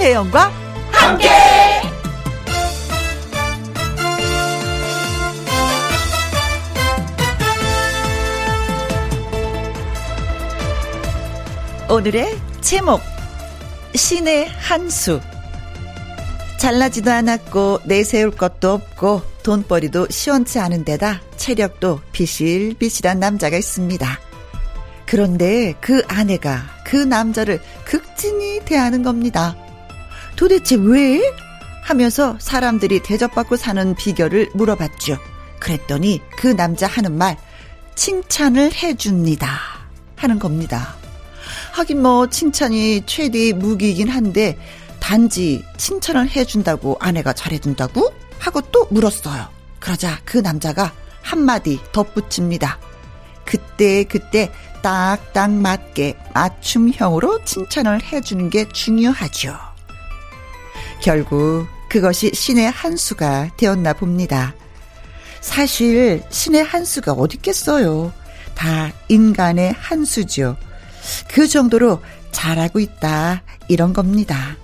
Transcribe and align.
김혜영과 0.00 0.50
함께. 0.92 1.28
오늘의 11.90 12.34
제목 12.62 13.02
신의 13.94 14.48
한수 14.48 15.20
잘나지도 16.58 17.10
않았고 17.10 17.80
내세울 17.84 18.30
것도 18.30 18.72
없고 18.72 19.20
돈벌이도 19.42 20.06
시원치 20.08 20.60
않은 20.60 20.86
데다 20.86 21.20
체력도 21.36 22.00
비실비실한 22.12 23.20
남자가 23.20 23.58
있습니다. 23.58 24.18
그런데 25.04 25.74
그 25.82 26.02
아내가 26.08 26.62
그 26.84 26.96
남자를 26.96 27.60
극진히 27.84 28.64
대하는 28.64 29.02
겁니다. 29.02 29.54
도대체 30.40 30.74
왜? 30.76 31.20
하면서 31.82 32.34
사람들이 32.40 33.02
대접받고 33.02 33.56
사는 33.56 33.94
비결을 33.94 34.48
물어봤죠. 34.54 35.18
그랬더니 35.58 36.22
그 36.34 36.56
남자 36.56 36.86
하는 36.86 37.18
말, 37.18 37.36
칭찬을 37.94 38.72
해줍니다. 38.72 39.60
하는 40.16 40.38
겁니다. 40.38 40.94
하긴 41.72 42.00
뭐 42.00 42.26
칭찬이 42.30 43.02
최대의 43.04 43.52
무기이긴 43.52 44.08
한데 44.08 44.56
단지 44.98 45.62
칭찬을 45.76 46.30
해준다고 46.30 46.96
아내가 47.00 47.34
잘해준다고? 47.34 48.10
하고 48.38 48.62
또 48.72 48.86
물었어요. 48.90 49.46
그러자 49.78 50.20
그 50.24 50.38
남자가 50.38 50.94
한마디 51.20 51.78
덧붙입니다. 51.92 52.78
그때 53.44 54.04
그때 54.04 54.50
딱딱 54.80 55.50
맞게 55.50 56.16
맞춤형으로 56.32 57.44
칭찬을 57.44 58.02
해주는 58.04 58.48
게 58.48 58.66
중요하죠. 58.68 59.69
결국 61.02 61.66
그것이 61.88 62.30
신의 62.32 62.70
한 62.70 62.96
수가 62.96 63.50
되었나 63.56 63.94
봅니다. 63.94 64.54
사실 65.40 66.22
신의 66.30 66.62
한 66.62 66.84
수가 66.84 67.12
어딨겠어요. 67.12 68.12
다 68.54 68.92
인간의 69.08 69.72
한 69.72 70.04
수죠. 70.04 70.56
그 71.28 71.48
정도로 71.48 72.02
잘하고 72.30 72.78
있다. 72.78 73.42
이런 73.68 73.92
겁니다. 73.92 74.56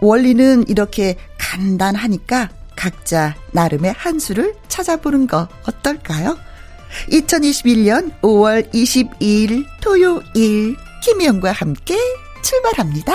원리는 0.00 0.64
이렇게 0.68 1.16
간단하니까 1.38 2.50
각자 2.74 3.36
나름의 3.52 3.92
한 3.96 4.18
수를 4.18 4.54
찾아보는 4.68 5.26
거 5.26 5.48
어떨까요? 5.66 6.38
2021년 7.10 8.18
5월 8.22 8.72
22일 8.72 9.64
토요일 9.80 10.76
김혜영과 11.02 11.52
함께 11.52 11.96
출발합니다. 12.42 13.12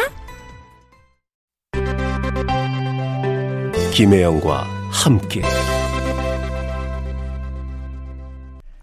김혜영과 3.96 4.68
함께 4.92 5.42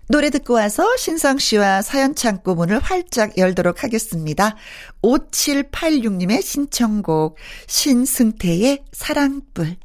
노래 0.08 0.30
듣고 0.30 0.54
와서 0.54 0.96
신성 0.96 1.36
씨와 1.36 1.82
사연 1.82 2.14
창고 2.14 2.54
문을 2.54 2.78
활짝 2.78 3.36
열도록 3.36 3.84
하겠습니다. 3.84 4.56
5786님의 5.02 6.40
신청곡 6.40 7.36
신승태의 7.66 8.84
사랑불 8.92 9.76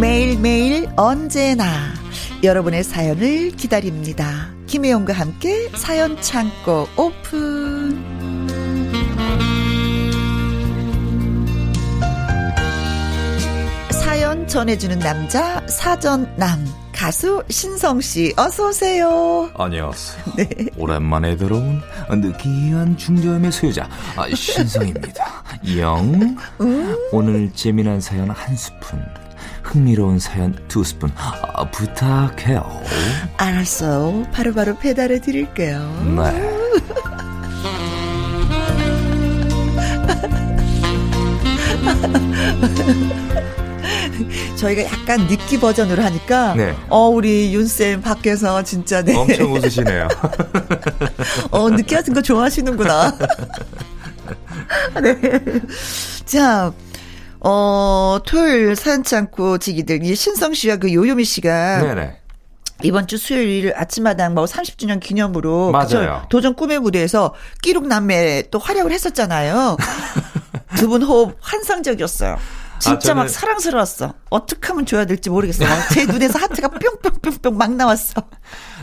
매일매일 0.00 0.88
언제나 0.96 1.64
여러분의 2.44 2.84
사연을 2.84 3.50
기다립니다. 3.52 4.48
김혜영과 4.68 5.12
함께 5.12 5.68
사연 5.70 6.20
창고 6.20 6.86
오픈. 6.96 7.98
사연 13.90 14.46
전해주는 14.46 15.00
남자 15.00 15.66
사전남 15.66 16.64
가수 16.92 17.42
신성 17.48 18.00
씨 18.00 18.32
어서 18.36 18.68
오세요. 18.68 19.50
안녕하세요. 19.56 20.24
네. 20.36 20.48
오랜만에 20.76 21.36
들어온 21.36 21.80
느끼한 22.08 22.96
중저음의 22.96 23.50
소유자 23.52 23.88
아, 24.16 24.28
신성입니다. 24.34 25.44
영 25.76 26.36
음? 26.60 26.96
오늘 27.12 27.50
재미난 27.54 28.00
사연 28.00 28.30
한 28.30 28.56
스푼 28.56 29.00
흥미로운 29.68 30.18
사연 30.18 30.56
두 30.66 30.82
스푼 30.82 31.12
아, 31.16 31.68
부탁해요. 31.70 32.64
알았어. 33.36 34.24
바로 34.32 34.54
바로 34.54 34.76
배달해 34.78 35.20
드릴게요. 35.20 35.78
네. 36.16 36.58
저희가 44.56 44.84
약간 44.84 45.26
느끼 45.28 45.60
버전으로 45.60 46.02
하니까 46.02 46.54
네. 46.54 46.74
어 46.88 47.08
우리 47.08 47.54
윤쌤 47.54 48.00
밖에서 48.00 48.62
진짜 48.64 49.02
네. 49.02 49.14
엄청 49.14 49.52
웃으시네요. 49.52 50.08
어 51.52 51.68
느끼하신 51.70 52.14
거 52.14 52.22
좋아하시는구나. 52.22 53.16
네. 55.02 55.20
자, 56.24 56.72
어, 57.40 58.18
토요일 58.26 58.74
사연치 58.76 59.14
않고 59.16 59.58
지기들, 59.58 60.04
이 60.04 60.14
신성 60.14 60.54
씨와 60.54 60.76
그 60.76 60.92
요요미 60.92 61.24
씨가. 61.24 61.82
네네. 61.82 62.16
이번 62.84 63.08
주 63.08 63.18
수요일 63.18 63.72
아침마당 63.76 64.34
뭐 64.34 64.44
30주년 64.44 65.00
기념으로 65.00 65.72
맞아요. 65.72 66.24
도전 66.28 66.54
꿈의 66.54 66.78
무대에서 66.78 67.34
끼룩 67.60 67.88
남매 67.88 68.44
또 68.50 68.58
활약을 68.60 68.92
했었잖아요. 68.92 69.76
두 70.76 70.88
분 70.88 71.02
호흡 71.02 71.36
환상적이었어요. 71.40 72.36
진짜 72.78 73.10
아, 73.10 73.14
막 73.16 73.28
사랑스러웠어. 73.28 74.14
어떻게 74.30 74.68
하면 74.68 74.86
줘야 74.86 75.04
될지 75.06 75.28
모르겠어요. 75.28 75.68
제 75.92 76.06
눈에서 76.06 76.38
하트가 76.38 76.68
뿅뿅뿅뿅 76.68 77.56
막 77.58 77.72
나왔어. 77.74 78.22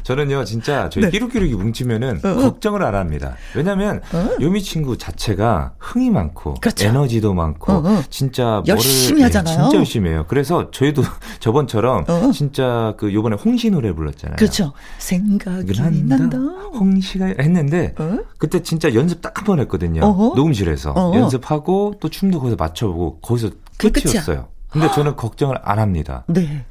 저는요, 0.06 0.44
진짜 0.46 0.88
저희 0.90 1.06
네. 1.06 1.10
끼룩끼룩이 1.10 1.56
뭉치면은 1.56 2.20
어, 2.24 2.30
어. 2.30 2.36
걱정을 2.36 2.84
안 2.84 2.94
합니다. 2.94 3.36
왜냐면 3.56 4.02
어? 4.14 4.30
요미 4.40 4.62
친구 4.62 4.98
자체가 5.00 5.74
흥이 5.80 6.12
많고 6.12 6.54
그렇죠. 6.62 6.88
에너지도 6.88 7.34
많고 7.34 7.74
어, 7.74 7.78
어. 7.84 8.04
진짜 8.12 8.62
열심히 8.68 9.22
뭐를, 9.22 9.26
하잖아요. 9.26 9.56
네, 9.58 9.64
진짜 9.64 9.78
열심히 9.80 10.10
해요. 10.12 10.26
그래서 10.28 10.70
저희도 10.70 11.02
저번처럼 11.42 12.06
어, 12.08 12.32
진짜 12.32 12.94
그 12.98 13.12
요번에 13.12 13.36
홍시 13.36 13.72
노래 13.72 13.92
불렀잖아요. 13.94 14.36
그렇죠. 14.38 14.74
생각이 15.00 15.74
난다. 15.76 16.18
난다. 16.18 16.38
홍시가 16.78 17.26
했는데 17.40 17.96
그때 18.38 18.62
진짜 18.62 18.94
연습 18.94 19.22
딱 19.22 19.36
한 19.40 19.46
번 19.46 19.60
했거든요. 19.62 20.02
녹음실에서 20.02 20.94
연습하고 21.16 21.96
또 22.00 22.10
춤도 22.10 22.40
거기서 22.40 22.56
맞춰보고 22.58 23.20
거기서 23.22 23.50
끝이었어요. 23.78 24.48
근데 24.70 24.90
저는 24.92 25.16
걱정을 25.16 25.58
안 25.64 25.80
합니다. 25.80 26.24
네. 26.28 26.64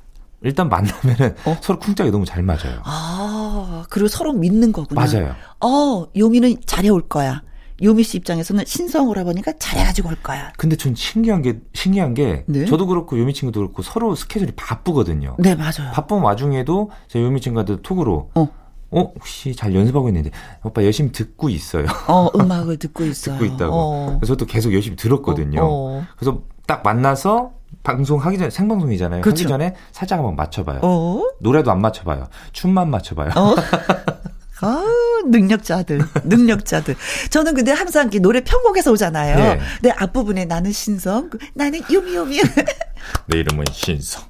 일단 0.45 0.69
만나면은 0.69 1.35
어? 1.47 1.57
서로 1.63 1.79
쿵짝이 1.79 2.11
너무 2.11 2.25
잘 2.25 2.43
맞아요. 2.43 2.81
아, 2.85 3.85
그리고 3.89 4.09
서로 4.09 4.33
믿는 4.33 4.73
거구나. 4.73 5.01
맞아요. 5.05 5.35
어, 5.61 6.07
요미는 6.17 6.57
잘해올 6.67 7.09
거야. 7.09 7.43
요미 7.83 8.05
씨 8.05 8.19
입장에서는 8.19 8.65
신성을 8.67 9.17
해보니까 9.19 9.55
잘해가지고 9.59 10.11
올 10.11 10.17
거야. 10.17 10.53
근데 10.57 10.77
전 10.77 10.95
신기한 10.95 11.43
게, 11.43 11.61
신기한 11.73 12.15
게, 12.15 12.45
네? 12.47 12.67
저도 12.67 12.87
그렇고 12.87 13.19
요미 13.19 13.35
친구도 13.35 13.59
그렇고 13.61 13.83
서로 13.83 14.15
스케줄이 14.15 14.53
바쁘거든요. 14.55 15.37
네, 15.41 15.55
맞아요. 15.57 15.91
바쁜 15.93 16.21
와중에도 16.21 16.91
제 17.09 17.21
요미 17.21 17.41
친구한테 17.41 17.81
톡으로, 17.83 18.31
어. 18.35 18.49
어, 18.91 19.01
혹시 19.17 19.57
잘 19.57 19.75
연습하고 19.75 20.09
있는데, 20.09 20.31
오빠 20.63 20.85
열심히 20.85 21.11
듣고 21.11 21.49
있어요. 21.49 21.87
어, 22.07 22.29
음악을 22.39 22.77
듣고 22.77 23.03
있어요. 23.07 23.39
듣고 23.39 23.55
있다고. 23.55 23.73
어. 23.75 24.07
그래서 24.21 24.35
저도 24.35 24.47
계속 24.47 24.73
열심히 24.73 24.95
들었거든요. 24.97 25.61
어, 25.63 25.67
어. 25.99 26.07
그래서 26.17 26.43
딱 26.69 26.83
만나서 26.85 27.51
방송하기 27.83 28.39
전에 28.39 28.51
생방송이잖아요. 28.51 29.23
그렇죠. 29.23 29.43
하기 29.43 29.49
전에 29.49 29.75
살짝 29.93 30.19
한번 30.19 30.37
맞춰봐요. 30.37 30.81
어? 30.83 31.23
노래도 31.41 31.71
안 31.71 31.81
맞춰봐요. 31.81 32.29
춤만 32.53 32.91
맞춰봐요. 32.91 33.31
어? 33.37 33.55
아, 34.61 34.83
능력자들, 35.27 36.01
능력자들. 36.25 36.95
저는 37.29 37.55
근데 37.55 37.73
항상 37.73 38.09
노래 38.09 38.43
편곡에서 38.43 38.93
오잖아요. 38.93 39.37
네. 39.37 39.61
내 39.83 39.91
앞부분에 39.91 40.47
나는 40.47 40.73
신성, 40.73 41.29
나는 41.55 41.83
요미요미. 41.93 42.41
내 43.27 43.39
이름은 43.39 43.65
신성. 43.73 44.23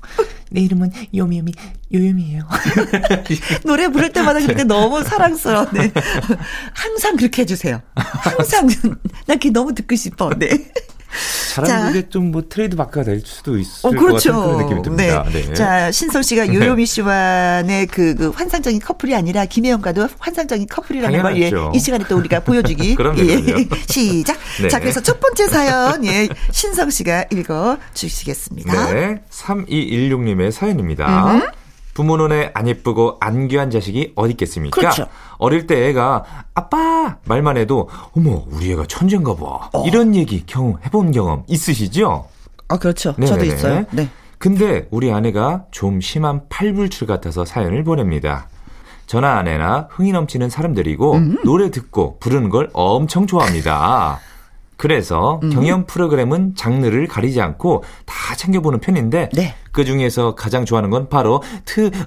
내 0.51 0.63
이름은 0.63 0.91
요미요미, 1.15 1.53
요요미예요. 1.93 2.49
노래 3.65 3.89
부를 3.89 4.13
때마다 4.13 4.41
그때 4.41 4.65
너무 4.65 5.05
사랑스러워. 5.05 5.67
네. 5.73 5.93
항상 6.73 7.17
그렇게 7.17 7.43
해주세요. 7.43 7.81
항상. 7.95 8.69
나 9.27 9.35
그게 9.35 9.51
너무 9.51 9.75
듣고 9.75 9.95
싶어. 9.95 10.31
네. 10.37 10.49
잘하는 11.55 11.93
게좀 11.93 12.31
뭐 12.31 12.43
트레이드 12.49 12.75
마크가 12.75 13.05
될 13.05 13.21
수도 13.25 13.59
있을 13.59 13.87
어, 13.87 13.91
그렇죠. 13.91 14.33
것 14.33 14.41
같은 14.41 14.53
그런 14.53 14.63
느낌이 14.63 14.83
듭니다. 14.83 15.25
네. 15.33 15.43
네. 15.43 15.55
자, 15.55 15.91
신성 15.91 16.23
씨가 16.23 16.47
네. 16.47 16.55
요요미 16.55 16.87
씨와의 16.87 17.87
그, 17.87 18.15
그 18.15 18.31
환상적인 18.31 18.81
커플이 18.81 19.15
아니라 19.15 19.45
김혜영과도 19.45 20.09
환상적인 20.19 20.67
커플이라는 20.69 21.23
걸 21.23 21.43
예, 21.43 21.51
이 21.75 21.79
시간에 21.79 22.05
또 22.09 22.17
우리가 22.17 22.41
보여주기. 22.41 22.95
그럼요. 22.97 23.21
예. 23.21 23.43
시작. 23.87 24.37
네. 24.61 24.69
자, 24.69 24.81
그래서 24.81 25.01
첫 25.01 25.21
번째 25.21 25.49
사연 25.49 26.05
예, 26.05 26.29
신성 26.51 26.91
씨가 26.91 27.27
읽어 27.33 27.79
주시겠습니다. 27.95 28.93
네. 28.93 29.23
3216님의 29.31 30.51
사연입니다. 30.51 31.35
음. 31.35 31.43
부모 31.95 32.17
눈에 32.17 32.51
안 32.55 32.67
예쁘고 32.67 33.19
안 33.21 33.47
귀한 33.49 33.71
자식이 33.71 34.13
어디 34.17 34.33
있겠습니까? 34.33 34.79
그렇죠. 34.79 35.07
어릴 35.39 35.67
때 35.67 35.89
애가 35.89 36.25
아빠 36.55 37.17
말만 37.27 37.57
해도 37.57 37.89
어머 38.17 38.45
우리 38.51 38.73
애가 38.73 38.85
천재인가 38.87 39.35
봐. 39.35 39.71
어. 39.73 39.85
이런 39.87 40.15
얘기 40.15 40.45
경험 40.47 40.79
해본 40.85 41.13
경험 41.13 41.45
있으시죠? 41.49 42.27
아 42.69 42.79
그렇죠. 42.79 43.15
네네네. 43.19 43.27
저도 43.27 43.45
있어요. 43.45 43.85
네. 43.91 44.09
근데 44.39 44.89
우리 44.91 45.11
아내가 45.11 45.65
좀 45.71 46.01
심한 46.01 46.43
팔불출 46.49 47.07
같아서 47.07 47.45
사연을 47.45 47.85
보냅니다. 47.85 48.49
전화 49.07 49.37
아내나 49.37 49.89
흥이 49.91 50.13
넘치는 50.13 50.51
사람들이고 50.51 51.13
음. 51.15 51.39
노래 51.45 51.71
듣고 51.71 52.19
부르는 52.19 52.49
걸 52.51 52.71
엄청 52.73 53.27
좋아합니다. 53.27 54.19
그래서 54.77 55.41
음. 55.43 55.51
경연 55.51 55.87
프로그램은 55.87 56.55
장르를 56.57 57.07
가리지 57.07 57.41
않고 57.41 57.85
다 58.07 58.35
챙겨보는 58.35 58.81
편인데 58.81 59.31
네. 59.33 59.55
그 59.73 59.85
중에서 59.85 60.35
가장 60.35 60.65
좋아하는 60.65 60.91
건 60.91 61.09
바로 61.09 61.43
트로트 61.65 62.05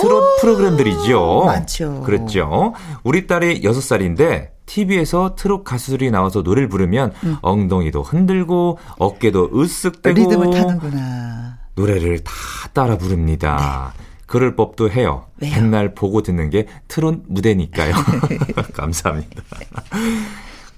트롯 0.00 0.40
프로그램들이죠. 0.40 1.42
맞죠. 1.46 2.02
그렇죠. 2.02 2.74
우리 3.02 3.26
딸이 3.26 3.62
6살인데 3.62 4.54
TV에서 4.66 5.34
트롯 5.36 5.64
가수들이 5.64 6.10
나와서 6.10 6.42
노래를 6.42 6.68
부르면 6.68 7.12
음. 7.24 7.36
엉덩이도 7.42 8.02
흔들고 8.02 8.78
어깨도 8.98 9.50
으쓱대고 9.50 10.14
리듬을 10.14 10.50
타는구나. 10.50 11.58
노래를 11.74 12.20
다 12.24 12.32
따라 12.72 12.96
부릅니다. 12.96 13.92
네. 13.96 14.04
그럴 14.26 14.56
법도 14.56 14.90
해요. 14.90 15.26
왜요? 15.40 15.54
맨날 15.54 15.94
보고 15.94 16.22
듣는 16.22 16.50
게 16.50 16.66
트롯 16.88 17.22
무대니까요. 17.28 17.94
감사합니다. 18.74 19.42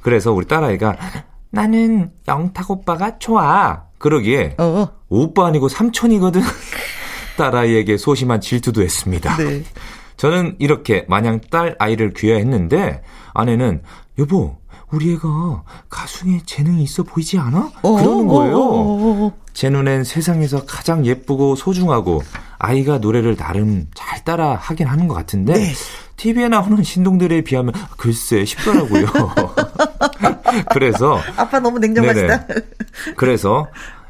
그래서 0.06 0.32
우리 0.32 0.46
딸아이가 0.46 0.96
나는 1.50 2.12
영탁 2.28 2.70
오빠가 2.70 3.18
좋아. 3.18 3.86
그러기에 3.98 4.54
어. 4.56 4.86
오빠 5.08 5.46
아니고 5.48 5.68
삼촌이거든. 5.68 6.42
딸아이에게 7.36 7.96
소심한 7.96 8.40
질투도 8.40 8.82
했습니다. 8.82 9.36
네. 9.36 9.64
저는 10.16 10.54
이렇게 10.60 11.04
마냥 11.08 11.40
딸 11.50 11.74
아이를 11.80 12.12
귀화했는데 12.12 13.02
아내는 13.34 13.82
여보 14.20 14.56
우리 14.92 15.12
애가 15.14 15.64
가수에 15.88 16.38
재능이 16.46 16.84
있어 16.84 17.02
보이지 17.02 17.40
않아? 17.40 17.72
어, 17.82 17.92
그러는 17.96 18.28
거예요. 18.28 18.58
어, 18.58 19.26
어, 19.26 19.32
제 19.54 19.70
눈엔 19.70 20.04
세상에서 20.04 20.66
가장 20.66 21.04
예쁘고 21.04 21.56
소중하고 21.56 22.22
아이가 22.58 22.98
노래를 22.98 23.34
나름 23.34 23.88
잘 23.92 24.22
따라 24.22 24.54
하긴 24.54 24.86
하는 24.86 25.08
것 25.08 25.14
같은데 25.14 25.54
네. 25.54 25.72
TV에 26.16 26.48
나오는 26.48 26.82
신동들에 26.82 27.42
비하면 27.42 27.74
글쎄 27.96 28.44
쉽더라고요. 28.44 29.06
그래서 30.72 31.20
아빠 31.36 31.60
너무 31.60 31.78
냉정하시다. 31.78 32.46
그래서 33.16 33.68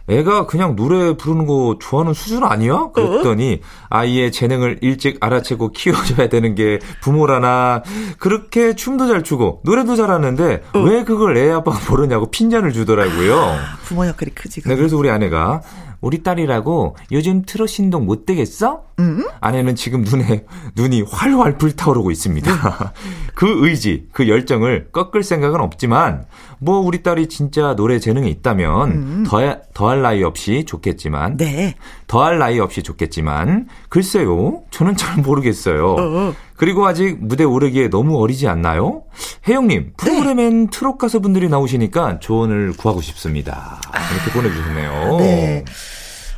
애가 0.09 0.47
그냥 0.47 0.77
노래 0.77 1.17
부르는 1.17 1.47
거 1.47 1.79
좋아하는 1.81 2.15
수준 2.15 2.45
아니야? 2.45 2.91
그랬더니 2.95 3.61
아이의 3.89 4.31
재능을 4.31 4.79
일찍 4.83 5.17
알아채고 5.21 5.73
키워줘야 5.73 6.29
되는 6.29 6.55
게 6.55 6.79
부모라나 7.01 7.83
그렇게 8.19 8.77
춤도 8.77 9.09
잘 9.09 9.25
추고 9.25 9.63
노래도 9.65 9.97
잘하는데 9.97 10.63
어. 10.75 10.79
왜 10.79 11.03
그걸 11.03 11.37
애 11.37 11.51
아빠가 11.51 11.81
모르냐고 11.91 12.31
핀잔을 12.31 12.73
주더라고요. 12.73 13.37
아, 13.37 13.59
부모 13.85 14.07
역할이 14.07 14.31
크지. 14.33 14.63
네, 14.63 14.77
그래서 14.77 14.97
우리 14.97 15.11
아내가 15.11 15.61
우리 16.07 16.23
딸이라고 16.23 16.95
요즘 17.11 17.43
트롯 17.43 17.69
신동 17.69 18.07
못 18.07 18.27
되겠어? 18.27 18.85
음? 19.01 19.27
아내는 19.41 19.75
지금 19.75 20.03
눈에 20.03 20.45
눈이 20.77 21.03
활활 21.03 21.59
불타오르고 21.59 22.13
있습니다. 22.13 22.93
그 23.35 23.67
의지, 23.67 24.07
그 24.13 24.29
열정을 24.29 24.91
꺾을 24.93 25.25
생각은 25.25 25.61
없지만 25.61 26.25
뭐 26.59 26.79
우리 26.79 27.03
딸이 27.03 27.29
진짜 27.29 27.75
노래 27.75 27.99
재능이 27.99 28.31
있다면 28.31 28.91
음. 28.91 29.25
더 29.27 29.59
더할 29.75 30.01
나위 30.01 30.23
없이 30.23 30.65
좋겠지만 30.65 31.37
네. 31.37 31.75
더할 32.07 32.39
나위 32.39 32.61
없이 32.61 32.83
좋겠지만 32.85 33.67
글쎄요. 33.89 34.63
저는 34.71 34.97
잘 34.97 35.23
모르겠어요. 35.23 35.97
어. 35.99 36.35
그리고 36.57 36.87
아직 36.87 37.19
무대 37.21 37.45
오르기에 37.45 37.89
너무 37.89 38.19
어리지 38.21 38.49
않나요? 38.49 39.05
혜영님, 39.47 39.93
프로그램엔 39.97 40.65
네. 40.65 40.71
트롯 40.71 40.99
가수분들이 40.99 41.49
나오시니까 41.49 42.21
조언을 42.21 42.73
구하고 42.77 43.03
싶습니다. 43.03 43.81
이렇게 44.13 44.31
아. 44.31 44.35
보내주셨네요. 44.35 45.17
네. 45.19 45.65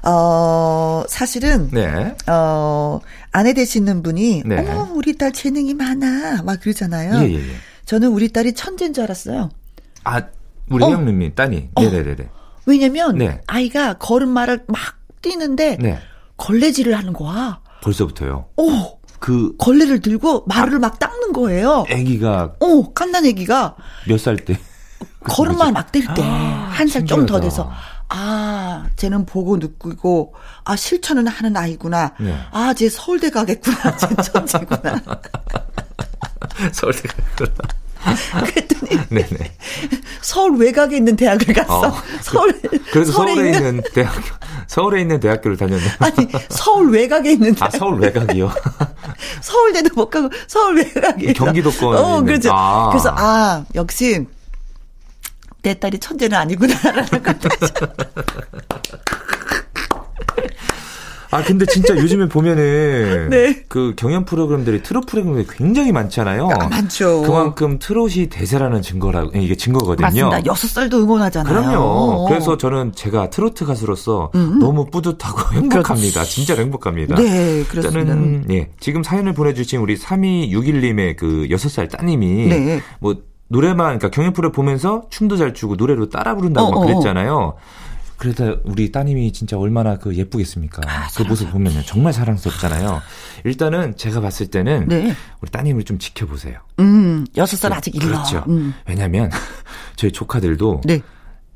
어, 0.04 1.04
사실은, 1.08 1.70
네. 1.70 2.16
어, 2.26 3.00
아내 3.32 3.52
되시는 3.52 4.02
분이, 4.02 4.42
네. 4.46 4.58
어머, 4.58 4.88
우리 4.92 5.16
딸 5.16 5.32
재능이 5.32 5.74
많아. 5.74 6.42
막 6.42 6.60
그러잖아요. 6.60 7.24
예, 7.24 7.32
예, 7.32 7.36
예. 7.36 7.52
저는 7.84 8.08
우리 8.08 8.32
딸이 8.32 8.54
천재인 8.54 8.92
줄 8.92 9.04
알았어요. 9.04 9.50
아, 10.04 10.22
우리 10.70 10.84
어. 10.84 10.88
혜영님이 10.88 11.34
딸이. 11.34 11.70
어. 11.74 11.80
네네네. 11.82 12.28
왜냐면, 12.66 13.18
네. 13.18 13.40
아이가 13.46 13.94
걸음마를 13.94 14.64
막 14.68 14.78
뛰는데, 15.22 15.78
네. 15.80 15.98
걸레질을 16.36 16.96
하는 16.96 17.12
거야. 17.12 17.60
벌써부터요? 17.82 18.46
오! 18.56 18.97
그 19.18 19.54
걸레를 19.58 20.00
들고 20.00 20.44
말을 20.46 20.76
아, 20.76 20.78
막 20.78 20.98
닦는 20.98 21.32
거예요. 21.32 21.84
아기가 21.90 22.54
어, 22.60 22.92
깐난 22.92 23.26
아기가 23.26 23.76
몇 24.06 24.18
살 24.18 24.36
때? 24.36 24.58
걸음만 25.24 25.74
막뛸 25.74 26.14
때. 26.14 26.22
아, 26.24 26.68
한살 26.72 27.04
좀 27.06 27.26
더 27.26 27.40
돼서. 27.40 27.70
아, 28.10 28.86
쟤는 28.96 29.26
보고 29.26 29.58
느끼고, 29.58 30.34
아, 30.64 30.76
실천은 30.76 31.26
하는 31.26 31.54
아이구나. 31.56 32.14
네. 32.18 32.34
아, 32.52 32.72
쟤 32.72 32.88
서울대 32.88 33.28
가겠구나. 33.30 33.96
쟤 33.98 34.14
천재구나. 34.16 34.98
서울대 36.72 37.02
가겠구나. 37.08 37.68
그랬더니 38.46 39.08
네네. 39.08 39.52
서울 40.22 40.58
외곽에 40.58 40.96
있는 40.96 41.16
대학을 41.16 41.54
갔어. 41.54 41.88
어, 41.88 42.02
서울 42.22 42.60
그래도 42.92 43.12
서울에, 43.12 43.34
서울에 43.34 43.46
있는, 43.48 43.68
있는 43.68 43.82
대학교 43.94 44.20
서울에 44.66 45.00
있는 45.00 45.20
대학교를 45.20 45.56
다녔네. 45.56 45.82
아니 45.98 46.28
서울 46.50 46.90
외곽에 46.90 47.32
있는 47.32 47.54
대학. 47.54 47.74
아 47.74 47.78
서울 47.78 48.00
외곽이요. 48.00 48.52
서울대도 49.42 49.90
못 49.94 50.10
가고 50.10 50.28
서울 50.46 50.76
외곽에. 50.76 51.32
경기도권. 51.32 51.96
어 51.96 52.22
그렇죠. 52.22 52.50
아. 52.52 52.90
그래서 52.90 53.14
아 53.16 53.64
역시 53.74 54.26
내 55.62 55.74
딸이 55.74 55.98
천재는 55.98 56.36
아니구나라는 56.38 57.08
걸. 57.22 57.38
아 61.30 61.42
근데 61.42 61.66
진짜 61.66 61.94
요즘에 61.96 62.28
보면은 62.28 63.28
네. 63.30 63.64
그 63.68 63.94
경연 63.96 64.24
프로그램들이 64.24 64.82
트롯 64.82 65.06
프로그램이 65.06 65.46
굉장히 65.48 65.92
많잖아요. 65.92 66.48
아, 66.48 66.68
많죠. 66.68 67.22
그만큼 67.22 67.78
트롯이 67.78 68.28
대세라는 68.28 68.82
증거라 68.82 69.26
이게 69.34 69.54
증거거든요. 69.54 70.06
맞습니다. 70.06 70.46
여섯 70.46 70.68
살도 70.68 70.98
응원하잖아요. 70.98 71.54
그럼요. 71.54 71.78
어. 71.80 72.28
그래서 72.28 72.56
저는 72.56 72.92
제가 72.94 73.30
트로트 73.30 73.64
가수로서 73.66 74.30
음. 74.34 74.58
너무 74.58 74.86
뿌듯하고 74.86 75.40
행복합니다. 75.54 76.24
진짜 76.24 76.54
행복합니다. 76.54 77.16
네, 77.16 77.64
그렇습니다. 77.64 78.14
저는 78.14 78.44
예, 78.50 78.70
지금 78.80 79.02
사연을 79.02 79.34
보내주신 79.34 79.80
우리 79.80 79.96
3261님의 79.96 81.16
그 81.16 81.46
여섯 81.50 81.68
살 81.68 81.88
따님이 81.88 82.48
네. 82.48 82.80
뭐 83.00 83.16
노래만 83.48 83.98
그러니까 83.98 84.10
경연 84.10 84.32
프로 84.32 84.52
보면서 84.52 85.04
춤도 85.10 85.36
잘 85.36 85.54
추고 85.54 85.76
노래로 85.76 86.10
따라 86.10 86.34
부른다고 86.34 86.68
어, 86.68 86.70
막 86.70 86.76
어, 86.78 86.82
어. 86.82 86.86
그랬잖아요. 86.86 87.54
그래도 88.18 88.60
우리 88.64 88.90
따님이 88.90 89.32
진짜 89.32 89.56
얼마나 89.56 89.96
그 89.96 90.14
예쁘겠습니까? 90.14 90.82
아, 90.86 91.08
그 91.16 91.22
모습 91.22 91.50
보면요. 91.52 91.82
정말 91.86 92.12
사랑스럽잖아요. 92.12 93.00
일단은 93.44 93.96
제가 93.96 94.20
봤을 94.20 94.48
때는 94.48 94.88
네. 94.88 95.14
우리 95.40 95.50
따님을 95.50 95.84
좀 95.84 95.98
지켜보세요. 95.98 96.58
음, 96.80 97.24
여섯 97.36 97.56
살 97.56 97.72
아직 97.72 97.94
일러. 97.94 98.08
그렇죠. 98.08 98.44
음. 98.48 98.74
왜냐면 98.86 99.30
저희 99.94 100.10
조카들도 100.10 100.82
네. 100.84 101.00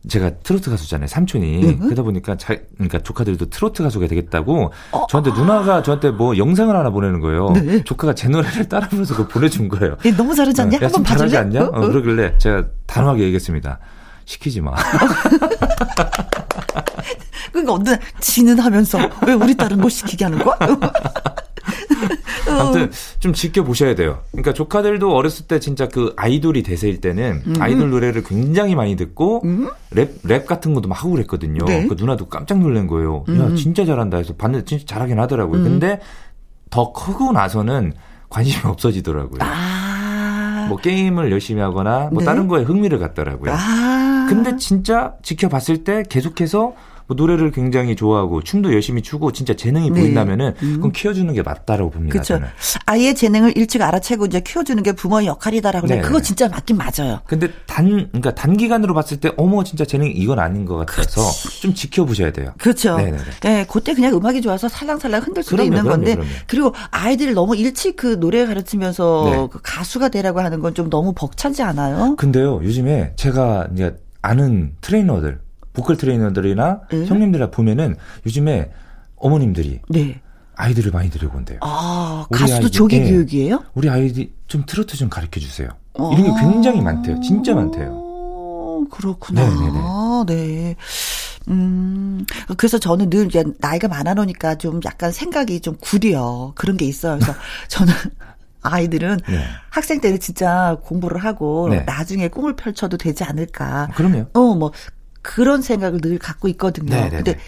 제가 0.08 0.30
트로트 0.42 0.70
가수잖아요. 0.70 1.08
삼촌이. 1.08 1.64
으흠. 1.64 1.78
그러다 1.80 2.02
보니까 2.02 2.36
자, 2.36 2.56
그러니까 2.74 3.00
조카들도 3.00 3.50
트로트 3.50 3.82
가수가 3.82 4.06
되겠다고 4.06 4.72
어, 4.92 5.06
저한테 5.08 5.30
아. 5.30 5.34
누나가 5.34 5.82
저한테 5.82 6.10
뭐 6.10 6.36
영상을 6.36 6.74
하나 6.74 6.90
보내는 6.90 7.20
거예요. 7.20 7.50
네. 7.50 7.82
조카가 7.84 8.14
제 8.14 8.28
노래를 8.28 8.68
따라 8.68 8.86
부르면서 8.88 9.14
그걸 9.14 9.28
보내준 9.28 9.68
거예요. 9.68 9.96
네, 10.02 10.10
너무 10.16 10.34
잘하지 10.34 10.60
않냐? 10.62 10.76
어, 10.76 10.80
한번 10.84 11.02
봐줄래? 11.02 11.30
잘하지 11.30 11.36
않냐? 11.58 11.68
어, 11.68 11.70
어, 11.72 11.88
그러길래 11.88 12.38
제가 12.38 12.66
단호하게 12.86 13.24
얘기했습니다. 13.24 13.78
시키지 14.24 14.60
마. 14.60 14.74
그러니까 17.52 17.72
언니 17.74 17.98
지는 18.20 18.58
하면서 18.58 18.98
왜 19.26 19.34
우리 19.34 19.54
딸은 19.56 19.78
못 19.78 19.88
시키게 19.88 20.24
하는 20.24 20.38
거야? 20.42 20.56
아무튼 22.48 22.90
좀 23.20 23.32
지켜보셔야 23.32 23.94
돼요. 23.94 24.20
그러니까 24.32 24.52
조카들도 24.52 25.14
어렸을 25.14 25.46
때 25.46 25.60
진짜 25.60 25.88
그 25.88 26.12
아이돌이 26.16 26.62
대세일 26.62 27.00
때는 27.00 27.42
음. 27.46 27.54
아이돌 27.58 27.90
노래를 27.90 28.24
굉장히 28.24 28.74
많이 28.74 28.96
듣고 28.96 29.42
음. 29.44 29.68
랩, 29.90 30.18
랩 30.24 30.46
같은 30.46 30.74
것도 30.74 30.88
막 30.88 30.98
하고 30.98 31.12
그랬거든요. 31.12 31.64
네. 31.64 31.86
그 31.86 31.94
누나도 31.94 32.28
깜짝 32.28 32.58
놀란 32.58 32.86
거예요. 32.86 33.24
음. 33.28 33.40
야, 33.40 33.54
진짜 33.54 33.84
잘한다 33.84 34.18
해서 34.18 34.34
봤는데 34.34 34.64
진짜 34.64 34.84
잘하긴 34.86 35.18
하더라고요. 35.18 35.60
음. 35.60 35.64
근데 35.64 36.00
더 36.70 36.92
크고 36.92 37.32
나서는 37.32 37.92
관심이 38.28 38.62
없어지더라고요. 38.64 39.38
아. 39.40 39.81
뭐 40.72 40.80
게임을 40.80 41.30
열심히 41.30 41.60
하거나 41.60 42.08
뭐 42.10 42.20
네. 42.20 42.24
다른 42.24 42.48
거에 42.48 42.62
흥미를 42.62 42.98
갖더라고요. 42.98 43.52
아. 43.52 44.26
근데 44.28 44.56
진짜 44.56 45.12
지켜봤을 45.22 45.84
때 45.84 46.02
계속해서 46.08 46.58
뭐 46.60 46.76
노래를 47.14 47.52
굉장히 47.52 47.94
좋아하고 47.94 48.42
춤도 48.42 48.72
열심히 48.72 49.00
추고 49.02 49.30
진짜 49.32 49.54
재능이 49.54 49.90
네. 49.90 50.00
보인다면은 50.00 50.54
음. 50.62 50.72
그건 50.74 50.92
키워주는 50.92 51.32
게 51.32 51.42
맞다라고 51.42 51.90
봅니다. 51.90 52.12
그렇죠. 52.12 52.34
저는. 52.34 52.48
아이의 52.86 53.14
재능을 53.14 53.56
일찍 53.56 53.80
알아채고 53.82 54.26
이제 54.26 54.40
키워주는 54.40 54.82
게 54.82 54.92
부모의 54.92 55.26
역할이다라고 55.28 55.86
네. 55.86 56.00
그거 56.00 56.20
진짜 56.20 56.48
맞긴 56.48 56.76
맞아요. 56.76 57.20
근데 57.26 57.48
단 57.66 57.86
그러니까 58.08 58.34
단기간으로 58.34 58.92
봤을 58.94 59.18
때 59.20 59.30
어머 59.36 59.62
진짜 59.62 59.84
재능이 59.84 60.10
이건 60.10 60.38
아닌 60.40 60.64
것 60.64 60.76
같아서 60.76 61.20
그렇지. 61.20 61.60
좀 61.62 61.74
지켜보셔야 61.74 62.32
돼요. 62.32 62.52
그렇죠. 62.58 62.96
네네네. 62.96 63.18
네, 63.42 63.66
그때 63.70 63.94
그냥 63.94 64.14
음악이 64.16 64.42
좋아서 64.42 64.68
살랑살랑 64.68 65.22
흔들 65.22 65.42
수도 65.44 65.56
그럼요, 65.58 65.66
있는 65.68 65.82
그럼요, 65.84 65.96
건데 65.96 66.14
그럼요. 66.16 66.30
그리고 66.48 66.74
아이들을 66.90 67.34
너무 67.34 67.54
일찍 67.56 67.94
그 67.96 68.18
노래 68.18 68.44
가르치면서 68.46 69.22
네. 69.30 69.48
그 69.52 69.60
가수가 69.62 70.08
되라고 70.08 70.40
하는 70.40 70.58
건 70.60 70.72
좀 70.72 70.88
너무 70.88 71.12
벅차지 71.12 71.60
않아요? 71.62 72.16
근데요 72.16 72.60
요즘에 72.64 73.12
제가 73.16 73.68
이제 73.74 73.94
아는 74.22 74.72
트레이너들 74.80 75.38
보컬 75.72 75.96
트레이너들이나 75.96 76.80
음? 76.92 77.06
형님들 77.06 77.50
보면은 77.50 77.96
요즘에 78.26 78.70
어머님들이 79.16 79.80
네. 79.88 80.20
아이들을 80.54 80.92
많이 80.92 81.10
데리고 81.10 81.38
온대요. 81.38 81.58
아, 81.62 82.26
가수도 82.30 82.70
조기 82.70 83.00
네. 83.00 83.10
교육이에요? 83.10 83.64
우리 83.74 83.88
아이들이 83.88 84.32
좀 84.46 84.64
트로트 84.66 84.96
좀 84.96 85.08
가르쳐 85.08 85.40
주세요. 85.40 85.68
이런 85.94 86.22
게 86.22 86.40
굉장히 86.40 86.80
많대요. 86.80 87.20
진짜 87.20 87.54
많대요. 87.54 88.86
그렇구나. 88.90 89.42
네네네. 89.48 89.80
네. 90.26 90.76
음, 91.48 92.24
그래서 92.56 92.78
저는 92.78 93.10
늘 93.10 93.26
이제 93.26 93.44
나이가 93.58 93.88
많아 93.88 94.14
놓으니까 94.14 94.56
좀 94.56 94.80
약간 94.84 95.10
생각이 95.10 95.60
좀 95.60 95.76
구려. 95.80 96.52
그런 96.54 96.76
게 96.76 96.84
있어요. 96.84 97.18
그래서 97.18 97.34
저는 97.68 97.92
아이들은 98.62 99.18
네. 99.28 99.44
학생 99.70 100.00
때는 100.00 100.20
진짜 100.20 100.76
공부를 100.84 101.18
하고 101.24 101.68
네. 101.68 101.80
나중에 101.80 102.28
꿈을 102.28 102.54
펼쳐도 102.54 102.96
되지 102.96 103.24
않을까. 103.24 103.88
그럼요. 103.94 104.26
어, 104.34 104.54
뭐 104.54 104.72
그런 105.22 105.62
생각을 105.62 106.00
늘 106.00 106.18
갖고 106.18 106.48
있거든요. 106.48 106.90
네네네. 106.90 107.10
네, 107.10 107.16
근데 107.16 107.32
네. 107.34 107.38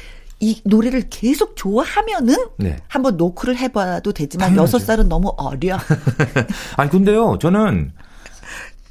이 0.40 0.60
노래를 0.64 1.04
계속 1.10 1.56
좋아하면은 1.56 2.36
네. 2.58 2.76
한번 2.88 3.16
노크를 3.16 3.56
해봐도 3.56 4.12
되지만 4.12 4.56
여섯 4.56 4.78
살은 4.78 5.08
너무 5.08 5.32
어려. 5.36 5.78
아니 6.76 6.90
근데요, 6.90 7.38
저는 7.40 7.92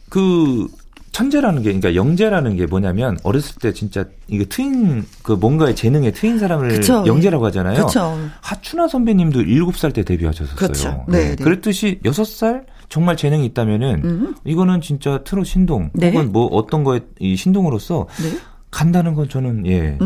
그 0.09 0.67
천재라는 1.11 1.61
게, 1.61 1.65
그러니까 1.65 1.93
영재라는 1.93 2.55
게 2.55 2.65
뭐냐면 2.65 3.19
어렸을 3.23 3.55
때 3.61 3.71
진짜 3.71 4.05
이게 4.27 4.45
트윈 4.45 5.05
그 5.21 5.33
뭔가의 5.33 5.75
재능의 5.75 6.13
트윈 6.13 6.39
사람을 6.39 6.69
그쵸. 6.69 7.03
영재라고 7.05 7.45
하잖아요. 7.47 7.85
그쵸. 7.85 8.17
하춘아 8.41 8.87
선배님도 8.87 9.41
일곱 9.41 9.77
살 9.77 9.91
때 9.93 10.03
데뷔하셨었어요. 10.03 10.55
그렇죠. 10.55 11.05
네, 11.07 11.35
네. 11.35 11.43
그랬듯이 11.43 11.99
여섯 12.03 12.25
살 12.25 12.65
정말 12.89 13.15
재능이 13.15 13.45
있다면은 13.47 14.01
음. 14.03 14.35
이거는 14.43 14.81
진짜 14.81 15.23
트롯 15.23 15.45
신동 15.45 15.91
네. 15.93 16.07
혹은 16.09 16.31
뭐 16.31 16.47
어떤 16.47 16.83
거에 16.83 17.01
이 17.19 17.35
신동으로서 17.35 18.07
네. 18.21 18.37
간다는 18.73 19.13
건 19.13 19.29
저는 19.29 19.65
예 19.67 19.97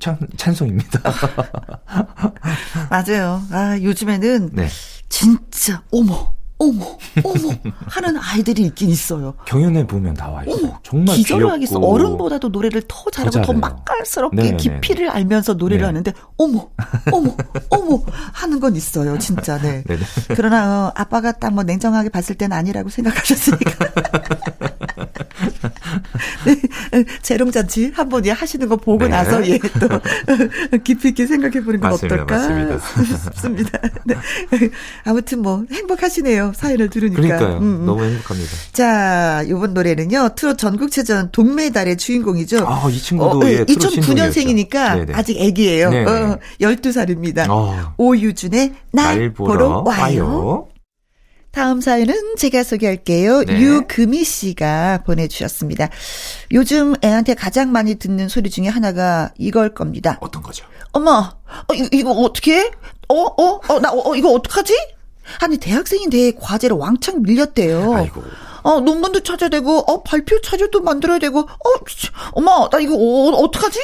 찬, 0.00 0.18
찬송입니다. 0.36 1.00
맞아요. 2.90 3.42
아 3.50 3.78
요즘에는 3.80 4.50
네. 4.52 4.68
진짜 5.08 5.82
어머 5.90 6.34
어머, 6.58 6.96
어머 7.22 7.54
하는 7.86 8.16
아이들이 8.16 8.62
있긴 8.62 8.88
있어요. 8.88 9.34
경연에 9.46 9.86
보면 9.86 10.14
나와요. 10.14 10.46
어머, 10.48 10.78
정말 10.82 11.14
기절하겠어. 11.16 11.78
어른보다도 11.78 12.48
노래를 12.48 12.82
더 12.88 13.10
잘하고 13.10 13.30
더, 13.30 13.42
더 13.42 13.52
맛깔스럽게 13.52 14.36
네네네. 14.36 14.56
깊이를 14.56 15.10
알면서 15.10 15.52
노래를 15.52 15.82
네. 15.82 15.86
하는데 15.86 16.12
어머, 16.38 16.70
어머, 17.12 17.36
어머 17.68 18.02
하는 18.32 18.58
건 18.58 18.74
있어요. 18.74 19.18
진짜 19.18 19.58
네. 19.60 19.82
네네. 19.84 20.00
그러나 20.34 20.86
어, 20.86 20.92
아빠가 20.94 21.32
딱 21.32 21.52
뭐 21.52 21.62
냉정하게 21.62 22.08
봤을 22.08 22.34
때는 22.36 22.56
아니라고 22.56 22.88
생각하셨으니까. 22.88 23.70
네, 26.92 27.04
재롱잔치 27.22 27.92
한 27.94 28.08
번이 28.08 28.28
하시는 28.30 28.68
거 28.68 28.76
보고 28.76 29.04
네. 29.04 29.08
나서 29.08 29.46
예, 29.48 29.58
또 29.58 29.88
깊이 30.84 31.08
있게 31.08 31.26
생각해 31.26 31.62
보는 31.62 31.80
건 31.80 31.90
맞습니다, 31.90 32.14
어떨까 32.22 32.36
맞습니다. 32.36 32.78
싶습니다. 33.32 33.78
네. 34.04 34.14
아무튼 35.04 35.42
뭐 35.42 35.64
행복하시네요. 35.70 36.52
사연을 36.54 36.90
들으니까. 36.90 37.20
그러니까요. 37.22 37.58
음, 37.58 37.62
음. 37.62 37.86
너무 37.86 38.04
행복합니다. 38.04 38.50
자, 38.72 39.42
이번 39.46 39.74
노래는요. 39.74 40.30
트롯 40.36 40.58
전국체전 40.58 41.30
동메달의 41.32 41.96
주인공이죠. 41.96 42.66
아, 42.66 42.88
이 42.90 42.98
친구도 42.98 43.38
어, 43.40 43.48
예, 43.48 43.64
2009년생이니까 43.64 45.14
아직 45.14 45.38
애기예요. 45.40 45.88
어, 45.88 46.38
12살입니다. 46.60 47.46
어. 47.48 47.94
오유준의 47.96 48.72
날, 48.92 49.18
날 49.18 49.32
보러, 49.32 49.54
보러 49.54 49.68
와요. 49.86 50.24
와요. 50.26 50.68
다음 51.56 51.80
사연은 51.80 52.36
제가 52.36 52.62
소개할게요. 52.64 53.42
네. 53.44 53.58
유금희 53.58 54.24
씨가 54.24 55.04
보내주셨습니다. 55.06 55.88
요즘 56.52 56.92
애한테 57.02 57.32
가장 57.32 57.72
많이 57.72 57.94
듣는 57.94 58.28
소리 58.28 58.50
중에 58.50 58.68
하나가 58.68 59.30
이걸 59.38 59.72
겁니다. 59.72 60.18
어떤 60.20 60.42
거죠? 60.42 60.66
엄마, 60.92 61.34
어, 61.66 61.74
이거, 61.74 61.88
이거 61.92 62.10
어떻게? 62.10 62.70
어, 63.08 63.14
어, 63.14 63.60
어, 63.68 63.80
나, 63.80 63.90
어, 63.90 64.14
이거 64.14 64.32
어떡하지? 64.32 64.74
아니, 65.40 65.56
대학생인데 65.56 66.32
과제를 66.38 66.76
왕창 66.76 67.22
밀렸대요. 67.22 67.94
아이고. 67.94 68.22
어, 68.62 68.80
논문도 68.80 69.20
찾아야 69.20 69.48
되고, 69.48 69.78
어, 69.78 70.02
발표 70.02 70.38
자료도 70.42 70.82
만들어야 70.82 71.18
되고, 71.18 71.40
어, 71.40 71.68
엄마, 72.32 72.68
나 72.68 72.78
이거, 72.80 72.96
어, 72.96 73.30
어떡하지? 73.30 73.80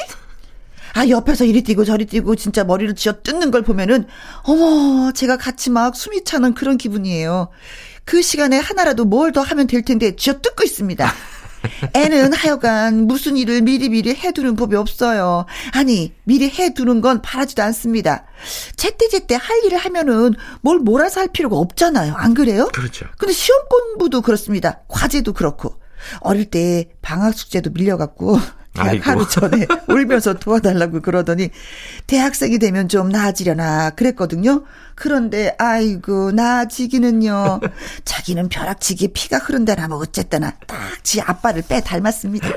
아, 0.93 1.07
옆에서 1.07 1.43
이리 1.45 1.63
뛰고 1.63 1.85
저리 1.85 2.05
뛰고 2.05 2.35
진짜 2.35 2.63
머리를 2.63 2.93
쥐어 2.95 3.21
뜯는 3.23 3.51
걸 3.51 3.63
보면은, 3.63 4.05
어머, 4.43 5.11
제가 5.11 5.37
같이 5.37 5.69
막 5.69 5.95
숨이 5.95 6.23
차는 6.23 6.53
그런 6.53 6.77
기분이에요. 6.77 7.49
그 8.05 8.21
시간에 8.21 8.57
하나라도 8.59 9.05
뭘 9.05 9.31
더 9.31 9.41
하면 9.41 9.65
될 9.65 9.81
텐데 9.83 10.15
쥐어 10.15 10.41
뜯고 10.41 10.63
있습니다. 10.63 11.11
애는 11.95 12.33
하여간 12.33 13.07
무슨 13.07 13.37
일을 13.37 13.61
미리미리 13.61 14.13
해두는 14.15 14.55
법이 14.55 14.75
없어요. 14.75 15.45
아니, 15.73 16.13
미리 16.25 16.49
해두는 16.49 16.99
건 17.01 17.21
바라지도 17.21 17.63
않습니다. 17.63 18.25
제때제때 18.75 19.35
할 19.35 19.63
일을 19.63 19.77
하면은 19.77 20.33
뭘 20.61 20.77
몰아서 20.79 21.21
할 21.21 21.29
필요가 21.29 21.55
없잖아요. 21.57 22.13
안 22.15 22.33
그래요? 22.33 22.67
그렇죠. 22.73 23.05
근데 23.17 23.33
시험 23.33 23.61
공부도 23.69 24.21
그렇습니다. 24.21 24.81
과제도 24.89 25.31
그렇고. 25.33 25.79
어릴 26.19 26.45
때 26.51 26.89
방학 27.01 27.33
숙제도 27.33 27.69
밀려갖고 27.71 28.37
아이고. 28.77 29.03
하루 29.03 29.27
전에 29.27 29.65
울면서 29.87 30.33
도와달라고 30.35 31.01
그러더니 31.01 31.49
대학생이 32.07 32.57
되면 32.59 32.89
좀 32.89 33.09
나아지려나 33.09 33.91
그랬거든요. 33.91 34.63
그런데 34.95 35.55
아이고 35.59 36.31
나아지기는요. 36.31 37.59
자기는 38.05 38.49
벼락치기에 38.49 39.09
피가 39.13 39.37
흐른다나 39.37 39.87
뭐 39.87 39.97
어쨌거나 39.99 40.51
딱 40.67 40.77
지 41.03 41.21
아빠를 41.21 41.63
빼 41.67 41.81
닮았습니다. 41.81 42.49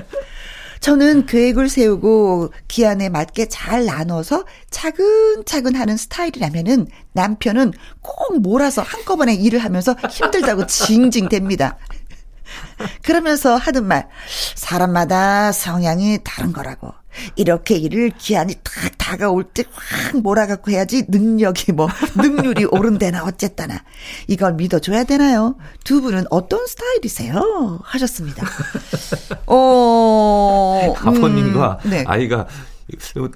저는 0.80 1.26
계획을 1.26 1.68
세우고 1.68 2.52
기한에 2.68 3.08
맞게 3.08 3.48
잘 3.48 3.86
나눠서 3.86 4.44
차근차근 4.70 5.74
하는 5.74 5.96
스타일이라면은 5.96 6.86
남편은 7.12 7.72
꼭 8.02 8.40
몰아서 8.40 8.82
한꺼번에 8.82 9.34
일을 9.34 9.58
하면서 9.58 9.96
힘들다고 10.10 10.66
징징댑니다. 10.66 11.76
그러면서 13.02 13.56
하는 13.56 13.84
말, 13.86 14.08
사람마다 14.54 15.52
성향이 15.52 16.18
다른 16.24 16.52
거라고. 16.52 16.92
이렇게 17.34 17.76
일을 17.76 18.10
기한이 18.18 18.56
탁 18.62 18.98
다가올 18.98 19.44
때 19.44 19.64
확 19.70 20.18
몰아갖고 20.20 20.70
해야지 20.70 21.04
능력이 21.08 21.72
뭐, 21.72 21.88
능률이 22.14 22.66
오른대나 22.66 23.24
어쨌다나. 23.24 23.82
이걸 24.26 24.52
믿어줘야 24.54 25.04
되나요? 25.04 25.56
두 25.84 26.02
분은 26.02 26.26
어떤 26.30 26.66
스타일이세요? 26.66 27.80
하셨습니다. 27.84 28.46
어, 29.46 30.94
아버님과 30.98 31.78
음, 31.86 31.90
네. 31.90 32.04
아이가 32.06 32.46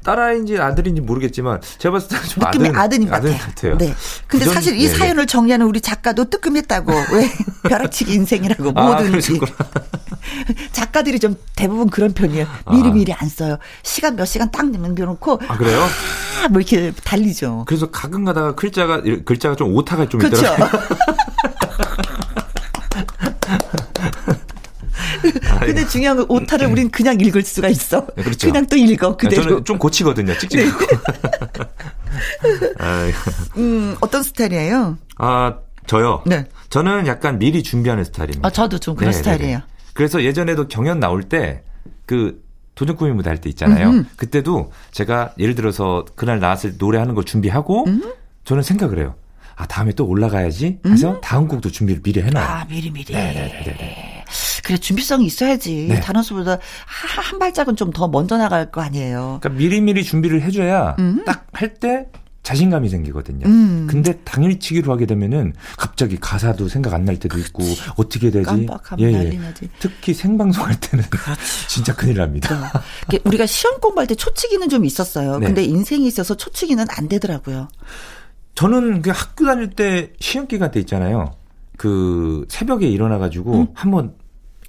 딸아이인지 0.04 0.58
아들인지 0.58 1.00
모르겠지만 1.00 1.60
제가 1.78 1.92
봤을 1.94 2.08
때는 2.08 2.24
좀 2.24 2.44
느낌이 2.44 2.68
아들, 2.78 3.02
인 3.02 3.12
아들 3.12 3.36
같아요. 3.36 3.78
네. 3.78 3.94
근데 4.26 4.44
그 4.44 4.52
사실 4.52 4.76
이 4.76 4.84
네, 4.84 4.92
네. 4.92 4.98
사연을 4.98 5.26
정리하는 5.26 5.66
우리 5.66 5.80
작가도 5.80 6.30
뜨끔했다고. 6.30 6.92
왜 7.12 7.30
벼락치기 7.68 8.12
인생이라고 8.14 8.72
아, 8.74 8.86
뭐든지. 8.86 9.40
작가들이 10.72 11.18
좀 11.18 11.36
대부분 11.56 11.90
그런 11.90 12.12
편이에요. 12.12 12.46
미리미리 12.70 13.12
아. 13.12 13.16
안 13.20 13.28
써요. 13.28 13.58
시간 13.82 14.16
몇 14.16 14.24
시간 14.24 14.50
딱 14.50 14.70
남겨놓고. 14.70 15.40
아 15.48 15.56
그래요? 15.56 15.80
아, 16.44 16.48
뭐 16.48 16.60
이렇게 16.60 16.92
달리죠. 17.04 17.64
그래서 17.66 17.90
가끔 17.90 18.24
가다가 18.24 18.54
글자가 18.54 19.02
글자가 19.24 19.56
좀 19.56 19.74
오타가 19.74 20.08
좀 20.08 20.20
그렇죠. 20.20 20.46
있더라고요. 20.46 20.80
근데 25.60 25.86
중요한 25.86 26.16
건 26.16 26.26
오타를 26.28 26.66
우린 26.68 26.90
그냥 26.90 27.20
읽을 27.20 27.42
수가 27.42 27.68
있어. 27.68 28.06
네, 28.16 28.22
그렇죠. 28.22 28.48
그냥 28.48 28.66
또 28.66 28.76
읽어 28.76 29.16
그대로. 29.16 29.42
저는 29.42 29.64
좀 29.64 29.78
고치거든요. 29.78 30.36
찍찍하고. 30.38 30.86
네. 32.78 33.12
음, 33.60 33.96
어떤 34.00 34.22
스타일이에요? 34.22 34.98
아, 35.18 35.54
저요. 35.86 36.22
네. 36.26 36.44
저는 36.70 37.06
약간 37.06 37.38
미리 37.38 37.62
준비하는 37.62 38.04
스타일입니다. 38.04 38.46
아, 38.46 38.50
저도 38.50 38.78
좀 38.78 38.94
그런 38.94 39.10
네, 39.10 39.16
네 39.16 39.22
스타일이에요. 39.22 39.58
네. 39.58 39.64
그래서 39.94 40.22
예전에도 40.22 40.68
경연 40.68 41.00
나올 41.00 41.22
때 41.24 41.62
그 42.10 42.42
도전 42.74 42.96
꾸미 42.96 43.12
무대 43.12 43.30
할 43.30 43.38
때 43.38 43.48
있잖아요. 43.50 43.90
음흠. 43.90 44.04
그때도 44.16 44.72
제가 44.90 45.32
예를 45.38 45.54
들어서 45.54 46.04
그날 46.16 46.40
나왔을 46.40 46.72
때 46.72 46.76
노래하는 46.80 47.14
걸 47.14 47.22
준비하고 47.22 47.84
음흠. 47.86 48.14
저는 48.42 48.64
생각을 48.64 48.98
해요. 48.98 49.14
아 49.54 49.64
다음에 49.66 49.92
또 49.92 50.06
올라가야지 50.06 50.80
해서 50.86 51.12
음? 51.12 51.20
다음 51.22 51.46
곡도 51.46 51.70
준비를 51.70 52.02
미리 52.02 52.20
해놔요. 52.20 52.44
아 52.44 52.64
미리 52.64 52.90
미리. 52.90 53.12
네네네. 53.14 54.09
그래 54.70 54.78
준비성이 54.78 55.26
있어야지. 55.26 55.86
네. 55.88 56.00
다른 56.00 56.22
수보다 56.22 56.58
한 56.86 57.38
발짝은 57.40 57.74
좀 57.76 57.90
더 57.92 58.06
먼저 58.06 58.36
나갈 58.36 58.70
거 58.70 58.80
아니에요. 58.82 59.38
그러니까 59.42 59.48
미리 59.50 59.80
미리 59.80 60.04
준비를 60.04 60.42
해줘야 60.42 60.94
음? 61.00 61.24
딱할 61.24 61.74
때 61.74 62.06
자신감이 62.44 62.88
생기거든요. 62.88 63.46
음. 63.46 63.86
근데 63.90 64.16
당연히 64.24 64.58
치기로 64.60 64.92
하게 64.92 65.06
되면은 65.06 65.52
갑자기 65.76 66.16
가사도 66.18 66.68
생각 66.68 66.94
안 66.94 67.04
날 67.04 67.18
때도 67.18 67.34
그렇지. 67.34 67.48
있고 67.48 67.64
어떻게 67.96 68.30
되지? 68.30 68.44
깜빡하면 68.44 69.04
예, 69.04 69.12
예. 69.12 69.18
난리 69.24 69.38
나지. 69.38 69.68
특히 69.80 70.14
생방송할 70.14 70.78
때는 70.78 71.04
그렇지. 71.10 71.68
진짜 71.68 71.94
큰일 71.96 72.16
납니다. 72.18 72.72
네. 73.10 73.18
우리가 73.24 73.44
시험 73.46 73.80
공부할 73.80 74.06
때 74.06 74.14
초치기는 74.14 74.68
좀 74.68 74.84
있었어요. 74.84 75.38
네. 75.38 75.46
근데 75.46 75.64
인생이 75.64 76.06
있어서 76.06 76.36
초치기는 76.36 76.86
안 76.96 77.08
되더라고요. 77.08 77.68
저는 78.54 79.02
그 79.02 79.10
학교 79.10 79.44
다닐 79.46 79.70
때 79.70 80.12
시험 80.20 80.46
기간 80.46 80.70
때 80.70 80.78
있잖아요. 80.80 81.32
그 81.76 82.44
새벽에 82.48 82.86
일어나 82.88 83.18
가지고 83.18 83.54
음? 83.62 83.66
한번 83.74 84.14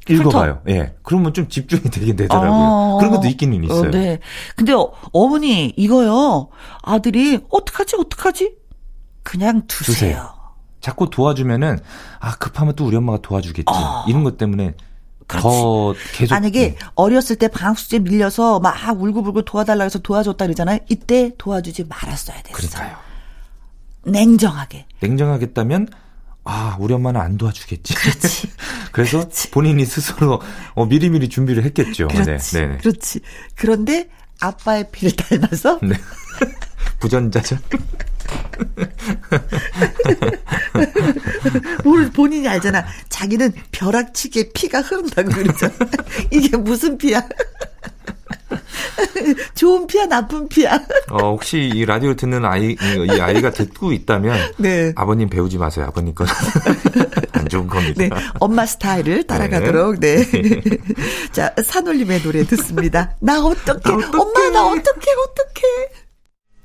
읽어봐요. 0.10 0.62
예. 0.68 0.74
네. 0.74 0.96
그러면 1.04 1.34
좀 1.34 1.48
집중이 1.48 1.84
되긴 1.84 2.16
되더라고요. 2.16 2.52
아, 2.52 2.98
그런 2.98 3.12
것도 3.12 3.28
있기는 3.28 3.64
있어요. 3.64 3.90
어, 3.90 3.92
네. 3.92 4.20
근데 4.56 4.74
어, 4.74 4.92
어머니 5.12 5.74
이거요. 5.78 6.50
아들이 6.82 7.40
어떡하지 7.50 7.98
어떡하지? 7.98 8.56
그냥 9.24 9.62
두세요. 9.68 9.94
두세요. 9.94 10.30
자꾸 10.80 11.10
도와주면은 11.10 11.80
아 12.20 12.36
급하면 12.38 12.76
또 12.76 12.86
우리 12.86 12.98
엄마가 12.98 13.20
도와주겠지. 13.22 13.66
어. 13.68 14.06
이런 14.08 14.24
것 14.24 14.38
때문에. 14.38 14.74
더 15.28 15.94
계속 16.14 16.34
만약에 16.36 16.74
네. 16.74 16.78
어렸을 16.96 17.38
때 17.38 17.48
방학 17.48 17.80
숙제 17.80 18.00
밀려서 18.00 18.60
막 18.60 18.76
울고불고 19.02 19.44
도와달라 19.44 19.86
해서 19.86 19.98
도와줬다 20.00 20.44
그러잖아요. 20.44 20.80
이때 20.90 21.32
도와주지 21.38 21.86
말았어야 21.86 22.42
됐어요. 22.42 22.70
그러니까요. 22.70 22.98
냉정하게. 24.04 24.88
냉정하겠다면 25.00 25.88
아, 26.44 26.76
우리 26.80 26.94
엄마는 26.94 27.22
안 27.22 27.38
도와주겠지. 27.38 27.94
그렇지. 27.94 28.50
그래서 28.92 29.20
그렇지. 29.20 29.52
본인이 29.52 29.86
스스로 29.86 30.42
어, 30.74 30.86
미리미리 30.86 31.30
준비를 31.30 31.64
했겠죠. 31.66 32.08
그렇지. 32.08 32.58
네, 32.58 32.68
네. 32.68 32.78
그렇지. 32.78 33.20
그런데 33.56 34.10
아빠의 34.40 34.88
피를 34.92 35.16
닮아서 35.16 35.80
네. 35.84 35.96
부전자전. 37.00 37.60
뭘 41.84 42.10
본인이 42.12 42.48
알잖아. 42.48 42.86
자기는 43.10 43.54
벼락치기에 43.72 44.50
피가 44.54 44.82
흐른다고 44.82 45.30
그러잖아. 45.30 45.74
이게 46.32 46.58
무슨 46.58 46.98
피야? 46.98 47.22
좋은 49.56 49.88
피야, 49.88 50.06
나쁜 50.06 50.48
피야. 50.48 50.76
어, 51.10 51.32
혹시 51.32 51.70
이 51.74 51.86
라디오 51.86 52.16
듣는 52.16 52.46
아이, 52.46 52.72
이 52.72 53.20
아이가 53.20 53.52
듣고 53.52 53.92
있다면. 53.92 54.54
네. 54.58 54.94
아버님 54.96 55.30
배우지 55.30 55.58
마세요. 55.58 55.86
아버님 55.88 56.14
건. 56.14 56.28
안 57.34 57.48
좋은 57.48 57.68
겁니다. 57.68 58.02
네. 58.02 58.10
엄마 58.40 58.66
스타일을 58.66 59.24
따라가도록. 59.24 60.00
네. 60.00 60.24
네. 60.26 60.62
자, 61.32 61.54
산울림의 61.62 62.22
노래 62.22 62.44
듣습니다. 62.46 63.16
나 63.20 63.40
어떡해. 63.44 63.80
나 63.84 63.96
어떡해. 63.96 64.18
엄마, 64.18 64.50
나 64.50 64.68
어떡해, 64.68 64.82
어떡해. 64.82 66.02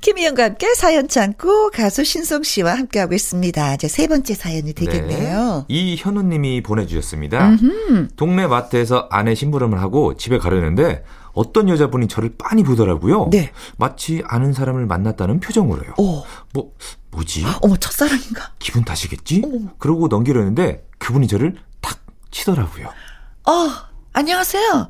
김희영과 0.06 0.44
함께 0.44 0.72
사연 0.74 1.08
창고 1.08 1.70
가수 1.70 2.04
신성 2.04 2.44
씨와 2.44 2.74
함께하고 2.74 3.14
있습니다. 3.14 3.74
이제 3.74 3.88
세 3.88 4.06
번째 4.06 4.34
사연이 4.34 4.72
되겠네요. 4.72 5.66
네. 5.68 5.74
이현우 5.74 6.22
님이 6.22 6.62
보내주셨습니다. 6.62 7.48
음흠. 7.48 8.08
동네 8.14 8.46
마트에서 8.46 9.08
아내 9.10 9.34
심부름을 9.34 9.80
하고 9.80 10.16
집에 10.16 10.38
가려는데 10.38 11.02
어떤 11.36 11.68
여자분이 11.68 12.08
저를 12.08 12.34
빤히 12.38 12.64
보더라고요. 12.64 13.28
네. 13.30 13.52
마치 13.76 14.22
아는 14.26 14.54
사람을 14.54 14.86
만났다는 14.86 15.38
표정으로요. 15.38 15.92
오. 15.98 16.24
뭐, 16.54 16.72
뭐지? 17.10 17.44
어머, 17.60 17.76
첫사랑인가? 17.76 18.52
기분 18.58 18.84
탓이겠지? 18.84 19.42
어머. 19.44 19.68
그러고 19.78 20.08
넘기려는데 20.08 20.88
그분이 20.98 21.28
저를 21.28 21.54
탁 21.82 21.98
치더라고요. 22.30 22.86
어, 22.88 23.68
안녕하세요. 24.14 24.88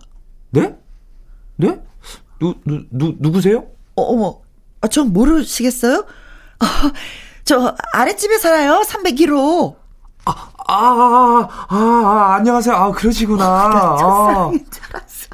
네? 0.51 0.77
네? 1.57 1.83
누, 2.39 2.55
누, 2.65 2.85
누, 2.93 3.15
누구세요? 3.19 3.67
어, 3.97 4.03
어머, 4.03 4.41
아, 4.81 4.87
전 4.87 5.13
모르시겠어요? 5.13 5.99
어, 5.99 6.67
저 7.45 7.75
아랫집에 7.93 8.39
살아요. 8.39 8.83
301호. 8.87 9.75
아, 10.27 10.31
아, 10.69 10.75
아, 10.75 11.49
아, 11.69 11.77
아, 11.77 12.35
안녕하세요. 12.37 12.75
아, 12.75 12.93
그러시구나. 12.93 13.45
아, 13.45 13.97
첫사랑인 13.99 14.67
줄 14.71 14.83
알았어. 14.95 15.26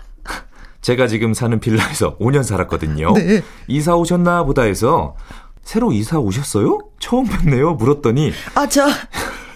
제가 0.82 1.06
지금 1.06 1.32
사는 1.32 1.58
빌라에서 1.58 2.18
5년 2.20 2.42
살았거든요. 2.42 3.12
네. 3.14 3.42
이사 3.68 3.94
오셨나 3.96 4.44
보다 4.44 4.62
해서 4.62 5.16
새로 5.62 5.92
이사 5.92 6.18
오셨어요? 6.18 6.78
처음 6.98 7.26
뵙네요. 7.26 7.74
물었더니 7.74 8.32
아, 8.54 8.66
저 8.68 8.86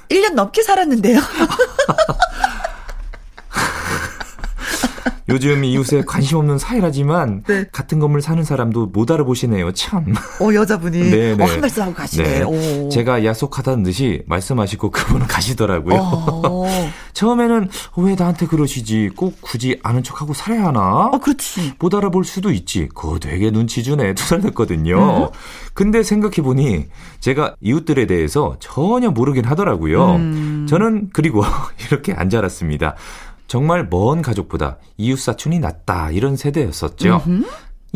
1년 0.09 0.35
넘게 0.35 0.63
살았는데요. 0.63 1.19
요즘 5.29 5.65
이웃에 5.65 6.03
관심 6.07 6.39
없는 6.39 6.59
사이라지만 6.59 7.43
네. 7.47 7.65
같은 7.73 7.99
건물 7.99 8.23
사는 8.23 8.43
사람도 8.43 8.87
못 8.87 9.11
알아보시네요. 9.11 9.73
참. 9.73 10.15
어 10.41 10.55
여자분이 10.55 10.99
네네. 11.11 11.35
네. 11.37 11.43
어, 11.43 11.47
한 11.47 11.61
말씀 11.61 11.83
하고 11.83 11.95
가시네. 11.95 12.45
네. 12.45 12.89
제가 12.91 13.25
약속하다는 13.25 13.83
듯이 13.83 14.23
말씀하시고 14.27 14.91
그분은 14.91 15.27
가시더라고요. 15.27 15.97
어. 15.99 16.67
처음에는 17.13 17.69
왜 17.97 18.15
나한테 18.15 18.47
그러시지? 18.47 19.11
꼭 19.17 19.39
굳이 19.41 19.81
아는 19.83 20.03
척하고 20.03 20.35
살아야 20.35 20.67
하나? 20.67 21.07
어, 21.07 21.19
그렇지. 21.19 21.73
못 21.79 21.95
알아볼 21.95 22.25
수도 22.25 22.53
있지. 22.53 22.89
그거 22.95 23.19
되게 23.19 23.51
눈치 23.51 23.83
주네. 23.83 24.15
두살 24.15 24.41
됐거든요. 24.43 25.25
음. 25.25 25.29
근데 25.75 26.03
생각해 26.03 26.37
보니 26.37 26.87
제가 27.21 27.57
이웃들에 27.61 28.07
대해서 28.07 28.57
전혀 28.61 29.11
모르긴 29.11 29.45
하더라고요. 29.45 30.17
음. 30.17 30.67
저는 30.69 31.11
그리고 31.13 31.43
이렇게 31.89 32.13
안 32.13 32.31
자랐습니다. 32.31 32.95
정말 33.47 33.89
먼 33.89 34.23
가족보다 34.23 34.79
이웃 34.97 35.19
사촌이 35.19 35.59
낫다 35.59 36.11
이런 36.11 36.37
세대였었죠. 36.37 37.23
음흠. 37.27 37.45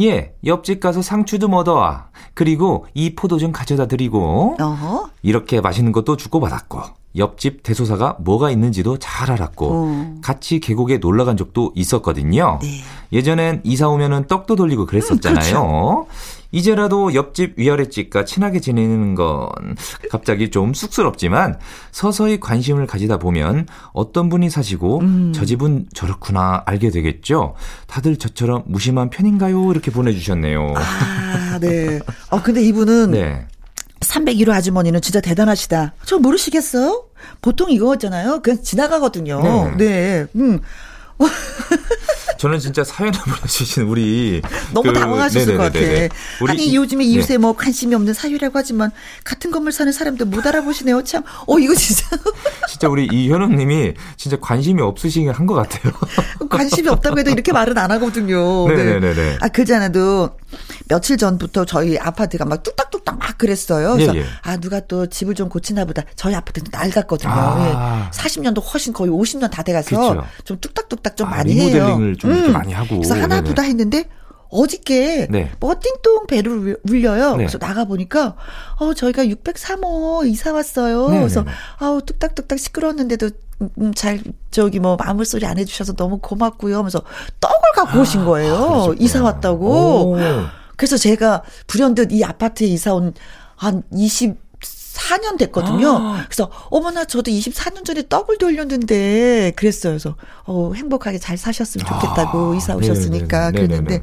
예, 0.00 0.34
옆집 0.44 0.80
가서 0.80 1.02
상추도 1.02 1.46
얻어와. 1.48 2.08
그리고 2.34 2.86
이 2.94 3.14
포도 3.14 3.38
좀 3.38 3.52
가져다 3.52 3.86
드리고. 3.86 4.56
어허. 4.60 5.10
이렇게 5.22 5.60
맛있는 5.60 5.92
것도 5.92 6.16
주고받았고. 6.16 6.99
옆집 7.16 7.62
대소사가 7.62 8.16
뭐가 8.20 8.50
있는지도 8.50 8.98
잘 8.98 9.30
알았고. 9.30 9.66
어. 9.70 10.14
같이 10.22 10.60
계곡에 10.60 10.98
놀러 10.98 11.24
간 11.24 11.36
적도 11.36 11.72
있었거든요. 11.74 12.58
네. 12.62 12.80
예전엔 13.12 13.62
이사 13.64 13.88
오면은 13.88 14.26
떡도 14.26 14.56
돌리고 14.56 14.86
그랬었잖아요. 14.86 15.40
음, 15.40 15.42
그렇죠. 15.42 16.06
이제라도 16.52 17.14
옆집 17.14 17.54
위아래 17.58 17.88
집과 17.88 18.24
친하게 18.24 18.60
지내는 18.60 19.14
건 19.14 19.48
갑자기 20.10 20.50
좀 20.50 20.74
쑥스럽지만 20.74 21.58
서서히 21.92 22.40
관심을 22.40 22.86
가지다 22.86 23.18
보면 23.18 23.66
어떤 23.92 24.28
분이 24.28 24.50
사시고 24.50 24.98
음. 25.00 25.32
저 25.34 25.44
집은 25.44 25.86
저렇구나 25.94 26.62
알게 26.66 26.90
되겠죠. 26.90 27.54
다들 27.86 28.16
저처럼 28.16 28.64
무심한 28.66 29.10
편인가요? 29.10 29.70
이렇게 29.70 29.90
보내주셨네요. 29.90 30.74
아, 30.76 31.58
네. 31.60 32.00
어, 32.30 32.42
근데 32.42 32.62
이분은 32.62 33.12
네. 33.12 33.46
301호 34.00 34.50
아주머니는 34.50 35.00
진짜 35.00 35.20
대단하시다. 35.20 35.92
저 36.04 36.18
모르시겠어요? 36.18 37.04
보통 37.42 37.70
이거잖아요. 37.70 38.40
그냥 38.42 38.62
지나가거든요. 38.62 39.42
네. 39.42 39.76
네. 39.76 40.26
음. 40.36 40.60
저는 42.40 42.58
진짜 42.58 42.82
사연을 42.82 43.20
보내주신 43.20 43.82
우리 43.90 44.40
너무 44.72 44.90
그, 44.90 44.98
당황하셨을 44.98 45.58
것 45.58 45.64
같아. 45.64 45.78
우리 46.40 46.50
아니 46.50 46.74
요즘에 46.74 47.04
네. 47.04 47.10
이웃에 47.10 47.34
네. 47.34 47.36
뭐 47.36 47.52
관심이 47.52 47.94
없는 47.94 48.14
사유라고 48.14 48.58
하지만 48.58 48.90
같은 49.24 49.50
건물 49.50 49.72
사는 49.72 49.92
사람들 49.92 50.24
못 50.24 50.46
알아보시네요. 50.46 51.04
참, 51.04 51.22
어 51.46 51.58
이거 51.58 51.74
진짜. 51.74 52.06
진짜 52.66 52.88
우리 52.88 53.06
이현우님이 53.12 53.92
진짜 54.16 54.38
관심이 54.40 54.80
없으신 54.80 55.28
한것 55.28 55.54
같아요. 55.54 55.92
관심이 56.48 56.88
없다고 56.88 57.18
해도 57.18 57.30
이렇게 57.30 57.52
말은 57.52 57.76
안 57.76 57.90
하거든요. 57.90 58.66
네네네. 58.68 59.14
네. 59.14 59.38
아 59.42 59.48
그잖아도 59.48 60.30
며칠 60.88 61.18
전부터 61.18 61.66
저희 61.66 61.98
아파트가 61.98 62.46
막 62.46 62.62
뚝딱뚝딱 62.62 63.18
막 63.18 63.36
그랬어요. 63.36 63.94
그래서 63.94 64.16
예, 64.16 64.20
예. 64.20 64.24
아 64.42 64.56
누가 64.56 64.80
또 64.80 65.06
집을 65.06 65.34
좀 65.34 65.50
고치나 65.50 65.84
보다. 65.84 66.02
저희 66.16 66.34
아파트는 66.34 66.68
낡았거든요. 66.72 67.32
아. 67.32 68.08
예. 68.08 68.16
40년도 68.16 68.62
훨씬 68.72 68.92
거의 68.92 69.10
50년 69.10 69.50
다 69.50 69.62
돼가서 69.62 70.14
그쵸. 70.14 70.26
좀 70.44 70.58
뚝딱뚝딱 70.60 71.16
좀 71.16 71.26
아, 71.28 71.30
많이 71.36 71.54
리모델링을 71.54 72.16
좀 72.34 72.46
음. 72.46 72.52
많이 72.52 72.72
하고. 72.72 72.96
그래서 72.96 73.14
하나 73.14 73.42
두다 73.42 73.62
했는데 73.62 74.04
어저께 74.48 75.28
네. 75.30 75.50
뭐 75.60 75.74
띵동 75.80 76.26
배를 76.26 76.76
울려요. 76.88 77.32
네. 77.32 77.36
그래서 77.44 77.58
나가 77.58 77.84
보니까 77.84 78.36
어 78.78 78.94
저희가 78.94 79.24
603호 79.26 80.26
이사 80.26 80.52
왔어요. 80.52 81.08
네, 81.10 81.18
그래서 81.18 81.42
네, 81.42 81.50
네. 81.50 81.56
아우 81.78 82.02
뚝딱뚝딱 82.02 82.58
시끄러웠는데도 82.58 83.30
음, 83.62 83.68
음, 83.78 83.94
잘 83.94 84.20
저기 84.50 84.80
뭐 84.80 84.96
아무 85.00 85.24
소리 85.24 85.46
안 85.46 85.58
해주셔서 85.58 85.92
너무 85.94 86.18
고맙고요. 86.18 86.76
하면서 86.76 87.00
떡을 87.40 87.56
갖고 87.76 87.98
아, 87.98 88.00
오신 88.02 88.24
거예요. 88.24 88.54
아, 88.90 88.94
이사 88.98 89.22
왔다고. 89.22 90.12
오. 90.12 90.16
그래서 90.76 90.96
제가 90.96 91.42
불현듯 91.66 92.10
이 92.12 92.24
아파트에 92.24 92.66
이사 92.66 92.94
온 92.94 93.12
한 93.60 93.82
24년 94.94 95.38
됐거든요. 95.38 95.88
아. 95.88 96.24
그래서 96.26 96.50
어머나 96.70 97.04
저도 97.04 97.30
24년 97.30 97.84
전에 97.84 98.02
떡을 98.08 98.38
돌렸는데 98.38 99.52
그랬어요. 99.56 99.92
그래서 99.92 100.16
어 100.44 100.72
행복하게 100.74 101.18
잘 101.18 101.36
사셨으면 101.36 101.86
좋겠다고 101.86 102.52
아. 102.52 102.56
이사 102.56 102.76
오셨으니까 102.76 103.50
네네네. 103.50 103.66
그랬는데 103.68 104.02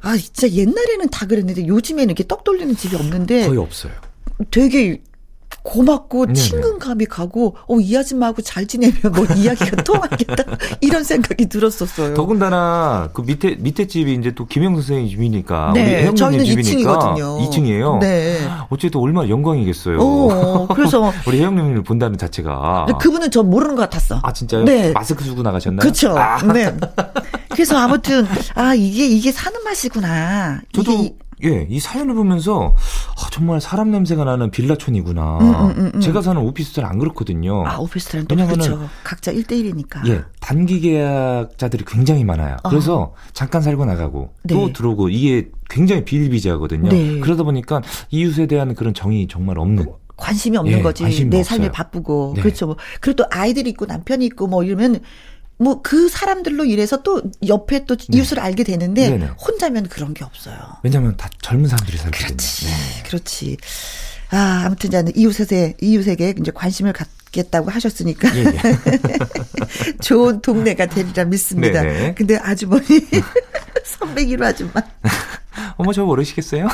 아 0.00 0.16
진짜 0.16 0.48
옛날에는 0.48 1.08
다 1.10 1.26
그랬는데 1.26 1.66
요즘에는 1.66 2.06
이렇게 2.06 2.26
떡 2.26 2.44
돌리는 2.44 2.76
집이 2.76 2.96
없는데 2.96 3.46
거의 3.46 3.58
없어요. 3.58 3.92
되게 4.50 5.00
고맙고 5.62 6.26
네네. 6.26 6.34
친근감이 6.38 7.06
가고 7.06 7.56
어 7.66 7.78
이 7.80 7.96
아줌마하고 7.96 8.42
잘 8.42 8.66
지내면 8.66 8.96
뭐 9.14 9.24
이야기가 9.36 9.82
통하겠다 9.82 10.44
이런 10.82 11.04
생각이 11.04 11.46
들었었어요. 11.48 12.14
더군다나 12.14 13.08
그 13.12 13.22
밑에 13.22 13.56
밑에 13.58 13.86
집이 13.86 14.14
이제 14.14 14.32
또 14.34 14.46
김영 14.46 14.74
선생님 14.74 15.08
집이니까 15.08 15.72
네, 15.74 16.06
우리 16.08 16.14
저희는 16.16 16.44
집이니까 16.44 17.14
2층이거든요. 17.16 17.48
2층이에요. 17.50 17.98
네. 18.00 18.38
어쨌든 18.70 19.00
얼마나 19.00 19.28
영광이겠어요. 19.28 19.98
어, 20.00 20.66
그래서 20.74 21.12
우리 21.26 21.38
혜영님을 21.40 21.82
본다는 21.84 22.18
자체가 22.18 22.86
그분은 23.00 23.30
저 23.30 23.42
모르는 23.42 23.76
것 23.76 23.82
같았어. 23.82 24.20
아 24.22 24.32
진짜요? 24.32 24.64
네. 24.64 24.90
마스크 24.92 25.24
쓰고 25.24 25.42
나가셨나요? 25.42 25.80
그렇죠. 25.80 26.16
아. 26.18 26.42
네. 26.52 26.74
그래서 27.50 27.76
아무튼 27.78 28.26
아 28.54 28.74
이게 28.74 29.06
이게 29.06 29.30
사는 29.32 29.62
맛이구나. 29.64 30.60
저도 30.72 30.92
이게 30.92 31.14
예, 31.44 31.66
이 31.68 31.78
사연을 31.80 32.14
보면서 32.14 32.74
아, 33.16 33.30
정말 33.30 33.60
사람 33.60 33.90
냄새가 33.90 34.24
나는 34.24 34.50
빌라촌이구나. 34.50 35.38
음, 35.38 35.54
음, 35.54 35.70
음, 35.78 35.92
음. 35.94 36.00
제가 36.00 36.22
사는 36.22 36.40
오피스텔 36.40 36.84
안 36.84 36.98
그렇거든요. 36.98 37.64
아, 37.66 37.78
오피스텔은 37.78 38.26
또 38.26 38.36
그렇죠. 38.36 38.88
각자 39.04 39.32
1대1이니까. 39.32 40.08
예, 40.08 40.22
단기 40.40 40.80
계약자들이 40.80 41.84
굉장히 41.86 42.24
많아요. 42.24 42.56
어. 42.62 42.68
그래서 42.68 43.14
잠깐 43.32 43.62
살고 43.62 43.84
나가고 43.84 44.32
네. 44.42 44.54
또 44.54 44.72
들어오고 44.72 45.08
이게 45.10 45.50
굉장히 45.70 46.04
비일비재하거든요. 46.04 46.90
네. 46.90 47.20
그러다 47.20 47.42
보니까 47.42 47.82
이웃에 48.10 48.46
대한 48.46 48.74
그런 48.74 48.94
정이 48.94 49.28
정말 49.28 49.58
없는. 49.58 49.86
관심이 50.16 50.56
없는 50.56 50.78
예, 50.78 50.82
거지. 50.82 51.24
내 51.26 51.44
삶이 51.44 51.70
바쁘고. 51.70 52.32
네. 52.36 52.42
그렇죠. 52.42 52.66
뭐. 52.66 52.76
그리고 53.00 53.22
또 53.22 53.24
아이들이 53.30 53.70
있고 53.70 53.86
남편이 53.86 54.26
있고 54.26 54.48
뭐 54.48 54.64
이러면 54.64 55.00
뭐 55.58 55.82
그 55.82 56.08
사람들로 56.08 56.64
인해서 56.64 57.02
또 57.02 57.22
옆에 57.46 57.84
또 57.84 57.96
네. 57.96 58.18
이웃을 58.18 58.40
알게 58.40 58.64
되는데 58.64 59.10
네네. 59.10 59.26
혼자면 59.40 59.88
그런 59.88 60.14
게 60.14 60.24
없어요. 60.24 60.56
왜냐하면 60.82 61.16
다 61.16 61.28
젊은 61.42 61.68
사람들이 61.68 61.98
살거든요. 61.98 62.26
그렇지, 62.28 62.66
네. 62.66 62.72
그렇지. 63.06 63.56
아 64.30 64.62
아무튼 64.66 64.90
저는 64.90 65.12
이웃에 65.16 65.76
이웃에게 65.80 66.34
이제 66.40 66.50
관심을 66.54 66.92
갖 66.92 67.08
겠다고 67.32 67.70
하셨으니까 67.70 68.34
예, 68.36 68.44
예. 68.44 68.52
좋은 70.00 70.40
동네가 70.40 70.86
되리라 70.86 71.24
믿습니다. 71.24 71.82
네네. 71.82 72.14
근데 72.14 72.36
아주머니 72.36 72.84
선배기로 73.84 74.46
아줌마. 74.46 74.72
어머 75.76 75.92
저 75.92 76.04
모르시겠어요? 76.04 76.68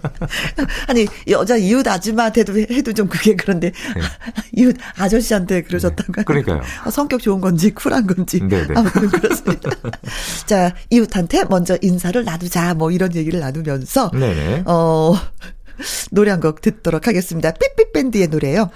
아니 0.88 1.06
여자 1.28 1.56
이웃 1.56 1.86
아줌마한테도 1.86 2.58
해도 2.58 2.92
좀 2.92 3.08
그게 3.08 3.34
그런데 3.36 3.70
네. 3.70 4.00
이웃 4.52 4.76
아저씨한테 4.96 5.62
그러셨다가 5.62 6.12
네. 6.22 6.24
그러니까요. 6.24 6.60
어, 6.84 6.90
성격 6.90 7.22
좋은 7.22 7.40
건지 7.40 7.70
쿨한 7.72 8.06
건지 8.06 8.40
네네. 8.40 8.66
네. 8.66 8.74
아무튼 8.76 9.08
그렇습니다. 9.08 9.70
자 10.46 10.74
이웃한테 10.90 11.44
먼저 11.48 11.76
인사를 11.80 12.22
나누자 12.24 12.74
뭐 12.74 12.90
이런 12.90 13.14
얘기를 13.14 13.38
나누면서 13.40 14.10
네네. 14.12 14.64
어 14.66 15.14
노래 16.10 16.30
한 16.30 16.40
곡 16.40 16.60
듣도록 16.62 17.06
하겠습니다. 17.06 17.52
삐삐 17.52 17.92
밴드의 17.92 18.28
노래요. 18.28 18.70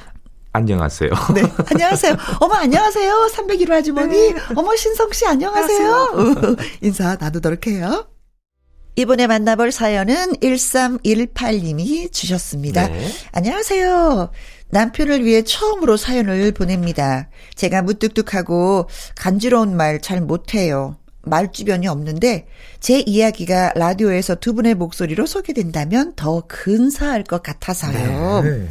안녕하세요. 0.55 1.11
네, 1.35 1.43
안녕하세요. 1.69 2.17
어머, 2.39 2.55
안녕하세요. 2.55 3.29
301호 3.35 3.73
아주머니. 3.73 4.33
네. 4.33 4.41
어머, 4.55 4.77
신성 4.77 5.11
씨, 5.11 5.27
안녕하세요. 5.27 6.57
인사 6.81 7.17
나누도록 7.17 7.67
해요. 7.67 8.07
이번에 8.95 9.27
만나볼 9.27 9.73
사연은 9.73 10.35
1318님이 10.35 12.13
주셨습니다. 12.13 12.87
네. 12.87 13.09
안녕하세요. 13.33 14.31
남편을 14.71 15.25
위해 15.25 15.43
처음으로 15.43 15.97
사연을 15.97 16.53
보냅니다. 16.53 17.29
제가 17.57 17.83
무뚝뚝하고 17.83 18.89
간지러운 19.17 19.77
말 19.77 20.01
잘 20.01 20.21
못해요. 20.21 20.97
말 21.23 21.51
주변이 21.51 21.89
없는데 21.89 22.47
제 22.79 23.01
이야기가 23.01 23.73
라디오에서 23.75 24.37
두 24.37 24.55
분의 24.55 24.77
목소리로 24.77 25.27
소개된다면 25.27 26.13
더 26.15 26.45
근사할 26.47 27.25
것 27.25 27.43
같아서요. 27.43 28.43
네. 28.43 28.69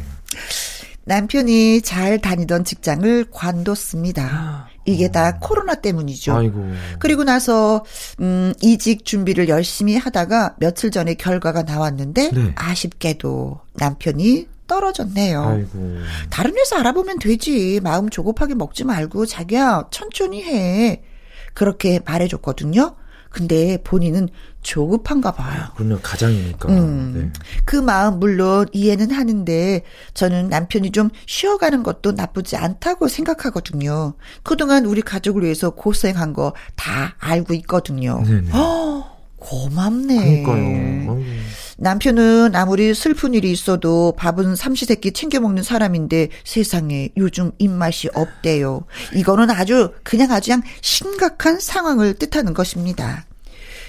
남편이 1.06 1.82
잘 1.82 2.18
다니던 2.18 2.64
직장을 2.64 3.26
관뒀습니다. 3.30 4.68
이게 4.86 5.10
다 5.10 5.38
코로나 5.38 5.74
때문이죠. 5.74 6.36
아이고. 6.36 6.72
그리고 6.98 7.24
나서 7.24 7.84
음 8.20 8.52
이직 8.60 9.04
준비를 9.04 9.48
열심히 9.48 9.96
하다가 9.96 10.56
며칠 10.58 10.90
전에 10.90 11.14
결과가 11.14 11.62
나왔는데 11.62 12.30
네. 12.30 12.52
아쉽게도 12.54 13.60
남편이 13.74 14.48
떨어졌네요. 14.66 15.42
아이고. 15.42 15.98
다른 16.30 16.54
회사 16.56 16.78
알아보면 16.80 17.18
되지. 17.18 17.80
마음 17.82 18.08
조급하게 18.08 18.54
먹지 18.54 18.84
말고 18.84 19.26
자기야 19.26 19.88
천천히 19.90 20.42
해. 20.42 21.02
그렇게 21.52 22.00
말해줬거든요. 22.04 22.96
근데 23.34 23.78
본인은 23.82 24.28
조급한가 24.62 25.32
봐요. 25.32 25.64
그러면 25.74 26.00
가장이니까. 26.00 26.68
음, 26.68 27.12
네. 27.32 27.40
그 27.64 27.74
마음 27.74 28.20
물론 28.20 28.68
이해는 28.72 29.10
하는데 29.10 29.82
저는 30.14 30.48
남편이 30.50 30.92
좀 30.92 31.10
쉬어가는 31.26 31.82
것도 31.82 32.12
나쁘지 32.12 32.56
않다고 32.56 33.08
생각하거든요. 33.08 34.14
그동안 34.44 34.86
우리 34.86 35.02
가족을 35.02 35.42
위해서 35.42 35.70
고생한 35.70 36.32
거 36.32 36.52
다 36.76 37.16
알고 37.18 37.54
있거든요. 37.54 38.22
네네. 38.24 38.50
허, 38.50 39.04
고맙네. 39.36 40.42
그러니까요. 40.44 41.20
남편은 41.78 42.54
아무리 42.54 42.94
슬픈 42.94 43.34
일이 43.34 43.50
있어도 43.50 44.14
밥은 44.16 44.56
삼시세끼 44.56 45.12
챙겨 45.12 45.40
먹는 45.40 45.62
사람인데 45.62 46.28
세상에 46.44 47.10
요즘 47.16 47.50
입맛이 47.58 48.08
없대요. 48.14 48.84
이거는 49.14 49.50
아주 49.50 49.92
그냥 50.02 50.30
아주 50.30 50.44
그냥 50.50 50.62
심각한 50.82 51.58
상황을 51.58 52.14
뜻하는 52.14 52.54
것입니다. 52.54 53.24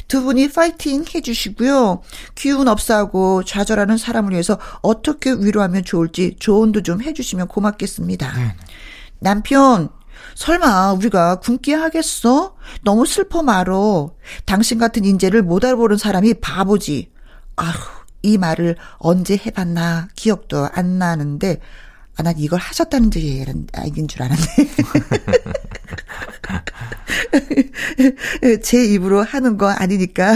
두 0.08 0.21
분이 0.21 0.50
파이팅 0.50 1.04
해주시고요. 1.13 2.02
기운 2.36 2.67
없사하고 2.67 3.43
좌절하는 3.43 3.98
사람을 3.98 4.32
위해서 4.32 4.58
어떻게 4.82 5.32
위로하면 5.32 5.84
좋을지 5.84 6.36
조언도 6.39 6.84
좀 6.84 7.02
해주시면 7.02 7.48
고맙겠습니다. 7.48 8.34
네. 8.36 8.56
남편, 9.19 9.89
설마 10.36 10.93
우리가 10.93 11.39
굶게 11.39 11.74
하겠어? 11.74 12.56
너무 12.84 13.06
슬퍼 13.06 13.41
말어. 13.41 14.12
당신 14.45 14.78
같은 14.78 15.06
인재를 15.06 15.41
못 15.43 15.65
알아보는 15.65 15.98
사람이 15.98 16.36
바보지. 16.36 17.14
아휴, 17.56 17.74
이 18.22 18.38
말을 18.38 18.76
언제 18.98 19.38
해봤나 19.38 20.10
기억도 20.15 20.68
안 20.74 20.98
나는데, 20.98 21.60
아, 22.18 22.24
난 22.24 22.34
이걸 22.38 22.60
하셨다는 22.60 23.12
줄 23.12 23.22
알긴 23.74 24.08
줄 24.08 24.24
알았네. 24.24 24.46
제 28.63 28.86
입으로 28.86 29.22
하는 29.22 29.58
거 29.58 29.68
아니니까, 29.70 30.34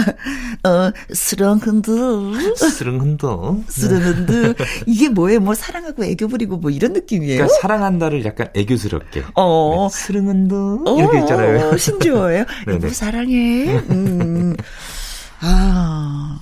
어, 0.64 0.92
스렁흔들. 1.12 2.54
스렁흔들. 2.56 3.28
스렁흔들. 3.66 4.54
이게 4.86 5.08
뭐예요? 5.08 5.40
뭐 5.40 5.54
사랑하고 5.54 6.04
애교 6.04 6.28
부리고 6.28 6.58
뭐 6.58 6.70
이런 6.70 6.92
느낌이에요? 6.92 7.38
그러니까 7.38 7.58
사랑한다를 7.60 8.24
약간 8.26 8.48
애교스럽게. 8.54 9.24
어. 9.34 9.88
네. 9.90 10.96
이렇게 10.98 11.18
어, 11.18 11.20
있잖아요. 11.20 11.76
신조어예요. 11.78 12.44
여보 12.68 12.88
사랑해. 12.90 13.78
음. 13.90 14.54
아. 15.40 16.40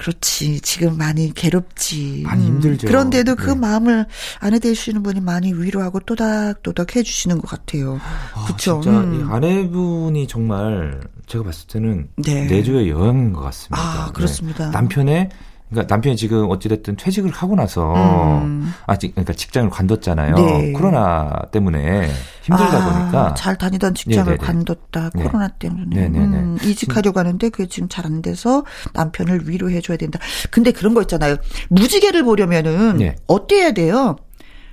그렇지. 0.00 0.62
지금 0.62 0.96
많이 0.96 1.30
괴롭지. 1.34 2.22
많이 2.24 2.46
힘들죠. 2.46 2.86
그런데도 2.86 3.36
그 3.36 3.50
네. 3.50 3.54
마음을 3.54 4.06
아내 4.38 4.58
되시는 4.58 5.02
분이 5.02 5.20
많이 5.20 5.52
위로하고 5.52 6.00
또닥또닥 6.00 6.96
해주시는 6.96 7.38
것 7.38 7.50
같아요. 7.50 8.00
아, 8.34 8.44
그렇죠. 8.46 8.80
진짜 8.82 8.98
음. 8.98 9.20
이 9.20 9.30
아내분이 9.30 10.26
정말 10.26 11.02
제가 11.26 11.44
봤을 11.44 11.66
때는 11.66 12.08
네. 12.16 12.46
내조의 12.46 12.88
여왕인 12.88 13.34
것 13.34 13.42
같습니다. 13.42 13.76
아, 13.78 14.10
그렇습니다. 14.12 14.66
네. 14.66 14.70
남편의 14.70 15.28
그러니까 15.70 15.94
남편이 15.94 16.16
지금 16.16 16.50
어찌됐든 16.50 16.96
퇴직을 16.96 17.30
하고 17.30 17.54
나서 17.54 17.94
음. 18.42 18.74
아직 18.86 19.14
그러니까 19.14 19.32
직장을 19.32 19.70
관뒀잖아요. 19.70 20.34
네. 20.34 20.72
코로나 20.72 21.30
때문에 21.52 22.10
힘들다 22.42 22.76
아, 22.78 22.98
보니까 22.98 23.34
잘 23.34 23.56
다니던 23.56 23.94
직장을 23.94 24.24
네네네. 24.24 24.44
관뒀다 24.44 25.10
네. 25.14 25.22
코로나 25.22 25.48
때문에 25.48 26.06
음, 26.08 26.58
이직하려고 26.62 27.20
하는데 27.20 27.48
그게 27.50 27.66
지금 27.68 27.88
잘 27.88 28.00
안 28.10 28.22
돼서 28.22 28.64
남편을 28.94 29.48
위로해 29.48 29.80
줘야 29.80 29.96
된다. 29.96 30.18
근데 30.50 30.72
그런 30.72 30.94
거 30.94 31.02
있잖아요. 31.02 31.36
무지개를 31.68 32.24
보려면은 32.24 32.96
네. 32.96 33.14
어때야 33.26 33.72
돼요? 33.72 34.16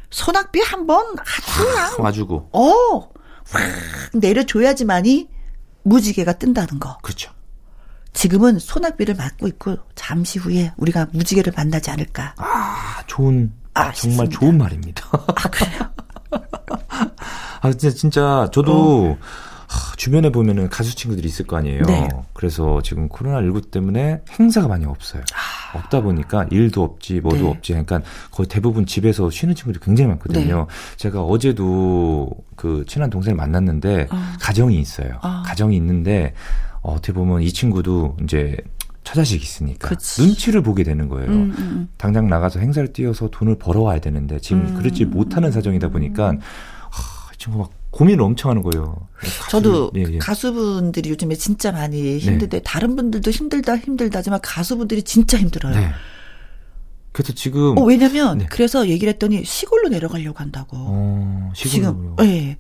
소낙비 0.10 0.62
한번 0.62 1.06
아주 1.20 2.02
와주고 2.02 2.50
어 2.54 3.10
내려줘야지만이 4.14 5.30
무지개가 5.84 6.34
뜬다는 6.34 6.80
거. 6.80 6.98
그렇죠. 7.02 7.32
지금은 8.18 8.58
소낙비를 8.58 9.14
맞고 9.14 9.48
있고 9.48 9.78
잠시 9.94 10.40
후에 10.40 10.72
우리가 10.78 11.08
무지개를 11.12 11.54
만나지 11.56 11.92
않을까. 11.92 12.34
아, 12.38 13.04
좋은 13.06 13.52
아, 13.76 13.92
정말 13.92 13.96
싶습니다. 13.96 14.40
좋은 14.40 14.58
말입니다. 14.58 15.08
아, 15.12 15.50
그래요? 15.50 15.80
아, 17.62 17.72
진짜, 17.74 17.96
진짜, 17.96 18.50
저도, 18.52 19.12
어. 19.12 19.18
하, 19.68 19.96
주변에 19.98 20.32
보면은 20.32 20.68
가수 20.68 20.96
친구들이 20.96 21.28
있을 21.28 21.46
거 21.46 21.58
아니에요. 21.58 21.84
네. 21.84 22.10
그래서 22.34 22.82
지금 22.82 23.08
코로나19 23.08 23.70
때문에 23.70 24.22
행사가 24.40 24.68
많이 24.68 24.86
없어요. 24.86 25.22
아. 25.36 25.78
없다 25.78 26.02
보니까 26.02 26.48
일도 26.50 26.82
없지, 26.82 27.20
뭐도 27.20 27.38
네. 27.38 27.50
없지. 27.50 27.74
그러니까 27.74 28.02
거의 28.32 28.48
대부분 28.48 28.88
집에서 28.88 29.30
쉬는 29.30 29.54
친구들이 29.54 29.84
굉장히 29.86 30.10
많거든요. 30.10 30.58
네. 30.68 30.96
제가 30.96 31.22
어제도 31.22 32.32
그 32.56 32.84
친한 32.88 33.12
동생을 33.12 33.36
만났는데, 33.36 34.08
아. 34.10 34.38
가정이 34.42 34.80
있어요. 34.80 35.20
아. 35.22 35.44
가정이 35.46 35.76
있는데, 35.76 36.34
어, 36.88 36.94
어떻게 36.94 37.14
보면 37.14 37.42
이 37.42 37.52
친구도 37.52 38.18
이제 38.24 38.58
처자식 39.04 39.42
있으니까 39.42 39.90
그치. 39.90 40.22
눈치를 40.22 40.64
보게 40.64 40.84
되는 40.84 41.08
거예요. 41.08 41.30
음, 41.30 41.34
음, 41.34 41.56
음. 41.60 41.90
당장 41.98 42.28
나가서 42.28 42.60
행사를 42.60 42.92
뛰어서 42.92 43.30
돈을 43.30 43.58
벌어와야 43.58 44.00
되는데 44.00 44.40
지금 44.40 44.66
음, 44.66 44.76
그렇지 44.76 45.06
못하는 45.06 45.52
사정이다 45.52 45.90
보니까 45.90 46.30
하, 46.30 47.32
지금 47.38 47.60
막 47.60 47.72
고민을 47.92 48.22
엄청 48.22 48.52
하는 48.52 48.64
거예요. 48.64 49.08
가수, 49.16 49.50
저도 49.50 49.92
예, 49.96 50.06
예. 50.10 50.18
가수분들이 50.18 51.10
요즘에 51.10 51.36
진짜 51.36 51.72
많이 51.72 52.18
힘들대. 52.18 52.58
네. 52.58 52.64
다른 52.64 52.96
분들도 52.96 53.32
힘들다 53.32 53.78
힘들다지만 53.78 54.40
가수분들이 54.42 55.04
진짜 55.04 55.38
힘들어요. 55.38 55.76
네. 55.76 55.90
그래서 57.12 57.34
지금 57.34 57.78
어, 57.78 57.84
왜냐면 57.84 58.40
네. 58.40 58.46
그래서 58.50 58.88
얘기를 58.88 59.12
했더니 59.14 59.44
시골로 59.44 59.90
내려가려고 59.90 60.40
한다고. 60.40 60.78
어, 60.80 61.52
시골로. 61.56 61.72
지금 61.72 62.16
예. 62.22 62.58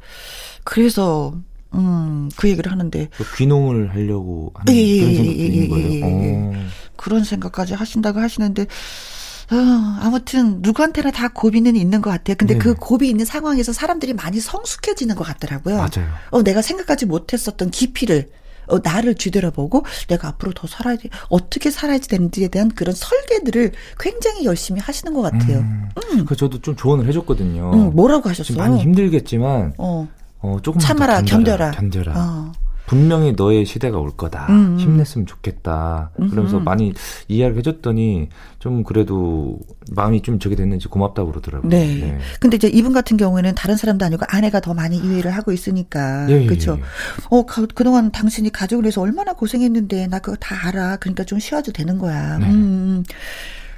그래서 0.63 1.35
음, 1.73 2.29
그 2.35 2.49
얘기를 2.49 2.71
하는데. 2.71 3.09
그 3.15 3.35
귀농을 3.35 3.93
하려고 3.93 4.51
하는 4.55 4.73
예, 4.73 4.79
예, 4.79 4.99
그런 4.99 5.15
생각도 5.15 5.39
예, 5.39 5.45
있는 5.45 5.63
예, 5.63 5.67
거예요. 5.67 6.05
어. 6.05 6.53
그런 6.95 7.23
생각까지 7.23 7.73
하신다고 7.73 8.19
하시는데, 8.19 8.63
어, 8.63 9.55
아무튼 10.01 10.61
누구한테나 10.61 11.11
다 11.11 11.29
고비는 11.29 11.75
있는 11.75 12.01
것 12.01 12.09
같아요. 12.09 12.35
근데 12.37 12.55
네. 12.55 12.59
그 12.59 12.75
고비 12.75 13.09
있는 13.09 13.25
상황에서 13.25 13.71
사람들이 13.71 14.13
많이 14.13 14.39
성숙해지는 14.39 15.15
것 15.15 15.23
같더라고요. 15.23 15.77
맞아요. 15.77 16.09
어, 16.31 16.43
내가 16.43 16.61
생각하지 16.61 17.05
못했었던 17.05 17.69
깊이를 17.69 18.29
어, 18.67 18.79
나를 18.79 19.15
뒤돌아보고 19.15 19.85
내가 20.07 20.27
앞으로 20.29 20.51
더 20.53 20.67
살아야 20.67 20.97
돼. 20.97 21.09
어떻게 21.29 21.71
살아야 21.71 21.97
되는지에 21.99 22.49
대한 22.49 22.69
그런 22.69 22.93
설계들을 22.93 23.71
굉장히 23.97 24.43
열심히 24.43 24.81
하시는 24.81 25.13
것 25.13 25.21
같아요. 25.21 25.59
음. 25.59 25.89
음. 26.11 26.25
그 26.25 26.35
저도 26.35 26.61
좀 26.61 26.75
조언을 26.75 27.07
해줬거든요. 27.07 27.71
음, 27.73 27.95
뭐라고 27.95 28.29
하셨어요? 28.29 28.57
많이 28.57 28.81
힘들겠지만 28.81 29.75
어. 29.77 30.07
어, 30.39 30.57
조금 30.61 30.79
참아라, 30.79 31.21
견뎌라. 31.21 31.71
견뎌라. 31.71 32.13
어. 32.15 32.51
분명히 32.87 33.33
너의 33.33 33.65
시대가 33.65 33.99
올 33.99 34.15
거다. 34.15 34.47
음, 34.49 34.75
음. 34.75 34.79
힘냈으면 34.79 35.27
좋겠다. 35.27 36.11
그러면서 36.15 36.57
음. 36.57 36.63
많이 36.63 36.93
이해를 37.27 37.57
해줬더니 37.57 38.29
좀 38.59 38.83
그래도 38.83 39.59
마음이 39.91 40.21
좀 40.21 40.39
저게 40.39 40.55
됐는지 40.55 40.87
고맙다고 40.87 41.31
그러더라고요. 41.31 41.69
네. 41.69 41.85
네. 41.85 42.17
근데 42.39 42.55
이제 42.55 42.69
이분 42.69 42.93
같은 42.93 43.17
경우에는 43.17 43.55
다른 43.55 43.75
사람도 43.75 44.05
아니고 44.05 44.23
아내가 44.29 44.61
더 44.61 44.73
많이 44.73 44.97
이해를 44.97 45.31
하고 45.31 45.51
있으니까. 45.51 46.29
예, 46.29 46.43
예 46.43 46.45
그렇죠. 46.45 46.77
예. 46.79 46.83
어, 47.29 47.45
가, 47.45 47.65
그동안 47.75 48.09
당신이 48.09 48.51
가족을 48.51 48.85
위해서 48.85 49.01
얼마나 49.01 49.33
고생했는데 49.33 50.07
나 50.07 50.19
그거 50.19 50.37
다 50.37 50.55
알아. 50.67 50.95
그러니까 50.95 51.25
좀 51.25 51.39
쉬어도 51.39 51.73
되는 51.73 51.97
거야. 51.97 52.37
네. 52.37 52.45
음. 52.45 52.53
음. 52.53 53.03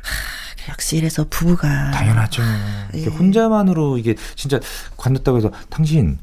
하, 0.03 0.38
역시 0.69 0.97
이래서 0.97 1.25
부부가 1.29 1.91
당연하죠. 1.91 2.41
예. 2.95 3.05
혼자만으로 3.05 3.97
이게 3.97 4.15
진짜 4.35 4.59
관뒀다고 4.97 5.37
해서 5.37 5.51
당신 5.69 6.19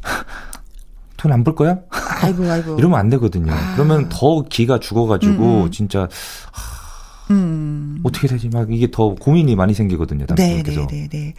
돈 1.17 1.33
안 1.33 1.43
벌 1.45 1.55
거야? 1.55 1.79
아이고, 2.23 2.51
아이고. 2.51 2.79
이러면 2.79 2.99
안 2.99 3.09
되거든요. 3.11 3.53
아. 3.53 3.73
그러면 3.75 4.09
더 4.09 4.43
기가 4.43 4.79
죽어가지고, 4.79 5.33
음, 5.63 5.65
음. 5.65 5.71
진짜, 5.71 6.09
음. 7.31 7.99
어떻게 8.03 8.29
되지? 8.29 8.49
막 8.51 8.73
이게 8.73 8.89
더 8.91 9.15
고민이 9.15 9.57
많이 9.57 9.75
생기거든요. 9.75 10.27
네, 10.37 10.63
네, 10.63 10.87
네, 10.87 11.09
네. 11.11 11.35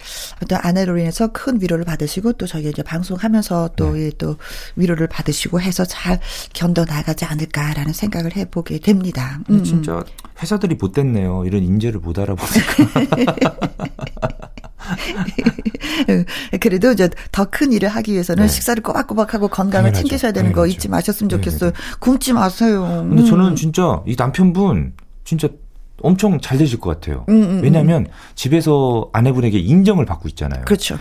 또 0.50 0.58
아내로 0.60 0.97
인해서 0.97 1.28
큰 1.32 1.62
위로를 1.62 1.86
받으시고 1.86 2.34
또 2.34 2.45
저희 2.45 2.67
이제 2.69 2.84
방송하면서 2.84 3.69
또또 3.76 3.93
네. 3.93 4.12
또 4.17 4.36
위로를 4.76 5.08
받으시고 5.08 5.62
해서 5.62 5.86
잘 5.86 6.19
견뎌 6.54 6.86
나가지 6.86 7.26
않을까라는 7.26 7.93
생각을 7.93 8.36
해보게 8.36 8.80
됩니다. 8.80 9.39
음. 9.50 9.63
진짜 9.63 10.04
회사들이 10.41 10.76
못됐네요. 10.76 11.45
이런 11.45 11.63
인재를 11.63 12.00
못 12.00 12.19
알아보니까. 12.19 13.08
그래도 16.62 16.91
이제 16.91 17.10
더 17.32 17.45
큰 17.50 17.71
일을 17.71 17.89
하기 17.89 18.12
위해서는 18.12 18.43
네. 18.43 18.47
식사를 18.47 18.84
꼬박꼬박하고 18.84 19.47
건강을 19.47 19.91
당연하죠. 19.91 20.02
챙기셔야 20.08 20.32
되는 20.32 20.52
당연하죠. 20.52 20.56
거 20.62 20.67
잊지 20.67 20.89
마셨으면 20.89 21.30
좋겠어요. 21.30 21.71
굶지 22.00 22.34
마세요. 22.34 23.06
근데 23.10 23.23
음. 23.23 23.26
저는 23.26 23.56
진짜 23.56 24.02
이 24.06 24.15
남편분 24.17 24.93
진짜 25.23 25.47
엄청 26.02 26.40
잘 26.40 26.58
되실 26.58 26.80
것 26.80 26.90
같아요. 26.90 27.26
음, 27.30 27.36
음, 27.36 27.50
음. 27.58 27.64
왜냐하면 27.64 28.08
집에서 28.36 29.10
아내분에게 29.14 29.58
인정을 29.60 30.06
받고 30.06 30.28
있잖아요. 30.30 30.64
그렇죠. 30.66 30.98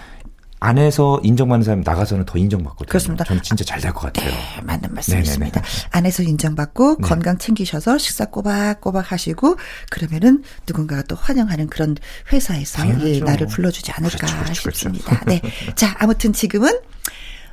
안에서 0.58 1.20
인정받는 1.22 1.64
사람이 1.64 1.82
나가서는 1.84 2.24
더 2.24 2.38
인정받거든요. 2.38 2.88
그렇습니다. 2.88 3.24
저는 3.24 3.42
진짜 3.42 3.62
잘 3.62 3.78
될 3.80 3.92
것 3.92 4.00
같아요. 4.12 4.30
네, 4.30 4.62
맞는 4.62 4.94
말씀이십니다. 4.94 5.60
네네네. 5.60 5.88
안에서 5.90 6.22
인정받고 6.22 6.96
네. 7.02 7.06
건강 7.08 7.36
챙기셔서 7.36 7.98
식사 7.98 8.24
꼬박꼬박 8.24 9.12
하시고 9.12 9.56
그러면은 9.90 10.42
누군가가 10.66 11.02
또 11.02 11.14
환영하는 11.14 11.66
그런 11.68 11.94
회사에서 12.32 12.88
예, 13.06 13.20
나를 13.20 13.48
불러주지 13.48 13.92
않을까 13.92 14.16
그렇죠, 14.16 14.34
그렇죠, 14.38 14.62
그렇죠. 14.62 14.70
싶습니다. 14.70 15.20
네. 15.26 15.42
자, 15.74 15.94
아무튼 15.98 16.32
지금은 16.32 16.80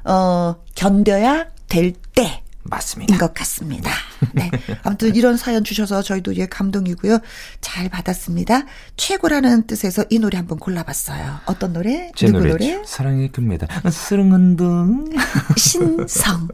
어 0.06 0.56
견뎌야 0.76 1.48
될 1.68 1.92
때. 2.16 2.43
맞습니다. 2.64 3.18
것 3.18 3.34
같습니다. 3.34 3.92
네. 4.34 4.50
아무튼 4.84 5.16
이런 5.16 5.38
사연 5.38 5.64
주셔서 5.64 6.02
저희도 6.02 6.36
예 6.38 6.46
감동이고요. 6.46 7.20
잘 7.62 7.90
받았습니다. 7.90 8.64
최고라는 8.98 9.68
뜻에서 9.68 10.06
이 10.10 10.20
노래 10.20 10.38
한번 10.38 10.60
골라봤어요. 10.60 11.42
어떤 11.46 11.74
노래? 11.74 12.12
제 12.16 12.28
누구 12.28 12.46
노래? 12.46 12.82
사랑의 12.86 13.32
끝메달. 13.32 13.70
스릉은둥. 13.92 15.12
신성. 15.58 16.48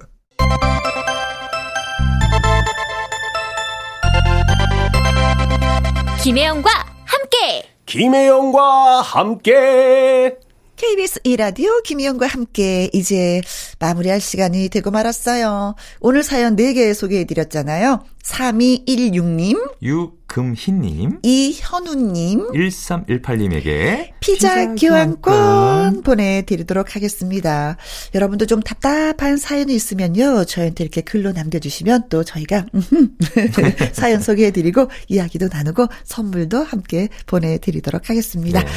김혜영과 6.21 6.69
함께. 7.05 7.69
김혜영과 7.85 9.01
함께. 9.01 10.37
KBS 10.79 11.19
이라디오 11.25 11.81
김희영과 11.81 12.25
함께 12.25 12.89
이제 12.93 13.41
마무리할 13.79 14.21
시간이 14.21 14.69
되고 14.69 14.91
말았어요. 14.91 15.75
오늘 15.99 16.23
사연 16.23 16.55
4개 16.55 16.93
소개해드렸잖아요. 16.93 18.05
3216님. 18.23 19.75
유금희님. 19.81 21.19
이현우님. 21.23 22.51
1318님에게. 22.51 24.11
피자, 24.19 24.49
피자 24.49 24.75
교환권, 24.75 25.21
교환권 25.21 26.01
보내드리도록 26.03 26.95
하겠습니다. 26.95 27.77
여러분도 28.13 28.45
좀 28.45 28.61
답답한 28.61 29.37
사연이 29.37 29.73
있으면요. 29.73 30.45
저희한테 30.45 30.83
이렇게 30.83 31.01
글로 31.01 31.31
남겨주시면 31.31 32.09
또 32.09 32.23
저희가 32.23 32.65
사연 33.93 34.21
소개해드리고 34.21 34.89
이야기도 35.07 35.47
나누고 35.51 35.87
선물도 36.03 36.63
함께 36.63 37.09
보내드리도록 37.25 38.09
하겠습니다. 38.09 38.61
네. 38.61 38.69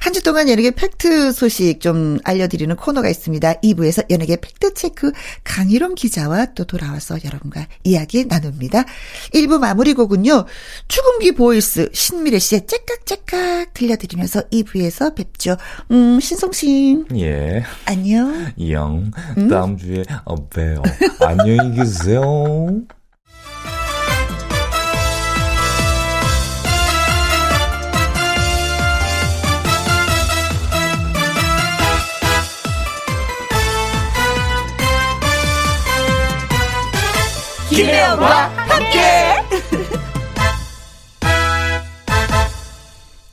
한주 0.00 0.22
동안 0.22 0.48
연예계 0.48 0.72
팩트 0.72 1.32
소식 1.32 1.80
좀 1.80 2.18
알려드리는 2.24 2.74
코너가 2.76 3.08
있습니다. 3.08 3.54
2부에서 3.60 4.10
연예계 4.10 4.36
팩트체크 4.40 5.12
강희롱 5.44 5.94
기자와 5.94 6.46
또 6.54 6.64
돌아와서 6.64 7.16
여러분과 7.24 7.66
이야기 7.84 8.26
나눕니다. 8.26 8.84
1부 9.34 9.58
마무리 9.58 9.94
곡은요. 9.94 10.44
축음기 10.88 11.32
보이스 11.32 11.88
신미래 11.92 12.38
씨의 12.38 12.66
째깍째깍 12.66 13.74
들려드리면서 13.74 14.42
2부에서 14.50 15.14
뵙죠. 15.14 15.56
음, 15.90 16.20
신성 16.20 16.52
씨. 16.52 17.04
예. 17.16 17.64
안녕. 17.84 18.52
영. 18.70 19.10
음? 19.36 19.48
다음 19.48 19.76
주에 19.76 20.04
봬요. 20.50 20.82
안녕히 21.20 21.76
계세요. 21.76 22.22
김혜영과 37.68 38.57
함께. 38.78 38.98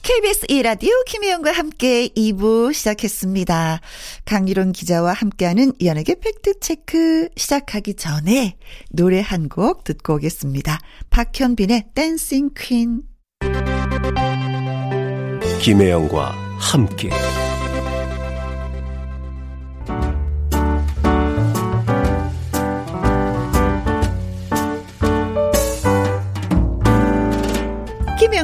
KBS 0.01 0.47
1라디오 0.47 0.89
김혜영과 1.05 1.51
함께 1.51 2.07
2부 2.09 2.73
시작했습니다. 2.73 3.79
강유론 4.25 4.71
기자와 4.71 5.13
함께하는 5.13 5.73
연예계 5.83 6.15
팩트체크 6.19 7.29
시작하기 7.35 7.95
전에 7.95 8.57
노래 8.91 9.21
한 9.21 9.47
곡 9.49 9.83
듣고 9.83 10.15
오겠습니다. 10.15 10.79
박현빈의 11.11 11.85
댄싱 11.93 12.49
퀸. 12.57 13.03
김혜영과 15.61 16.31
함께. 16.59 17.09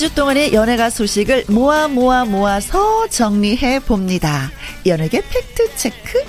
주 0.00 0.14
동안의 0.14 0.54
연예가 0.54 0.88
소식을 0.88 1.44
모아 1.48 1.86
모아 1.86 2.24
모아서 2.24 3.06
정리해 3.10 3.80
봅니다. 3.80 4.50
연예계 4.86 5.20
팩트 5.20 5.76
체크. 5.76 6.24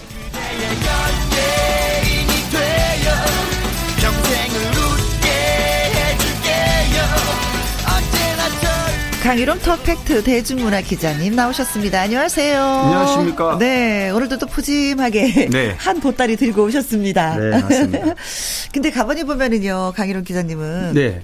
강희롱 9.23 9.60
턱팩트 9.60 10.23
대중문화 10.25 10.81
기자님 10.81 11.38
나오셨습니다. 11.38 12.01
안녕하세요. 12.01 12.62
안녕하십니까. 12.62 13.57
네, 13.57 14.10
오늘도 14.10 14.38
또 14.38 14.47
푸짐하게 14.47 15.47
네. 15.49 15.75
한 15.79 16.01
보따리 16.01 16.36
들고 16.36 16.65
오셨습니다. 16.65 17.38
네, 17.38 17.62
맞습니다. 17.62 18.15
근데 18.73 18.91
가만히 18.91 19.23
보면은요, 19.23 19.93
강희롱 19.95 20.25
기자님은 20.25 20.93
네. 20.93 21.21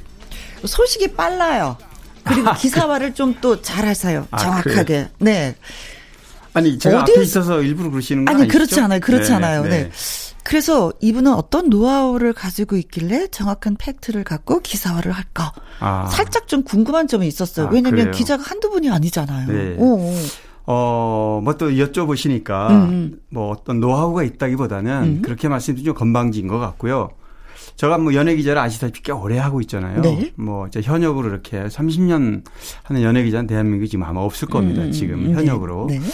소식이 0.66 1.10
빨라요. 1.10 1.78
그리고 2.28 2.54
기사화를 2.54 3.14
좀 3.14 3.36
또 3.42 3.62
잘하세요. 3.62 4.28
아, 4.32 4.38
정확하게. 4.38 4.84
그래요? 4.84 5.06
네. 5.20 5.56
아니 6.54 6.78
제가 6.80 7.04
어디- 7.04 7.12
앞에 7.14 7.22
있어서 7.22 7.62
일부러 7.62 7.90
그러시는 7.92 8.26
거 8.26 8.32
아니, 8.32 8.42
아니죠? 8.44 8.54
그렇지 8.54 8.80
않아요. 8.80 9.00
그렇지 9.00 9.32
않아요. 9.34 9.64
네. 9.64 9.90
그래서 10.44 10.92
이분은 11.02 11.34
어떤 11.34 11.70
노하우를 11.70 12.32
가지고 12.34 12.78
있길래 12.78 13.28
정확한 13.28 13.76
팩트를 13.78 14.24
갖고 14.24 14.62
기사화를 14.62 15.12
할까? 15.12 15.52
아. 15.80 16.08
살짝 16.10 16.48
좀 16.48 16.64
궁금한 16.64 17.08
점이 17.08 17.28
있었어요. 17.28 17.68
아, 17.68 17.70
왜냐면 17.70 18.00
그래요? 18.00 18.12
기자가 18.12 18.44
한두 18.44 18.70
분이 18.70 18.90
아니잖아요. 18.90 19.48
네. 19.48 19.76
오. 19.78 20.14
어, 20.66 21.42
뭐 21.44 21.54
또 21.58 21.70
여쭤보시니까 21.70 22.70
음. 22.72 23.20
뭐 23.30 23.50
어떤 23.52 23.80
노하우가 23.80 24.24
있다기보다는 24.24 24.92
음. 25.04 25.22
그렇게 25.22 25.48
말씀드리면 25.48 25.94
좀 25.94 25.96
건방진 26.00 26.48
것 26.48 26.60
같고요. 26.60 27.10
제가 27.78 28.00
뭐 28.00 28.14
연예 28.16 28.36
기자를 28.36 28.60
아시다시피 28.60 29.04
꽤 29.04 29.12
오래 29.12 29.38
하고 29.38 29.62
있잖아요. 29.62 30.02
네. 30.02 30.32
뭐 30.36 30.68
이제 30.68 30.82
현역으로 30.82 31.30
이렇게 31.30 31.64
30년 31.64 32.44
하는 32.84 33.04
연예 33.04 33.24
기자는 33.24 33.46
대한민국에 33.46 33.88
지금 33.88 34.04
아마 34.04 34.22
없을 34.22 34.48
겁니다. 34.48 34.82
음, 34.82 34.92
지금 34.92 35.28
음, 35.28 35.36
현역으로. 35.36 35.86
네. 35.88 36.00
네. 36.00 36.06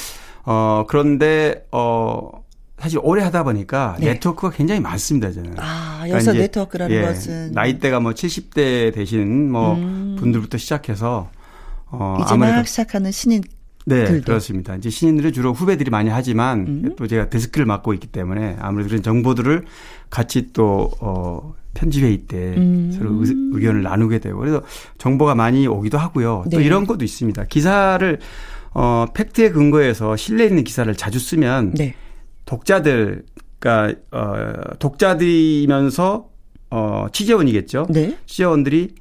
어, 0.45 0.83
그런데 0.87 1.65
어 1.71 2.29
사실 2.77 2.99
오래 3.01 3.23
하다 3.23 3.43
보니까 3.43 3.95
네. 3.97 4.07
네트워크가 4.07 4.53
굉장히 4.53 4.81
많습니다, 4.81 5.31
저는. 5.31 5.55
아, 5.57 5.99
그러니까 5.99 6.15
여기서 6.15 6.31
이제, 6.31 6.39
네트워크라는 6.41 6.95
예, 6.95 7.01
것은 7.01 7.51
나이대가 7.53 8.01
뭐 8.01 8.11
70대 8.11 8.93
되신 8.93 9.49
뭐 9.49 9.75
음. 9.75 10.17
분들부터 10.19 10.57
시작해서 10.57 11.29
어 11.85 12.17
이제 12.25 12.35
막 12.35 12.67
시작하는 12.67 13.09
신인 13.13 13.41
네, 13.85 14.05
들도. 14.05 14.25
그렇습니다. 14.25 14.75
이제 14.75 14.89
신인들은 14.89 15.33
주로 15.33 15.53
후배들이 15.53 15.89
많이 15.89 16.09
하지만 16.09 16.59
음. 16.67 16.95
또 16.97 17.07
제가 17.07 17.29
데스크를 17.29 17.65
맡고 17.65 17.93
있기 17.93 18.07
때문에 18.07 18.57
아무래도 18.59 18.89
그런 18.89 19.03
정보들을 19.03 19.65
같이 20.09 20.53
또 20.53 20.91
어, 20.99 21.55
편집회의 21.73 22.19
때 22.19 22.55
음. 22.57 22.91
서로 22.91 23.23
의, 23.23 23.33
의견을 23.53 23.83
나누게 23.83 24.19
되고 24.19 24.39
그래서 24.39 24.61
정보가 24.97 25.35
많이 25.35 25.67
오기도 25.67 25.97
하고요. 25.97 26.45
또 26.51 26.59
네. 26.59 26.65
이런 26.65 26.85
것도 26.85 27.03
있습니다. 27.03 27.45
기사를 27.45 28.19
어, 28.73 29.05
팩트에 29.13 29.49
근거해서 29.49 30.15
신뢰 30.15 30.45
있는 30.45 30.63
기사를 30.63 30.93
자주 30.95 31.19
쓰면 31.19 31.73
네. 31.75 31.95
독자들 32.45 33.23
그러니까 33.59 33.99
어, 34.11 34.75
독자들이면서 34.79 36.29
어, 36.69 37.07
취재원이겠죠. 37.11 37.87
네. 37.89 38.17
취재원들이 38.25 38.95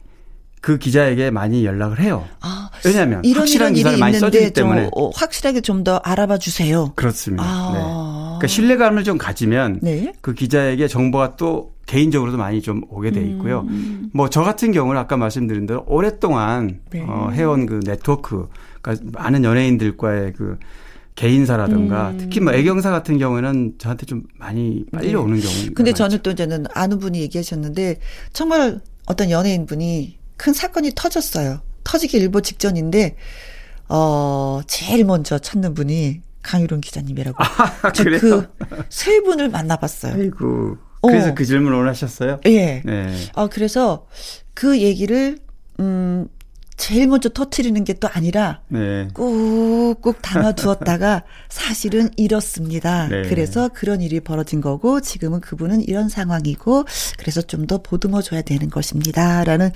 그 0.62 0.79
기자에게 0.79 1.31
많이 1.33 1.66
연락을 1.66 2.01
해요. 2.01 2.25
아, 2.40 2.70
왜냐하면 2.87 3.20
이런 3.25 3.40
확실한 3.40 3.72
이런 3.72 3.75
기사를 3.75 3.98
많이 3.98 4.18
써주기 4.18 4.44
좀 4.44 4.53
때문에 4.55 4.88
어, 4.96 5.11
확실하게 5.11 5.61
좀 5.61 5.83
더 5.83 5.96
알아봐 5.96 6.38
주세요. 6.38 6.92
그렇습니다. 6.94 7.42
아. 7.44 7.72
네. 7.75 7.81
그러니까 7.81 8.46
신뢰감을 8.46 9.03
좀 9.03 9.18
가지면 9.18 9.81
네. 9.83 10.12
그 10.20 10.33
기자에게 10.35 10.87
정보가 10.87 11.35
또 11.37 11.72
개인적으로도 11.87 12.38
많이 12.38 12.62
좀 12.62 12.83
오게 12.88 13.11
돼 13.11 13.20
있고요. 13.22 13.66
뭐저 14.12 14.42
같은 14.42 14.70
경우는 14.70 15.01
아까 15.01 15.16
말씀드린 15.16 15.66
대로 15.66 15.85
오랫동안 15.88 16.79
네. 16.90 17.05
어, 17.09 17.31
해온 17.33 17.66
그 17.66 17.81
네트워크, 17.85 18.48
그러니까 18.81 19.20
많은 19.20 19.42
연예인들과의 19.42 20.35
그 20.35 20.59
개인사라든가 21.16 22.11
음. 22.11 22.18
특히 22.18 22.38
뭐 22.40 22.53
애경사 22.53 22.90
같은 22.90 23.18
경우에는 23.18 23.75
저한테 23.79 24.07
좀 24.07 24.22
많이 24.38 24.85
빨리 24.92 25.09
네. 25.09 25.14
오는 25.14 25.40
경우. 25.40 25.55
근데 25.75 25.92
저는 25.92 26.20
또 26.22 26.31
이제는 26.31 26.66
아는 26.72 27.01
분이 27.01 27.20
얘기하셨는데 27.22 27.98
정말 28.33 28.81
어떤 29.07 29.31
연예인 29.31 29.66
분이 29.66 30.18
큰 30.42 30.52
사건이 30.52 30.90
터졌어요. 30.96 31.61
터지기 31.85 32.16
일보 32.16 32.40
직전인데 32.40 33.14
어 33.88 34.61
제일 34.66 35.05
먼저 35.05 35.38
찾는 35.38 35.74
분이 35.74 36.20
강유론 36.42 36.81
기자님이라고. 36.81 37.37
아, 37.38 37.92
그래요? 37.92 38.46
그세 38.88 39.20
분을 39.20 39.50
만나봤어요. 39.50 40.14
아이고. 40.14 40.78
그래서 41.00 41.31
어. 41.31 41.35
그 41.35 41.44
질문을 41.44 41.88
하셨어요? 41.88 42.40
예. 42.46 42.83
네. 42.85 43.14
어 43.35 43.46
그래서 43.46 44.09
그 44.52 44.81
얘기를 44.81 45.38
음 45.78 46.26
제일 46.77 47.07
먼저 47.07 47.29
터트리는 47.29 47.85
게 47.85 47.93
또 48.03 48.09
아니라 48.13 48.61
네. 48.69 49.07
꾹꾹 49.15 50.15
담아두었다가 50.23 51.23
사실은 51.49 52.09
이렇습니다. 52.17 53.07
네. 53.09 53.23
그래서 53.29 53.69
그런 53.73 54.01
일이 54.01 54.19
벌어진 54.19 54.61
거고 54.61 55.01
지금은 55.01 55.41
그분은 55.41 55.83
이런 55.83 56.09
상황이고 56.09 56.85
그래서 57.19 57.43
좀 57.43 57.67
더 57.67 57.79
보듬어 57.79 58.23
줘야 58.23 58.43
되는 58.43 58.71
것입니다. 58.71 59.45
라는 59.45 59.71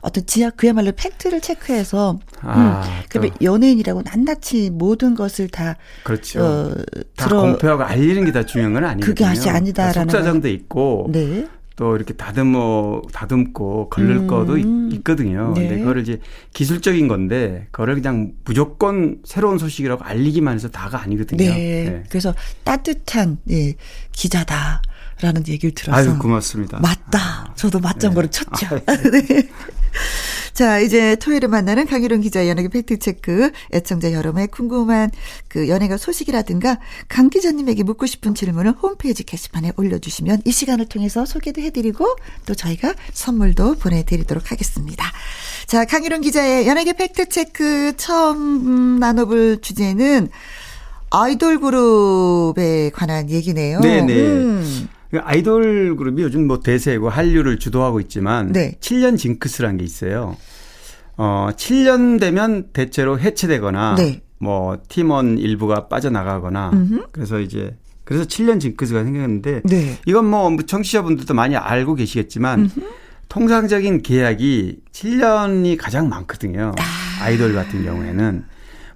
어떤 0.00 0.24
지하 0.24 0.48
그야말로 0.50 0.92
팩트를 0.92 1.40
체크해서 1.42 2.18
아, 2.40 2.56
음, 2.56 3.02
또. 3.02 3.06
그러면 3.10 3.30
연예인이라고 3.42 4.02
낱낱이 4.02 4.70
모든 4.72 5.14
것을 5.14 5.48
다 5.48 5.76
그렇죠. 6.04 6.42
어, 6.42 6.74
다 7.16 7.26
들어 7.28 7.42
공표하고 7.42 7.82
알리는 7.82 8.24
게 8.24 8.32
다 8.32 8.46
중요한 8.46 8.72
건 8.72 8.84
아니거든요. 8.84 9.06
그게 9.14 9.24
아직 9.26 9.50
아니다라는 9.50 10.08
속사정도 10.10 10.48
있고 10.48 11.08
네. 11.12 11.46
또 11.78 11.94
이렇게 11.94 12.12
다듬어 12.14 13.02
다듬고 13.12 13.88
걸릴 13.88 14.16
음. 14.16 14.26
거도 14.26 14.58
있- 14.58 14.66
있거든요. 14.94 15.52
네. 15.54 15.68
근데 15.68 15.78
그거를 15.78 16.02
이제 16.02 16.20
기술적인 16.52 17.06
건데 17.06 17.68
그거를 17.70 17.94
그냥 17.94 18.32
무조건 18.44 19.18
새로운 19.24 19.58
소식이라고 19.58 20.02
알리기만 20.02 20.54
해서 20.56 20.68
다가 20.68 21.00
아니거든요. 21.00 21.38
네. 21.38 22.02
그래서 22.08 22.34
따뜻한 22.64 23.38
예, 23.50 23.74
기자다 24.10 24.82
라는 25.20 25.46
얘기를 25.46 25.72
들어서 25.72 25.96
아유 26.10 26.18
고맙습니다. 26.18 26.80
맞다. 26.80 27.52
저도 27.54 27.78
맞장구를 27.78 28.28
쳤죠. 28.32 28.66
아, 28.84 28.96
네. 28.96 29.48
자, 30.52 30.80
이제 30.80 31.16
토요일에 31.16 31.46
만나는 31.46 31.86
강유론 31.86 32.20
기자 32.20 32.48
연예계 32.48 32.68
팩트체크. 32.68 33.52
애청자 33.72 34.12
여러분의 34.12 34.48
궁금한 34.48 35.10
그 35.46 35.68
연예가 35.68 35.96
소식이라든가 35.96 36.78
강 37.08 37.30
기자님에게 37.30 37.84
묻고 37.84 38.06
싶은 38.06 38.34
질문을 38.34 38.72
홈페이지 38.72 39.22
게시판에 39.22 39.72
올려주시면 39.76 40.42
이 40.44 40.52
시간을 40.52 40.86
통해서 40.86 41.24
소개도 41.24 41.60
해드리고 41.60 42.16
또 42.46 42.54
저희가 42.54 42.94
선물도 43.12 43.76
보내드리도록 43.76 44.50
하겠습니다. 44.50 45.04
자, 45.66 45.84
강유론 45.84 46.22
기자의 46.22 46.66
연예계 46.66 46.94
팩트체크 46.94 47.94
처음 47.96 48.98
나눠볼 48.98 49.60
주제는 49.60 50.28
아이돌 51.10 51.60
그룹에 51.60 52.90
관한 52.90 53.30
얘기네요. 53.30 53.80
네네. 53.80 54.12
음. 54.12 54.88
그 55.10 55.18
아이돌 55.18 55.96
그룹이 55.96 56.22
요즘 56.22 56.46
뭐 56.46 56.60
대세고 56.60 57.08
한류를 57.08 57.58
주도하고 57.58 58.00
있지만 58.00 58.52
네. 58.52 58.76
7년 58.80 59.16
징크스라는 59.16 59.78
게 59.78 59.84
있어요. 59.84 60.36
어, 61.16 61.48
7년 61.56 62.20
되면 62.20 62.68
대체로 62.72 63.18
해체되거나 63.18 63.96
네. 63.96 64.22
뭐 64.38 64.78
팀원 64.88 65.38
일부가 65.38 65.88
빠져나가거나 65.88 66.70
음흠. 66.72 67.06
그래서 67.10 67.40
이제 67.40 67.76
그래서 68.04 68.24
7년 68.24 68.60
징크스가 68.60 69.02
생겼는데 69.04 69.62
네. 69.64 69.98
이건 70.06 70.26
뭐 70.26 70.54
청취자분들도 70.56 71.34
많이 71.34 71.56
알고 71.56 71.94
계시겠지만 71.94 72.60
음흠. 72.60 72.80
통상적인 73.28 74.02
계약이 74.02 74.78
7년이 74.92 75.76
가장 75.78 76.08
많거든요. 76.08 76.74
아. 76.78 77.24
아이돌 77.24 77.54
같은 77.54 77.84
경우에는 77.84 78.44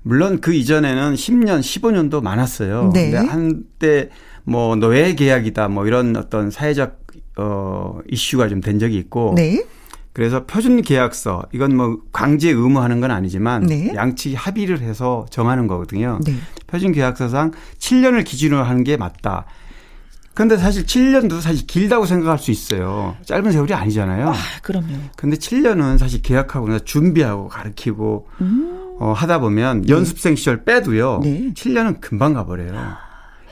물론 0.02 0.40
그 0.40 0.52
이전에는 0.52 1.14
10년, 1.14 1.60
15년도 1.60 2.22
많았어요. 2.22 2.90
네. 2.92 3.10
근데 3.10 3.28
한때 3.28 4.10
뭐 4.44 4.74
노예 4.76 5.14
계약이다 5.14 5.68
뭐 5.68 5.86
이런 5.86 6.16
어떤 6.16 6.50
사회적 6.50 7.00
어 7.36 7.98
이슈가 8.10 8.48
좀 8.48 8.60
된 8.60 8.78
적이 8.78 8.96
있고 8.98 9.34
네. 9.36 9.64
그래서 10.12 10.44
표준 10.44 10.82
계약서 10.82 11.42
이건 11.54 11.74
뭐 11.76 11.98
강제 12.12 12.50
의무하는 12.50 13.00
건 13.00 13.10
아니지만 13.10 13.62
네. 13.66 13.92
양측이 13.94 14.34
합의를 14.34 14.80
해서 14.80 15.24
정하는 15.30 15.66
거거든요. 15.66 16.20
네. 16.24 16.34
표준 16.66 16.92
계약서상 16.92 17.52
7년을 17.78 18.24
기준으로 18.24 18.62
하는 18.62 18.84
게 18.84 18.96
맞다. 18.98 19.46
근데 20.34 20.56
사실 20.56 20.84
7년도 20.84 21.40
사실 21.40 21.66
길다고 21.66 22.04
생각할 22.06 22.38
수 22.38 22.50
있어요. 22.50 23.16
짧은 23.24 23.52
세월이 23.52 23.72
아니잖아요. 23.74 24.28
아, 24.30 24.34
그럼요. 24.62 24.88
근데 25.16 25.36
7년은 25.36 25.98
사실 25.98 26.22
계약하고 26.22 26.68
나 26.68 26.78
준비하고 26.78 27.48
가르치고 27.48 28.28
음. 28.40 28.96
어, 28.98 29.12
하다 29.14 29.40
보면 29.40 29.82
네. 29.82 29.92
연습생 29.92 30.36
시절 30.36 30.64
빼도요. 30.64 31.20
네. 31.22 31.52
7년은 31.54 32.00
금방 32.00 32.32
가버려요. 32.34 32.72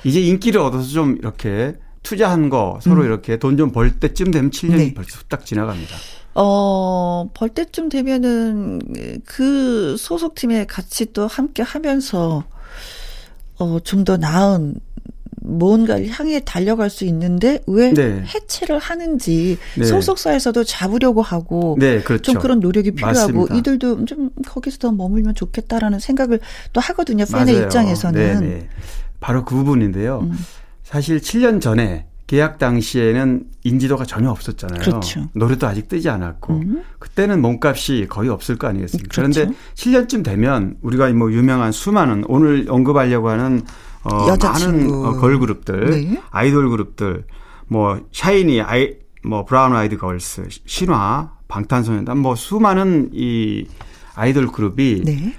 이제 0.05 0.21
인기를 0.21 0.61
얻어서 0.61 0.89
좀 0.89 1.17
이렇게 1.19 1.75
투자한 2.03 2.49
거 2.49 2.79
서로 2.83 3.03
음. 3.03 3.07
이렇게 3.07 3.37
돈 3.39 3.57
좀 3.57 3.73
벌 3.73 3.99
때쯤 4.01 4.31
되면 4.31 4.51
7년이 4.51 4.77
네. 4.77 4.95
벌써 4.95 5.19
후딱 5.19 5.45
지나갑니다. 5.45 5.97
어, 6.35 7.29
벌 7.35 7.49
때쯤 7.51 7.89
되면은 7.89 8.81
그 9.27 9.97
소속팀에 9.99 10.65
같이 10.67 11.13
또 11.13 11.27
함께 11.27 11.63
하면서 11.63 12.45
어, 13.59 13.79
좀 13.85 14.05
더 14.05 14.17
나은 14.17 14.77
뭔가를 15.41 16.09
향해 16.11 16.41
달려갈 16.45 16.91
수 16.91 17.05
있는데 17.05 17.61
왜 17.67 17.93
네. 17.93 18.23
해체를 18.23 18.79
하는지 18.79 19.59
네. 19.77 19.85
소속사에서도 19.85 20.65
잡으려고 20.65 21.23
하고 21.23 21.77
네, 21.79 22.01
그렇죠. 22.03 22.33
좀 22.33 22.41
그런 22.41 22.61
노력이 22.61 22.93
필요하고 22.93 23.19
맞습니다. 23.19 23.55
이들도 23.57 24.05
좀 24.05 24.31
거기서 24.47 24.79
더 24.79 24.93
머물면 24.93 25.35
좋겠다라는 25.35 25.99
생각을 25.99 26.41
또 26.73 26.81
하거든요. 26.81 27.25
팬의 27.25 27.55
맞아요. 27.55 27.65
입장에서는. 27.65 28.41
네, 28.41 28.47
네. 28.47 28.69
바로 29.21 29.45
그 29.45 29.55
부분인데요. 29.55 30.21
음. 30.21 30.33
사실 30.83 31.19
7년 31.19 31.61
전에 31.61 32.07
계약 32.27 32.59
당시에는 32.59 33.45
인지도가 33.65 34.05
전혀 34.05 34.31
없었잖아요. 34.31 34.81
그렇죠. 34.81 35.29
노래도 35.33 35.67
아직 35.67 35.89
뜨지 35.89 36.09
않았고 36.09 36.53
음. 36.55 36.85
그때는 37.01 37.43
몸값이 37.43 38.07
거의 38.09 38.31
없을 38.31 38.57
거 38.57 38.69
아니겠습니까? 38.69 39.09
그렇죠. 39.13 39.41
그런데 39.41 39.59
7년쯤 39.75 40.23
되면 40.23 40.77
우리가 40.81 41.09
뭐 41.13 41.33
유명한 41.33 41.73
수많은 41.73 42.25
오늘 42.29 42.67
언급하려고 42.69 43.31
하는 43.31 43.63
어 44.05 44.27
많은 44.43 44.91
어, 44.91 45.13
걸그룹들, 45.17 45.91
네. 45.91 46.23
아이돌 46.31 46.71
그룹들, 46.71 47.27
뭐 47.69 48.01
샤이니, 48.13 48.63
아이 48.63 48.95
뭐 49.23 49.45
브라운 49.45 49.75
아이드 49.75 49.99
걸스, 49.99 50.49
신화, 50.65 51.33
방탄소년단 51.49 52.19
뭐 52.19 52.35
수많은 52.35 53.11
이 53.13 53.67
아이돌 54.15 54.49
그룹이 54.49 55.03
네. 55.05 55.35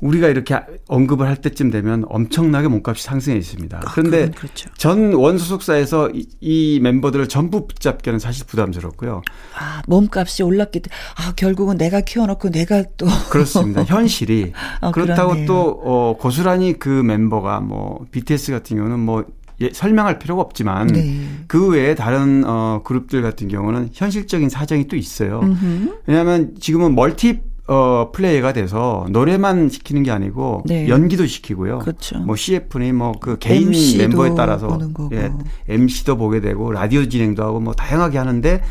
우리가 0.00 0.28
이렇게 0.28 0.58
언급을 0.88 1.26
할 1.26 1.36
때쯤 1.36 1.70
되면 1.70 2.04
엄청나게 2.08 2.68
몸값이 2.68 3.02
상승해 3.02 3.36
있습니다. 3.38 3.78
아, 3.78 3.92
그런데 3.92 4.30
그렇죠. 4.30 4.68
전 4.76 5.14
원소속사에서 5.14 6.10
이, 6.10 6.26
이, 6.40 6.80
멤버들을 6.82 7.28
전부 7.28 7.66
붙잡기는 7.66 8.18
사실 8.18 8.46
부담스럽고요. 8.46 9.22
아, 9.58 9.82
몸값이 9.86 10.42
올랐기 10.42 10.80
때문에 10.80 10.96
아, 11.16 11.32
결국은 11.34 11.78
내가 11.78 12.02
키워놓고 12.02 12.50
내가 12.50 12.84
또 12.96 13.06
그렇습니다. 13.30 13.84
현실이 13.84 14.52
아, 14.80 14.90
그렇다고. 14.90 15.46
또 15.46 15.80
어, 15.84 16.16
고스란히 16.18 16.78
그 16.78 16.88
멤버가 16.88 17.60
뭐 17.60 18.06
BTS 18.10 18.52
같은 18.52 18.76
경우는 18.76 18.98
뭐 18.98 19.24
예, 19.60 19.70
설명할 19.72 20.18
필요가 20.18 20.42
없지만 20.42 20.88
네. 20.88 21.28
그 21.46 21.68
외에 21.68 21.94
다른 21.94 22.44
어 22.46 22.82
그룹들 22.84 23.22
같은 23.22 23.48
경우는 23.48 23.90
현실적인 23.92 24.48
사정이 24.48 24.86
또 24.88 24.96
있어요. 24.96 25.40
음흠. 25.40 26.00
왜냐하면 26.06 26.54
지금은 26.60 26.94
멀티 26.94 27.40
어, 27.68 28.10
플레이가 28.12 28.52
돼서 28.52 29.06
노래만 29.10 29.68
시키는 29.70 30.02
게 30.04 30.10
아니고 30.12 30.62
네. 30.66 30.88
연기도 30.88 31.26
시키고요. 31.26 31.80
그렇죠. 31.80 32.18
뭐 32.20 32.36
CF니 32.36 32.92
뭐 32.92 33.12
그 33.20 33.38
개인 33.38 33.70
멤버에 33.98 34.34
따라서 34.36 34.78
예, 35.12 35.32
MC도 35.68 36.16
보게 36.16 36.40
되고 36.40 36.70
라디오 36.70 37.08
진행도 37.08 37.42
하고 37.42 37.60
뭐 37.60 37.74
다양하게 37.74 38.18
하는데 38.18 38.62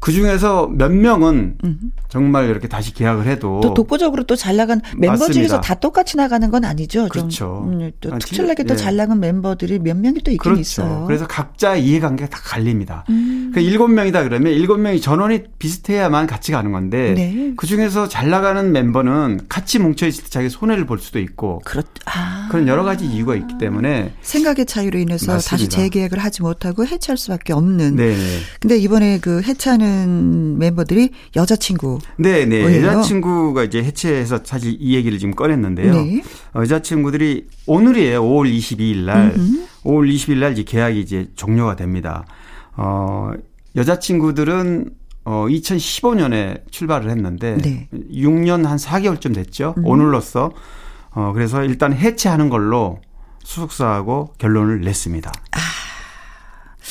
그 0.00 0.12
중에서 0.12 0.66
몇 0.72 0.90
명은 0.90 1.56
정말 2.08 2.48
이렇게 2.48 2.66
다시 2.68 2.92
계약을 2.94 3.26
해도 3.26 3.60
또 3.62 3.74
독보적으로 3.74 4.24
또 4.24 4.34
잘 4.40 4.56
나간 4.56 4.80
멤버 4.96 5.12
맞습니다. 5.12 5.32
중에서 5.34 5.60
다 5.60 5.74
똑같이 5.74 6.16
나가는 6.16 6.50
건 6.50 6.64
아니죠. 6.64 7.06
그렇죠. 7.10 7.66
음, 7.68 7.90
또 8.00 8.14
아, 8.14 8.18
특출나게 8.18 8.64
또잘 8.64 8.96
나간 8.96 9.20
멤버들이 9.20 9.78
몇 9.78 9.94
명이 9.98 10.20
또 10.24 10.30
있긴 10.30 10.38
그렇죠. 10.38 10.60
있어요. 10.60 11.04
그래서 11.06 11.26
각자 11.26 11.76
이해관계가 11.76 12.30
다 12.30 12.40
갈립니다. 12.42 13.04
음. 13.10 13.50
그 13.54 13.60
일곱 13.60 13.88
명이다 13.88 14.24
그러면 14.24 14.52
일곱 14.54 14.78
명이 14.78 15.02
전원이 15.02 15.42
비슷해야만 15.58 16.26
같이 16.26 16.52
가는 16.52 16.72
건데 16.72 17.12
네. 17.14 17.52
그 17.56 17.66
중에서 17.66 18.08
잘 18.08 18.30
나가는 18.30 18.72
멤버는 18.72 19.42
같이 19.50 19.78
뭉쳐 19.78 20.06
있을 20.06 20.24
때 20.24 20.30
자기 20.30 20.48
손해를 20.48 20.86
볼 20.86 20.98
수도 20.98 21.18
있고 21.18 21.60
그렇, 21.66 21.82
아. 22.06 22.48
그런 22.50 22.66
여러 22.66 22.82
가지 22.82 23.04
이유가 23.04 23.34
있기 23.36 23.58
때문에 23.58 24.14
생각의 24.22 24.64
차이로 24.64 24.98
인해서 24.98 25.32
맞습니다. 25.32 25.50
다시 25.50 25.68
재계약을 25.68 26.18
하지 26.18 26.40
못하고 26.40 26.86
해체할 26.86 27.18
수밖에 27.18 27.52
없는. 27.52 27.96
네. 27.96 28.16
근데 28.58 28.78
이번에 28.78 29.18
그 29.20 29.42
해체하는 29.42 29.89
하는 29.90 30.58
멤버들이 30.58 31.10
여자친구. 31.36 31.98
네, 32.16 32.46
네. 32.46 32.82
여자친구가 32.82 33.64
이제 33.64 33.82
해체해서 33.82 34.40
사실 34.44 34.76
이 34.78 34.94
얘기를 34.94 35.18
지금 35.18 35.34
꺼냈는데요. 35.34 35.92
네. 35.92 36.22
어, 36.54 36.60
여자친구들이 36.60 37.46
오늘이에요. 37.66 38.22
5월 38.22 38.50
22일 38.56 39.04
날. 39.04 39.34
음흠. 39.36 39.66
5월 39.84 40.14
20일 40.14 40.38
날 40.38 40.52
이제 40.52 40.62
계약이 40.62 41.00
이제 41.00 41.28
종료가 41.36 41.76
됩니다. 41.76 42.24
어, 42.76 43.32
여자친구들은 43.76 44.90
어 45.24 45.46
2015년에 45.48 46.70
출발을 46.70 47.10
했는데 47.10 47.56
네. 47.58 47.88
6년 47.92 48.64
한 48.64 48.78
4개월쯤 48.78 49.34
됐죠. 49.34 49.74
음. 49.76 49.86
오늘로써 49.86 50.50
어 51.10 51.32
그래서 51.34 51.62
일단 51.62 51.92
해체하는 51.92 52.48
걸로 52.48 53.00
수속사하고 53.44 54.34
결론을 54.38 54.80
냈습니다. 54.80 55.30
아. 55.52 55.69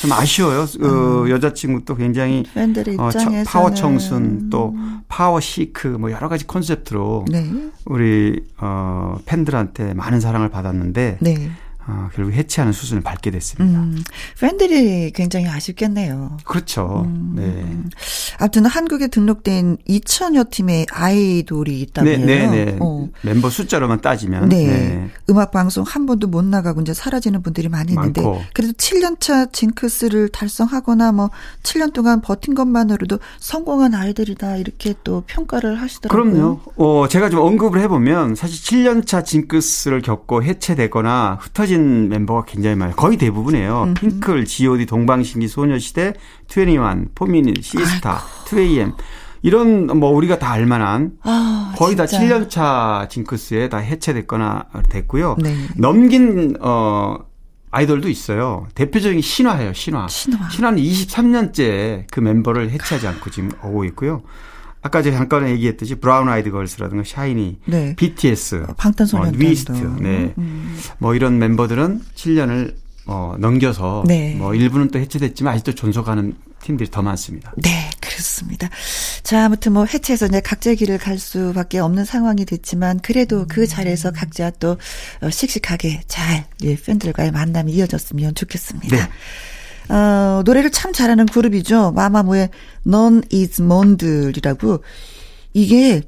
좀 0.00 0.12
아쉬워요. 0.12 0.66
그 0.80 1.24
음. 1.24 1.30
여자친구도 1.30 1.94
굉장히 1.96 2.44
팬들의 2.54 2.94
입장에서 2.94 3.40
어, 3.40 3.44
파워 3.44 3.74
청순 3.74 4.48
또 4.48 4.74
파워 5.08 5.40
시크 5.40 5.88
뭐 5.88 6.10
여러 6.10 6.28
가지 6.28 6.46
콘셉트로 6.46 7.26
네. 7.30 7.50
우리 7.84 8.42
어 8.58 9.18
팬들한테 9.26 9.92
많은 9.94 10.20
사랑을 10.20 10.48
받았는데 10.48 11.18
네. 11.20 11.50
어, 11.90 12.08
결국 12.14 12.32
해체하는 12.32 12.72
수순을 12.72 13.02
밟게 13.02 13.32
됐습니다. 13.32 13.80
음, 13.80 14.02
팬들이 14.38 15.10
굉장히 15.10 15.48
아쉽겠네요. 15.48 16.36
그렇죠. 16.44 17.02
음, 17.04 17.32
네. 17.34 17.66
아무튼 18.38 18.66
한국에 18.66 19.08
등록된 19.08 19.78
2천여 19.88 20.50
팀의 20.50 20.86
아이돌이 20.90 21.80
있다면요. 21.80 22.26
네, 22.26 22.46
네, 22.46 22.64
네. 22.64 22.76
어. 22.80 23.08
멤버 23.22 23.50
숫자로만 23.50 24.00
따지면. 24.00 24.48
네. 24.48 24.66
네. 24.66 25.10
음악 25.28 25.50
방송 25.50 25.84
한 25.84 26.06
번도 26.06 26.28
못 26.28 26.44
나가고 26.44 26.80
이제 26.82 26.94
사라지는 26.94 27.42
분들이 27.42 27.68
많이 27.68 27.92
있는데 27.92 28.22
많고. 28.22 28.42
그래도 28.54 28.72
7년차 28.74 29.52
징크스를 29.52 30.28
달성하거나 30.28 31.12
뭐 31.12 31.30
7년 31.64 31.92
동안 31.92 32.20
버틴 32.20 32.54
것만으로도 32.54 33.18
성공한 33.40 33.94
아이들이다 33.94 34.56
이렇게 34.56 34.94
또 35.02 35.24
평가를 35.26 35.80
하시더라고요. 35.80 36.32
그럼요. 36.32 36.60
어, 36.76 37.08
제가 37.08 37.30
좀 37.30 37.40
언급을 37.40 37.80
해보면 37.80 38.36
사실 38.36 38.62
7년차 38.62 39.24
징크스를 39.24 40.02
겪고 40.02 40.44
해체되거나 40.44 41.38
흩어진 41.40 41.79
빠진 41.80 42.08
멤버가 42.08 42.44
굉장히 42.44 42.76
많아요. 42.76 42.94
거의 42.96 43.16
대부분이에요. 43.16 43.84
음흠. 43.88 43.94
핑클, 43.94 44.44
G.O.D, 44.44 44.86
동방신기, 44.86 45.48
소녀시대, 45.48 46.14
21, 46.48 47.08
포미닛, 47.14 47.62
시스타, 47.64 48.18
2AM. 48.46 48.94
이런 49.42 49.86
뭐 49.98 50.10
우리가 50.10 50.38
다 50.38 50.50
알만한 50.52 51.12
아, 51.22 51.72
거의 51.78 51.96
진짜. 51.96 52.04
다 52.06 52.18
7년 52.18 52.50
차 52.50 53.08
징크스에 53.10 53.70
다 53.70 53.78
해체됐거나 53.78 54.66
됐고요. 54.90 55.36
네. 55.38 55.56
넘긴 55.78 56.56
어 56.60 57.16
아이돌도 57.70 58.10
있어요. 58.10 58.66
대표적인 58.74 59.22
신화예요, 59.22 59.72
신화. 59.72 60.08
신화. 60.08 60.50
신화는 60.50 60.82
23년째 60.82 62.04
그 62.10 62.20
멤버를 62.20 62.70
해체하지 62.70 63.06
않고 63.06 63.30
지금 63.30 63.50
오고 63.64 63.84
있고요. 63.86 64.20
아까 64.82 65.02
제가 65.02 65.18
잠깐 65.18 65.48
얘기했듯이 65.48 65.96
브라운 65.96 66.28
아이드 66.28 66.50
걸스라든가 66.50 67.04
샤이니, 67.04 67.60
네. 67.66 67.94
BTS, 67.96 68.66
어, 68.68 68.74
방탄소년단, 68.76 69.34
어, 69.34 69.38
비스트, 69.38 69.72
네, 70.00 70.32
음. 70.38 70.78
뭐 70.98 71.14
이런 71.14 71.38
멤버들은 71.38 72.00
7년을 72.14 72.74
어, 73.06 73.34
넘겨서 73.38 74.04
네. 74.06 74.34
뭐 74.36 74.54
일부는 74.54 74.88
또 74.88 74.98
해체됐지만 74.98 75.54
아직도 75.54 75.74
존속하는 75.74 76.34
팀들이 76.62 76.90
더 76.90 77.02
많습니다. 77.02 77.52
네, 77.56 77.90
그렇습니다. 78.00 78.68
자, 79.22 79.46
아무튼 79.46 79.72
뭐 79.72 79.84
해체해서 79.84 80.26
이제 80.26 80.40
각자의 80.40 80.76
길을 80.76 80.98
갈 80.98 81.18
수밖에 81.18 81.78
없는 81.78 82.04
상황이 82.04 82.44
됐지만 82.44 83.00
그래도 83.00 83.46
그 83.48 83.66
자리에서 83.66 84.12
각자 84.12 84.50
또 84.50 84.76
어, 85.22 85.30
씩씩하게 85.30 86.02
잘 86.06 86.44
예, 86.62 86.76
팬들과의 86.76 87.32
만남이 87.32 87.72
이어졌으면 87.72 88.34
좋겠습니다. 88.34 88.96
네. 88.96 89.02
어, 89.90 90.42
노래를 90.44 90.70
참 90.70 90.92
잘하는 90.92 91.26
그룹이죠. 91.26 91.92
마마무의 91.92 92.50
Non 92.86 93.22
is 93.32 93.60
Mond이라고 93.62 94.82
이게 95.52 96.02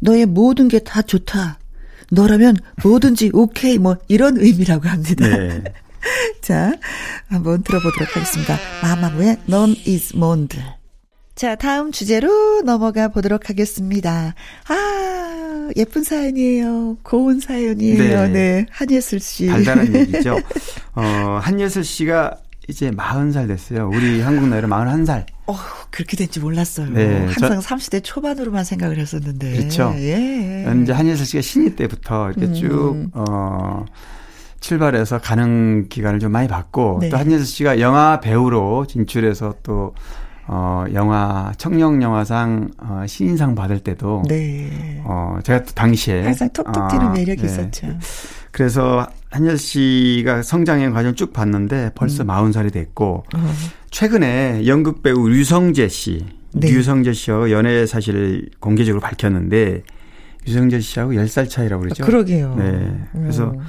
너의 0.00 0.26
모든 0.26 0.68
게 0.68 0.78
다 0.80 1.02
좋다. 1.02 1.58
너라면 2.12 2.56
뭐든지 2.84 3.30
오케이 3.34 3.78
뭐 3.78 3.96
이런 4.08 4.36
의미라고 4.38 4.88
합니다. 4.88 5.26
네. 5.26 5.64
자, 6.40 6.72
한번 7.28 7.62
들어보도록 7.64 8.14
하겠습니다. 8.16 8.56
마마무의 8.82 9.38
Non 9.48 9.74
is 9.88 10.14
Mond. 10.14 10.58
자, 11.34 11.54
다음 11.56 11.90
주제로 11.92 12.62
넘어가 12.62 13.08
보도록 13.08 13.50
하겠습니다. 13.50 14.34
아, 14.68 15.68
예쁜 15.76 16.04
사연이에요. 16.04 16.96
고운 17.02 17.40
사연이에요. 17.40 18.22
네. 18.26 18.28
네. 18.28 18.66
한예슬 18.70 19.18
씨. 19.20 19.46
달달한 19.48 19.92
얘기죠. 19.94 20.38
어, 20.94 21.38
한예슬 21.42 21.82
씨가 21.84 22.36
이제 22.68 22.90
40살 22.90 23.46
됐어요. 23.46 23.88
우리 23.92 24.20
한국 24.20 24.48
나이로 24.48 24.68
41살. 24.68 25.26
어, 25.46 25.56
그렇게 25.90 26.16
된지 26.16 26.40
몰랐어요. 26.40 26.90
네, 26.90 27.26
항상 27.26 27.60
저, 27.60 27.76
30대 27.76 28.02
초반으로만 28.02 28.64
생각을 28.64 28.98
했었는데. 28.98 29.56
그렇죠. 29.56 29.92
예. 29.96 30.66
이제 30.82 30.92
한예슬 30.92 31.26
씨가 31.26 31.42
신인 31.42 31.76
때부터 31.76 32.30
이렇게 32.30 32.46
음. 32.46 32.54
쭉, 32.54 33.10
어, 33.12 33.84
출발해서 34.58 35.18
가는 35.18 35.88
기간을 35.88 36.18
좀 36.18 36.32
많이 36.32 36.48
받고 36.48 36.98
네. 37.02 37.08
또 37.08 37.16
한예슬 37.16 37.46
씨가 37.46 37.78
영화 37.78 38.18
배우로 38.18 38.86
진출해서 38.88 39.54
또 39.62 39.94
어, 40.48 40.84
영화, 40.92 41.52
청룡 41.58 42.02
영화상, 42.02 42.70
어, 42.78 43.04
신인상 43.06 43.54
받을 43.54 43.80
때도. 43.80 44.22
네. 44.28 45.02
어, 45.04 45.38
제가 45.42 45.64
또 45.64 45.72
당시에. 45.72 46.22
항상 46.22 46.48
톡톡 46.52 46.88
튀는 46.88 47.06
어, 47.06 47.10
매력이 47.10 47.42
네. 47.42 47.46
있었죠. 47.46 47.98
그래서 48.56 49.06
한예슬 49.30 49.58
씨가 49.58 50.40
성장의 50.40 50.90
과정 50.92 51.14
쭉 51.14 51.34
봤는데 51.34 51.90
벌써 51.94 52.22
음. 52.22 52.28
40살이 52.28 52.72
됐고, 52.72 53.24
어. 53.34 53.54
최근에 53.90 54.62
연극 54.66 55.02
배우 55.02 55.28
류성재 55.28 55.88
씨, 55.88 56.24
네. 56.54 56.70
류성재 56.70 57.12
씨와 57.12 57.50
연애 57.50 57.84
사실을 57.84 58.48
공개적으로 58.58 59.02
밝혔는데, 59.02 59.82
류성재 60.46 60.80
씨하고 60.80 61.12
10살 61.12 61.50
차이라고 61.50 61.82
그러죠. 61.82 62.02
아, 62.02 62.06
그러게요. 62.06 62.54
네. 62.56 62.98
그래서 63.12 63.50
음. 63.50 63.60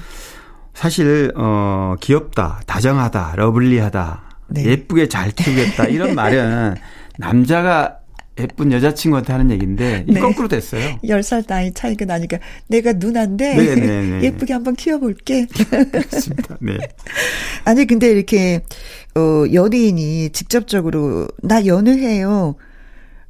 사실, 0.73 1.33
어, 1.35 1.95
귀엽다, 1.99 2.61
다정하다, 2.65 3.33
러블리하다, 3.35 4.23
네. 4.51 4.67
예쁘게 4.67 5.09
잘 5.09 5.31
키우겠다, 5.31 5.87
이런 5.87 6.15
말은 6.15 6.75
남자가 7.19 7.97
예쁜 8.39 8.71
여자친구한테 8.71 9.33
하는 9.33 9.51
얘기인데 9.51 10.05
네. 10.07 10.19
거꾸로 10.19 10.47
됐어요. 10.47 10.97
10살 11.03 11.47
나이 11.47 11.73
차이가 11.73 12.05
나니까 12.05 12.37
내가 12.67 12.93
누나인데 12.93 13.55
네, 13.55 13.75
네, 13.75 14.01
네. 14.01 14.21
예쁘게 14.23 14.53
한번 14.53 14.75
키워볼게. 14.75 15.47
그렇습니다. 15.91 16.57
네. 16.59 16.77
아니 17.65 17.85
근데 17.85 18.09
이렇게 18.11 18.61
어 19.15 19.45
연예인이 19.51 20.29
직접적으로 20.31 21.27
나 21.41 21.65
연애해요. 21.65 22.55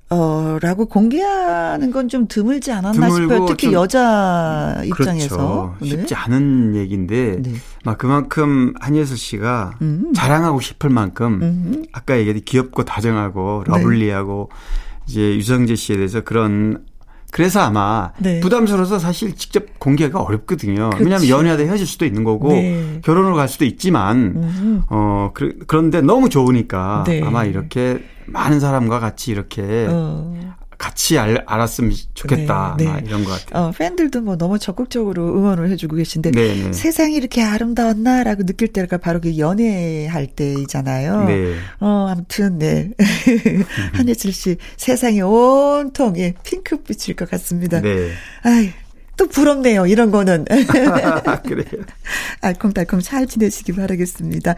어, 0.09 0.57
라고 0.61 0.85
공개하는 0.85 1.91
건 1.91 2.07
좀 2.07 2.25
드물지 2.29 2.71
않았나 2.71 3.09
싶어요. 3.09 3.45
특히 3.45 3.73
여자 3.73 4.81
입장에서. 4.85 5.75
그렇죠. 5.79 5.95
쉽지 5.97 6.15
않은 6.15 6.75
얘기인데, 6.77 7.41
네. 7.41 7.51
막 7.83 7.97
그만큼 7.97 8.73
한예슬 8.79 9.17
씨가 9.17 9.77
음. 9.81 10.13
자랑하고 10.15 10.61
싶을 10.61 10.89
만큼, 10.89 11.41
음. 11.41 11.85
아까 11.91 12.17
얘기했듯이 12.17 12.45
귀엽고 12.45 12.85
다정하고, 12.85 13.65
러블리하고, 13.67 14.49
네. 14.49 14.86
이제 15.07 15.35
유성재 15.35 15.75
씨에 15.75 15.95
대해서 15.95 16.21
그런 16.21 16.85
그래서 17.31 17.59
아마 17.59 18.11
네. 18.19 18.39
부담스러워서 18.39 18.99
사실 18.99 19.35
직접 19.35 19.79
공개가 19.79 20.21
어렵거든요. 20.21 20.89
그렇지. 20.91 21.03
왜냐하면 21.03 21.29
연애하다 21.29 21.63
헤어질 21.63 21.85
수도 21.85 22.05
있는 22.05 22.23
거고 22.23 22.53
네. 22.53 23.01
결혼을 23.03 23.33
갈 23.33 23.49
수도 23.49 23.65
있지만 23.65 24.17
음. 24.37 24.81
어 24.89 25.31
그, 25.33 25.59
런데 25.67 26.01
너무 26.01 26.29
좋으니까 26.29 27.03
네. 27.05 27.21
아마 27.21 27.43
이렇게 27.43 27.99
많은 28.27 28.59
사람과 28.59 28.99
같이 28.99 29.31
이렇게 29.31 29.87
어. 29.89 30.33
같이 30.77 31.17
알, 31.17 31.43
알았으면 31.45 31.93
좋겠다. 32.13 32.75
네, 32.77 32.85
네. 32.85 33.01
이런 33.05 33.23
것 33.23 33.31
같아요. 33.31 33.65
어, 33.65 33.71
팬들도 33.71 34.21
뭐 34.21 34.37
너무 34.37 34.59
적극적으로 34.59 35.35
응원을 35.35 35.69
해주고 35.71 35.95
계신데 35.95 36.31
네, 36.31 36.63
네. 36.63 36.73
세상이 36.73 37.15
이렇게 37.15 37.41
아름다웠나라고 37.41 38.45
느낄 38.45 38.67
때가 38.69 38.97
바로 38.97 39.19
그 39.19 39.37
연애할 39.37 40.27
때이잖아요. 40.27 41.25
네. 41.25 41.55
어, 41.79 42.07
아무튼 42.09 42.59
네 42.59 42.91
한예슬 43.93 44.31
씨 44.31 44.57
세상이 44.77 45.21
온통 45.21 46.17
예, 46.17 46.33
핑크빛일 46.43 47.15
것 47.15 47.29
같습니다. 47.29 47.81
네. 47.81 48.11
아이. 48.43 48.71
또 49.17 49.27
부럽네요. 49.27 49.87
이런 49.87 50.11
거는. 50.11 50.45
그래요. 51.43 51.83
알콩달콩 52.41 52.99
잘 52.99 53.25
지내시기 53.25 53.73
바라겠습니다. 53.73 54.53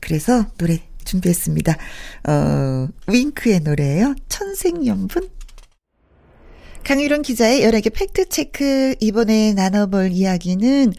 그래서 0.00 0.44
노래 0.58 0.80
준비했습니다. 1.06 1.76
어, 2.28 2.88
윙크의 3.06 3.60
노래예요. 3.60 4.14
천생연분 4.28 5.30
강유론 6.84 7.22
기자의 7.22 7.62
여러 7.62 7.80
개 7.80 7.90
팩트체크 7.90 8.96
이번에 9.00 9.52
나눠볼 9.54 10.10
이야기는 10.12 10.92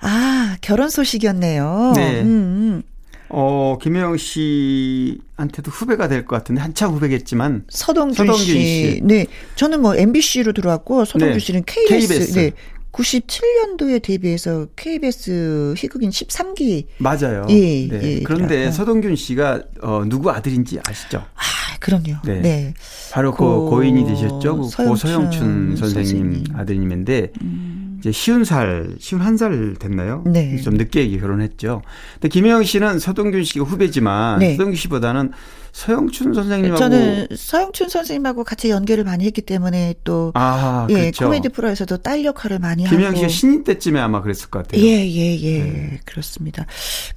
아 0.00 0.56
결혼 0.60 0.90
소식이었네요. 0.90 1.92
네. 1.96 2.20
음. 2.22 2.26
음. 2.26 2.82
어, 3.30 3.76
김혜영 3.82 4.16
씨한테도 4.16 5.70
후배가 5.70 6.08
될 6.08 6.24
것 6.24 6.34
같은데, 6.36 6.62
한참 6.62 6.92
후배겠지만. 6.92 7.64
서동준, 7.68 8.26
서동준 8.26 8.46
씨. 8.46 8.52
씨. 8.94 9.00
네. 9.04 9.26
저는 9.54 9.82
뭐 9.82 9.94
MBC로 9.94 10.54
들어왔고, 10.54 11.04
서동준 11.04 11.32
네. 11.34 11.38
씨는 11.38 11.62
KBS. 11.66 12.08
KBS. 12.08 12.32
네. 12.34 12.50
97년도에 12.92 14.02
데뷔해서 14.02 14.66
KBS 14.76 15.74
희극인 15.76 16.10
13기. 16.10 16.86
맞아요. 16.98 17.46
예. 17.50 17.86
네. 17.88 18.00
예 18.02 18.20
그런데 18.22 18.70
서동균 18.70 19.16
씨가 19.16 19.62
어, 19.82 20.04
누구 20.06 20.30
아들인지 20.30 20.80
아시죠? 20.86 21.18
아, 21.18 21.40
그럼요. 21.80 22.16
네. 22.24 22.40
네. 22.40 22.74
바로 23.12 23.32
고, 23.32 23.64
그 23.64 23.70
고인이 23.70 24.04
되셨죠. 24.06 24.56
그 24.56 24.68
서영춘 24.68 24.86
고서영춘 24.88 25.76
선생님, 25.76 26.04
선생님. 26.04 26.44
아드님인데 26.56 27.32
음. 27.42 27.96
이제 28.00 28.12
쉬운 28.12 28.44
살, 28.44 28.94
쉬운 29.00 29.20
한 29.20 29.36
살 29.36 29.74
됐나요? 29.78 30.22
네. 30.26 30.56
좀 30.62 30.74
늦게 30.74 31.08
결혼했죠. 31.18 31.82
근데 32.14 32.28
김혜영 32.28 32.64
씨는 32.64 32.98
서동균 32.98 33.44
씨가 33.44 33.64
후배지만 33.64 34.38
네. 34.40 34.52
서동균 34.52 34.76
씨보다는 34.76 35.30
서영춘 35.78 36.34
선생님하고 36.34 36.76
저는 36.76 37.28
서영춘 37.36 37.88
선생님하고 37.88 38.42
같이 38.42 38.68
연기를 38.68 39.04
많이 39.04 39.24
했기 39.24 39.40
때문에 39.42 39.94
또 40.02 40.32
아, 40.34 40.88
예, 40.90 41.02
그렇죠. 41.02 41.26
코미디 41.26 41.50
프로에서도 41.50 41.98
딸 41.98 42.24
역할을 42.24 42.58
많이 42.58 42.84
하고 42.84 42.96
김영 42.96 43.14
씨가 43.14 43.28
신인 43.28 43.62
때쯤에 43.62 44.00
아마 44.00 44.20
그랬을 44.20 44.50
것 44.50 44.64
같아요. 44.64 44.82
예, 44.82 45.08
예, 45.08 45.40
예. 45.40 45.62
네. 45.62 46.00
그렇습니다. 46.04 46.66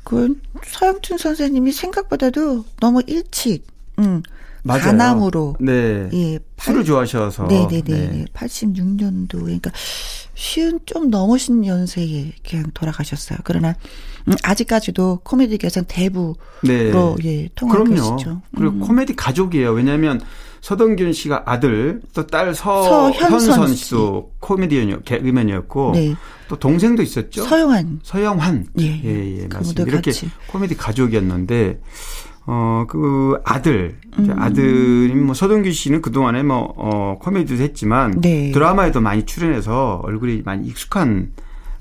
그 0.04 0.40
서영춘 0.64 1.18
선생님이 1.18 1.72
생각보다도 1.72 2.64
너무 2.80 3.02
일찍 3.08 3.66
음. 3.98 4.22
맞아요. 4.64 4.82
가남으로 4.84 5.56
네. 5.60 6.10
예, 6.14 6.40
술을 6.60 6.84
좋아하셔서 6.84 7.48
네, 7.48 7.68
네, 7.70 7.82
네. 7.82 8.26
86년도 8.34 9.42
그러니까 9.42 9.72
쉬운 10.36 10.80
좀 10.86 11.10
넘으신 11.10 11.66
연세에 11.66 12.34
그냥 12.48 12.66
돌아가셨어요. 12.74 13.40
그러나 13.44 13.76
음, 14.28 14.34
아직까지도 14.44 15.22
코미디계에서는 15.24 15.86
대부로 15.88 16.36
네. 16.64 16.92
예, 17.24 17.50
통하고 17.56 17.84
계시죠. 17.86 18.42
그리고 18.56 18.74
음. 18.76 18.80
코미디 18.80 19.16
가족이에요. 19.16 19.72
왜냐하면 19.72 20.22
서동균 20.62 21.12
씨가 21.14 21.44
아들 21.48 22.02
또 22.14 22.24
딸 22.28 22.54
서현선 22.54 23.74
씨도 23.76 24.34
코미디언 24.40 25.04
개그맨이었고 25.04 25.92
네. 25.96 26.16
또 26.48 26.56
동생도 26.60 27.02
있었죠. 27.02 27.44
서영환. 27.46 28.02
서영환. 28.04 28.68
예, 28.80 29.02
예, 29.04 29.40
예 29.42 29.48
맞습니다. 29.48 29.84
이렇게 29.84 30.12
같이. 30.12 30.30
코미디 30.48 30.78
가족이었는데 30.78 31.80
어, 32.46 32.86
그 32.88 33.40
아들, 33.46 33.98
음. 34.18 34.36
아들이 34.38 35.14
뭐 35.14 35.34
서동규 35.34 35.72
씨는 35.72 36.02
그동안에 36.02 36.44
뭐, 36.44 36.74
어, 36.76 37.18
코미디도 37.22 37.62
했지만 37.62 38.20
네. 38.20 38.52
드라마에도 38.52 39.00
많이 39.00 39.26
출연해서 39.26 40.02
얼굴이 40.04 40.42
많이 40.44 40.68
익숙한, 40.68 41.32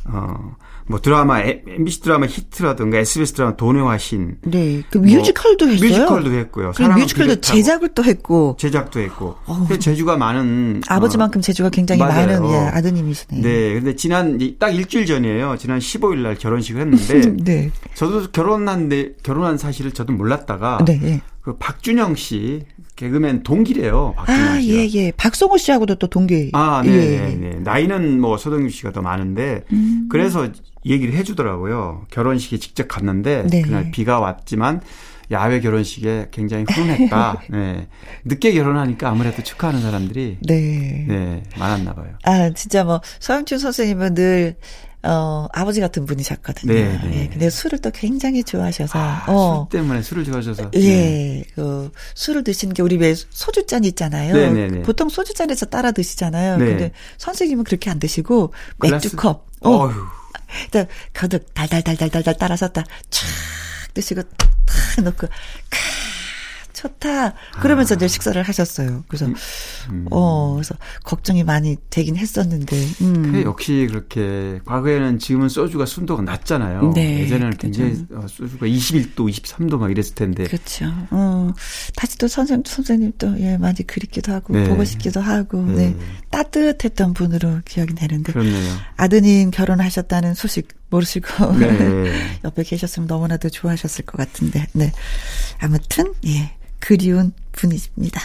어, 0.07 0.57
뭐 0.91 1.01
드라마 1.01 1.41
MBC 1.41 2.01
드라마 2.01 2.27
히트라든가 2.27 2.99
SBS 2.99 3.33
드라마 3.35 3.55
도녀화신 3.55 4.39
네, 4.43 4.83
그 4.91 4.99
뮤지컬도 4.99 5.67
뭐 5.67 5.75
했어요. 5.75 5.89
뮤지컬도 5.89 6.33
했고요. 6.33 6.73
그 6.77 6.83
뮤지컬도 6.83 7.41
제작을 7.41 7.91
또 7.95 8.03
했고 8.03 8.57
제작도 8.59 8.99
했고. 8.99 9.37
그 9.69 9.79
재주가 9.79 10.17
많은 10.17 10.81
아버지만큼 10.89 11.39
어, 11.39 11.43
재주가 11.43 11.71
굉장히 11.71 12.01
맞아요. 12.01 12.41
많은 12.43 12.51
예, 12.51 12.57
아드님이시네요. 12.71 13.41
네, 13.41 13.75
근데 13.75 13.95
지난 13.95 14.37
딱 14.59 14.71
일주일 14.71 15.07
전이에요. 15.07 15.57
지난 15.59 15.79
15일 15.79 16.19
날 16.19 16.35
결혼식을 16.35 16.81
했는데 16.81 17.37
네. 17.45 17.71
저도 17.95 18.33
결혼한 18.33 18.89
데 18.89 19.13
결혼한 19.23 19.59
사실을 19.59 19.93
저도 19.93 20.13
몰랐다가 20.13 20.85
네, 20.85 20.99
네. 20.99 21.21
그 21.41 21.57
박준영 21.57 22.17
씨 22.17 22.65
개그맨 23.01 23.45
동기래요. 23.45 24.13
아, 24.19 24.59
예, 24.61 24.87
예. 24.93 25.11
박성호 25.13 25.57
씨하고도 25.57 25.95
또 25.95 26.07
동기. 26.07 26.51
아, 26.53 26.83
네, 26.85 26.91
예. 26.91 27.19
네, 27.19 27.35
네. 27.35 27.57
나이는 27.61 28.21
뭐 28.21 28.37
서동규 28.37 28.69
씨가 28.69 28.93
더 28.93 29.01
많은데, 29.01 29.65
음. 29.73 30.07
그래서 30.11 30.47
얘기를 30.85 31.15
해주더라고요. 31.15 32.05
결혼식에 32.11 32.59
직접 32.59 32.89
갔는데, 32.89 33.47
네. 33.51 33.63
그날 33.63 33.91
비가 33.91 34.21
왔지만, 34.21 34.83
야외 35.31 35.61
결혼식에 35.61 36.29
굉장히 36.31 36.67
훈훈했다. 36.69 37.43
네. 37.49 37.89
늦게 38.27 38.53
결혼하니까 38.53 39.09
아무래도 39.09 39.43
축하하는 39.43 39.81
사람들이 39.81 40.39
네. 40.43 41.07
네, 41.09 41.43
많았나 41.59 41.95
봐요. 41.95 42.15
아, 42.25 42.51
진짜 42.51 42.85
뭐 42.85 43.01
서영춘 43.21 43.59
선생님은 43.59 44.15
늘 44.15 44.57
어, 45.03 45.47
아버지 45.53 45.81
같은 45.81 46.05
분이셨거든요. 46.05 46.73
네, 46.73 47.01
네. 47.03 47.23
예, 47.23 47.29
근데 47.29 47.49
술을 47.49 47.79
또 47.79 47.91
굉장히 47.91 48.45
좋아하셔서. 48.45 48.99
아, 48.99 49.25
어. 49.29 49.67
술 49.71 49.79
때문에 49.81 50.03
술을 50.03 50.25
좋아하셔서. 50.25 50.71
예, 50.75 50.81
네. 50.81 51.45
그, 51.55 51.91
술을 52.15 52.45
드시는 52.45 52.75
게 52.75 52.83
우리 52.83 52.97
왜 52.97 53.15
소주잔 53.15 53.85
있잖아요. 53.85 54.35
네, 54.35 54.51
네, 54.51 54.69
네. 54.69 54.83
보통 54.83 55.09
소주잔에서 55.09 55.67
따라 55.67 55.91
드시잖아요. 55.93 56.59
네. 56.59 56.65
근데 56.67 56.93
선생님은 57.17 57.65
그렇게 57.65 57.89
안 57.89 57.99
드시고, 57.99 58.53
맥주컵. 58.83 59.47
어. 59.61 59.71
어휴. 59.71 59.95
일단, 60.65 60.87
거듭 61.15 61.55
달달달달달달 61.55 62.37
따라서 62.39 62.69
딱, 62.69 62.87
촥 63.09 63.25
드시고, 63.95 64.23
탁 64.23 65.05
넣고, 65.05 65.29
좋다. 66.81 67.35
그러면서 67.61 67.95
아. 67.95 67.97
이제 67.97 68.09
식사를 68.09 68.43
하셨어요. 68.43 69.05
그래서 69.09 69.27
음, 69.27 69.35
음. 69.91 70.07
어 70.11 70.55
그래서 70.55 70.75
걱정이 71.05 71.45
많이 71.45 71.77
되긴 71.91 72.17
했었는데. 72.17 72.77
음. 73.03 73.43
역시 73.45 73.87
그렇게 73.89 74.61
과거에는 74.65 75.19
지금은 75.19 75.49
소주가 75.51 75.85
순도가 75.85 76.23
낮잖아요. 76.23 76.93
네. 76.95 77.21
예전에는 77.21 77.57
굉장히 77.59 78.07
그렇죠. 78.07 78.29
소주가 78.29 78.67
21도, 78.67 79.31
23도 79.31 79.79
막 79.79 79.91
이랬을 79.91 80.15
텐데. 80.15 80.45
그렇죠. 80.45 80.87
어 81.11 81.53
다시 81.97 82.17
또 82.17 82.29
선생 82.29 82.63
선생님 82.65 83.13
또예 83.19 83.59
많이 83.59 83.87
그립기도 83.87 84.33
하고 84.33 84.55
네. 84.55 84.67
보고 84.67 84.85
싶기도 84.85 85.21
하고 85.21 85.63
네. 85.63 85.91
네. 85.91 85.97
따뜻했던 86.31 87.13
분으로 87.13 87.61
기억이 87.67 87.95
되는데. 87.95 88.33
그렇네요. 88.33 88.75
아드님 88.97 89.51
결혼하셨다는 89.51 90.33
소식 90.35 90.69
모르시고 90.89 91.53
네. 91.59 92.13
옆에 92.45 92.63
계셨으면 92.63 93.07
너무나도 93.07 93.51
좋아하셨을 93.51 94.07
것 94.07 94.17
같은데. 94.17 94.67
네. 94.73 94.93
아무튼 95.59 96.15
예. 96.27 96.53
그리운 96.81 97.33
분이십니다. 97.53 98.21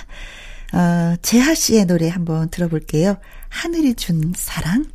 어, 0.73 1.15
재하 1.21 1.53
씨의 1.53 1.85
노래 1.85 2.09
한번 2.09 2.49
들어볼게요. 2.49 3.17
하늘이 3.49 3.93
준 3.95 4.33
사랑. 4.35 4.85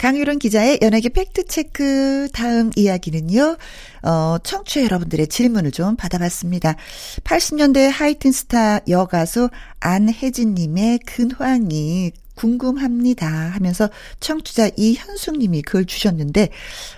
강유론 0.00 0.38
기자의 0.38 0.78
연예계 0.80 1.10
팩트체크 1.10 2.28
다음 2.32 2.70
이야기는요, 2.74 3.58
어, 4.02 4.36
청취자 4.42 4.82
여러분들의 4.84 5.26
질문을 5.26 5.72
좀 5.72 5.94
받아봤습니다. 5.96 6.76
80년대 7.24 7.90
하이틴 7.92 8.32
스타 8.32 8.80
여가수 8.88 9.50
안혜진님의 9.80 11.00
근황이 11.00 12.12
궁금합니다 12.34 13.26
하면서 13.26 13.90
청취자 14.20 14.70
이현숙님이 14.74 15.60
글 15.60 15.84
주셨는데, 15.84 16.48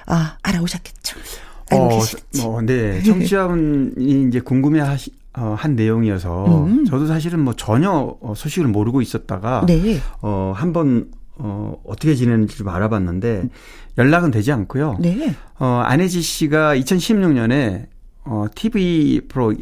아, 0.06 0.36
알아오셨겠죠? 0.42 1.18
알고 1.70 1.84
어, 1.84 1.98
계시겠지? 1.98 2.42
어, 2.44 2.60
네. 2.62 3.02
청취자분이 3.02 4.28
이제 4.28 4.38
궁금해 4.38 4.78
하시, 4.78 5.10
어, 5.34 5.54
한 5.56 5.76
내용이어서 5.76 6.64
음. 6.66 6.84
저도 6.84 7.06
사실은 7.06 7.40
뭐 7.40 7.54
전혀 7.54 7.90
어, 7.90 8.34
소식을 8.36 8.68
모르고 8.68 9.00
있었다가 9.00 9.64
네. 9.66 9.98
어, 10.20 10.52
한번 10.54 11.10
어, 11.36 11.80
어떻게 11.84 12.14
지내는지 12.14 12.56
좀 12.56 12.68
알아봤는데 12.68 13.48
연락은 13.98 14.30
되지 14.30 14.52
않고요. 14.52 14.98
네. 15.00 15.34
어, 15.58 15.82
안혜지 15.84 16.20
씨가 16.20 16.76
2016년에 16.76 17.86
어, 18.24 18.46
TV 18.54 19.22
프로 19.28 19.54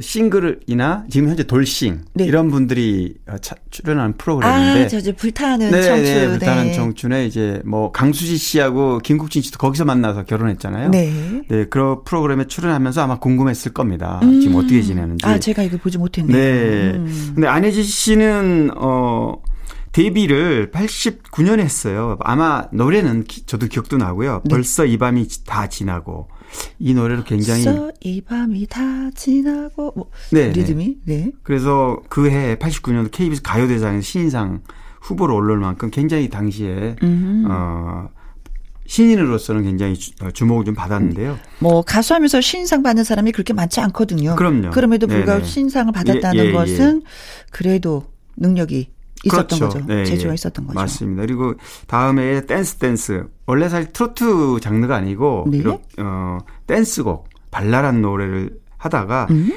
싱글이나 0.00 1.04
지금 1.08 1.28
현재 1.28 1.44
돌싱 1.44 2.02
네. 2.14 2.24
이런 2.24 2.50
분들이 2.50 3.14
어, 3.28 3.36
차, 3.38 3.54
출연하는 3.70 4.16
프로그램인데 4.16 4.84
아, 4.84 5.00
저 5.00 5.12
불타는 5.12 5.70
네, 5.70 5.82
청춘. 5.82 6.04
네, 6.04 6.28
불타는 6.28 6.64
네. 6.64 6.72
청춘에 6.72 7.26
이제 7.26 7.60
뭐 7.64 7.92
강수지 7.92 8.36
씨하고 8.36 8.98
김국진 8.98 9.42
씨도 9.42 9.58
거기서 9.58 9.84
만나서 9.84 10.24
결혼했잖아요. 10.24 10.90
네. 10.90 11.12
네, 11.48 11.64
그 11.66 12.02
프로그램에 12.04 12.46
출연하면서 12.46 13.02
아마 13.02 13.18
궁금했을 13.18 13.72
겁니다. 13.72 14.20
음. 14.22 14.40
지금 14.40 14.56
어떻게 14.56 14.82
지내는지. 14.82 15.24
아, 15.26 15.38
제가 15.38 15.62
이거 15.62 15.76
보지 15.76 15.98
못했네요. 15.98 16.36
네. 16.36 16.90
음. 16.96 17.32
근데 17.34 17.46
안혜지 17.46 17.82
씨는 17.82 18.70
어 18.76 19.40
데뷔를 19.92 20.70
89년에 20.72 21.60
했어요. 21.60 22.18
아마 22.20 22.66
노래는 22.70 23.24
기, 23.24 23.46
저도 23.46 23.66
기억도 23.66 23.96
나고요. 23.96 24.42
네. 24.44 24.50
벌써 24.50 24.84
이 24.84 24.98
밤이 24.98 25.26
다 25.46 25.68
지나고 25.68 26.28
이 26.78 26.94
노래를 26.94 27.24
굉장히 27.24 27.64
이 28.00 28.20
밤이 28.20 28.66
다 28.66 29.10
지나고 29.14 29.92
뭐 29.96 30.10
네, 30.30 30.48
네, 30.48 30.52
리듬이 30.52 30.98
네. 31.04 31.32
그래서 31.42 32.02
그 32.08 32.26
해 32.28 32.56
89년도 32.56 33.10
KBS 33.10 33.42
가요대상에서 33.42 34.02
신인상 34.02 34.62
후보로 35.00 35.34
올라올 35.36 35.58
만큼 35.60 35.90
굉장히 35.90 36.28
당시에 36.28 36.96
음흠. 37.02 37.46
어 37.50 38.08
신인으로서는 38.86 39.64
굉장히 39.64 39.96
어, 40.22 40.30
주목을 40.30 40.64
좀 40.64 40.74
받았는데요. 40.74 41.38
뭐 41.58 41.82
가수하면서 41.82 42.40
신인상 42.40 42.82
받는 42.82 43.04
사람이 43.04 43.32
그렇게 43.32 43.52
많지 43.52 43.80
않거든요. 43.80 44.36
그럼요. 44.36 44.70
그럼에도 44.70 45.06
불구하고 45.06 45.40
네네. 45.42 45.50
신상을 45.50 45.92
받았다는 45.92 46.44
예, 46.44 46.48
예, 46.48 46.52
것은 46.52 47.02
예. 47.04 47.46
그래도 47.50 48.04
능력이 48.36 48.90
있었던 49.26 49.58
그렇죠. 49.58 49.68
거죠. 49.68 49.86
네, 49.86 50.04
재주가 50.04 50.34
있었던 50.34 50.66
거죠. 50.66 50.78
맞습니다. 50.78 51.22
그리고 51.22 51.54
다음에 51.86 52.46
댄스 52.46 52.76
댄스. 52.76 53.24
원래 53.46 53.68
사실 53.68 53.92
트로트 53.92 54.60
장르가 54.60 54.96
아니고 54.96 55.46
네? 55.50 55.58
이렇게, 55.58 55.82
어, 55.98 56.38
댄스곡, 56.66 57.28
발랄한 57.50 58.02
노래를 58.02 58.58
하다가 58.78 59.28
음? 59.30 59.52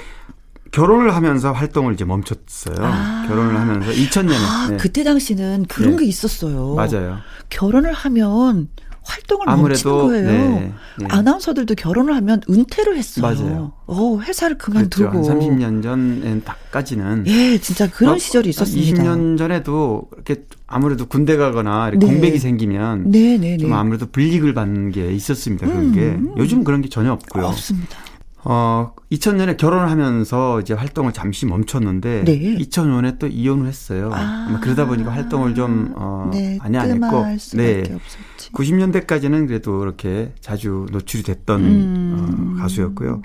결혼을 0.72 1.16
하면서 1.16 1.52
활동을 1.52 1.94
이제 1.94 2.06
멈췄어요. 2.06 2.76
아. 2.80 3.26
결혼을 3.28 3.60
하면서 3.60 3.92
2000년에. 3.92 4.34
아, 4.36 4.68
네. 4.70 4.78
그때 4.78 5.04
당시는 5.04 5.66
그런 5.68 5.92
네. 5.92 6.04
게 6.04 6.06
있었어요. 6.06 6.76
맞아요. 6.76 7.18
결혼을 7.50 7.92
하면 7.94 8.70
활동을 9.10 9.50
아무래도 9.50 10.08
거예요. 10.08 10.28
네, 10.28 10.74
네. 10.98 11.08
아나운서들도 11.10 11.76
결혼을 11.76 12.16
하면 12.16 12.42
은퇴를 12.50 12.96
했어요. 12.96 13.24
맞아요. 13.24 13.72
어, 13.88 14.20
회사를 14.20 14.58
그만두고 14.58 15.10
그렇죠. 15.10 15.32
한 15.32 15.40
30년 15.40 15.84
전까지는 15.84 17.26
예, 17.28 17.58
진짜 17.58 17.90
그런 17.90 18.16
어, 18.16 18.18
시절이 18.18 18.50
있었습니다. 18.50 19.04
20년 19.04 19.38
전에도 19.38 20.08
이렇게 20.14 20.44
아무래도 20.68 21.08
군대 21.08 21.36
가거나 21.38 21.90
네. 21.92 21.98
공백이 21.98 22.38
생기면 22.38 23.10
네, 23.10 23.38
네, 23.38 23.58
좀 23.58 23.70
네. 23.70 23.76
아무래도 23.76 24.06
불이익을 24.06 24.54
받는 24.54 24.92
게 24.92 25.12
있었습니다. 25.12 25.66
그런 25.66 25.92
게 25.92 26.02
음. 26.02 26.34
요즘 26.38 26.64
그런 26.64 26.82
게 26.82 26.90
전혀 26.90 27.12
없고요. 27.12 27.46
없습니다. 27.46 27.98
어, 28.44 28.94
2000년에 29.12 29.58
결혼을 29.58 29.90
하면서 29.90 30.62
이제 30.62 30.74
활동을 30.74 31.12
잠시 31.14 31.46
멈췄는데 31.46 32.24
네. 32.26 32.58
2005년에 32.58 33.20
또 33.20 33.28
이혼을 33.28 33.68
했어요. 33.68 34.12
아, 34.14 34.60
그러다 34.62 34.86
보니까 34.86 35.12
활동을 35.12 35.56
좀 35.56 35.94
어, 35.96 36.30
네, 36.32 36.58
많이 36.62 36.78
안 36.78 36.90
했고 36.92 37.26
네. 37.54 37.84
없었지. 37.94 38.52
90년대까지는 38.54 39.48
그래도 39.48 39.84
이렇게 39.84 40.34
자주 40.40 40.86
노출이 40.92 41.24
됐던 41.24 41.62
음. 41.62 42.56
어, 42.58 42.62
가수였고요. 42.62 43.22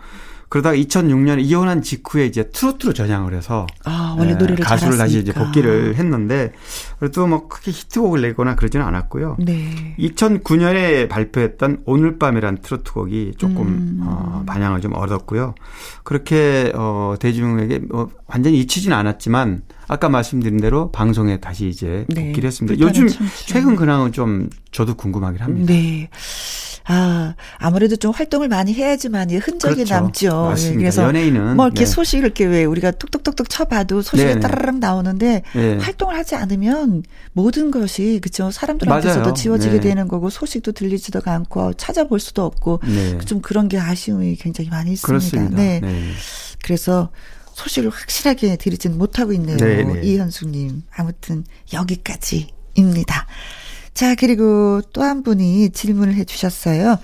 그러다가 0.54 0.76
2006년에 0.76 1.44
이혼한 1.44 1.82
직후에 1.82 2.26
이제 2.26 2.48
트로트로 2.48 2.92
전향을 2.92 3.34
해서 3.34 3.66
아, 3.82 4.14
원래 4.16 4.34
네, 4.34 4.38
노래를 4.38 4.64
가수를 4.64 4.96
다시 4.96 5.18
이제 5.18 5.32
복귀를 5.32 5.96
했는데 5.96 6.52
그래도 7.00 7.26
뭐 7.26 7.48
크게 7.48 7.72
히트곡을 7.72 8.20
내거나 8.20 8.54
그러지는 8.54 8.86
않았고요. 8.86 9.38
네. 9.40 9.96
2009년에 9.98 11.08
발표했던 11.08 11.82
오늘 11.86 12.20
밤이란 12.20 12.58
트로트곡이 12.58 13.32
조금 13.36 13.66
음. 13.66 14.00
어, 14.04 14.44
반향을 14.46 14.80
좀 14.80 14.94
얻었고요. 14.94 15.56
그렇게 16.04 16.70
어 16.76 17.16
대중에게 17.18 17.80
뭐 17.90 18.10
완전히 18.28 18.60
잊히지는 18.60 18.96
않았지만 18.96 19.62
아까 19.88 20.08
말씀드린 20.08 20.60
대로 20.60 20.92
방송에 20.92 21.40
다시 21.40 21.66
이제 21.66 22.04
네. 22.10 22.26
복귀를 22.26 22.46
했습니다. 22.46 22.78
요즘 22.78 23.08
최근 23.44 23.74
근황은 23.74 24.12
좀 24.12 24.48
저도 24.70 24.94
궁금하긴 24.94 25.42
합니다. 25.42 25.72
네. 25.72 26.08
아, 26.86 27.34
아무래도 27.56 27.96
좀 27.96 28.12
활동을 28.12 28.48
많이 28.48 28.74
해야지만 28.74 29.30
흔적이 29.30 29.76
그렇죠. 29.76 29.94
남죠. 29.94 30.42
맞습니다. 30.50 30.78
그래서 30.78 31.02
연예인은 31.04 31.56
뭐 31.56 31.66
이렇게 31.66 31.84
네. 31.84 31.86
소식을 31.86 32.24
이렇게 32.24 32.44
왜 32.44 32.64
우리가 32.64 32.90
톡톡톡톡 32.92 33.48
쳐봐도 33.48 34.02
소식이 34.02 34.28
네네. 34.28 34.40
따라락 34.40 34.78
나오는데 34.78 35.42
네. 35.54 35.76
활동을 35.78 36.14
하지 36.14 36.34
않으면 36.34 37.02
모든 37.32 37.70
것이 37.70 38.20
그죠 38.22 38.50
사람들한테서도. 38.50 39.32
지워지게 39.34 39.74
네. 39.74 39.80
되는 39.80 40.08
거고 40.08 40.28
소식도 40.30 40.72
들리지도 40.72 41.20
않고 41.24 41.72
찾아볼 41.74 42.20
수도 42.20 42.44
없고 42.44 42.80
네. 42.84 43.18
좀 43.18 43.40
그런 43.40 43.68
게 43.68 43.78
아쉬움이 43.78 44.36
굉장히 44.36 44.68
많이 44.68 44.92
있습니다. 44.92 45.56
네. 45.56 45.80
네. 45.80 46.10
그래서 46.62 47.10
소식을 47.54 47.88
확실하게 47.90 48.56
드리지는 48.56 48.98
못하고 48.98 49.32
있네요. 49.32 49.56
네네. 49.56 50.02
이현숙님. 50.02 50.82
아무튼 50.96 51.44
여기까지입니다. 51.72 53.26
자, 53.94 54.14
그리고 54.16 54.82
또 54.92 55.02
한 55.02 55.22
분이 55.22 55.70
질문을 55.70 56.14
해 56.14 56.24
주셨어요. 56.24 56.98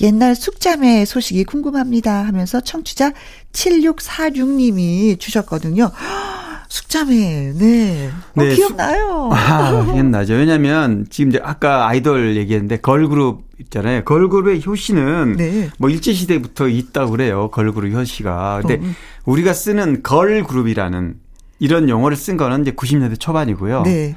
옛날 0.00 0.36
숙자매 0.36 1.04
소식이 1.04 1.44
궁금합니다 1.44 2.24
하면서 2.24 2.60
청취자 2.60 3.12
7646님이 3.52 5.18
주셨거든요. 5.18 5.90
숙자매, 6.68 7.54
네. 7.56 8.10
어, 8.36 8.42
네. 8.42 8.54
기억나요. 8.54 9.30
아, 9.32 9.84
기억나죠. 9.90 10.34
왜냐면 10.34 11.06
지금 11.08 11.30
이제 11.30 11.40
아까 11.42 11.88
아이돌 11.88 12.36
얘기했는데 12.36 12.76
걸그룹 12.76 13.42
있잖아요. 13.60 14.04
걸그룹의 14.04 14.62
효시는 14.66 15.36
네. 15.38 15.70
뭐 15.78 15.88
일제시대부터 15.88 16.68
있다고 16.68 17.12
그래요. 17.12 17.50
걸그룹 17.50 17.92
효시가. 17.94 18.60
근데 18.66 18.86
어. 18.86 18.90
우리가 19.24 19.54
쓰는 19.54 20.02
걸그룹이라는 20.02 21.14
이런 21.60 21.88
용어를 21.88 22.16
쓴 22.18 22.36
거는 22.36 22.60
이제 22.62 22.72
90년대 22.72 23.18
초반이고요. 23.18 23.82
네. 23.82 24.14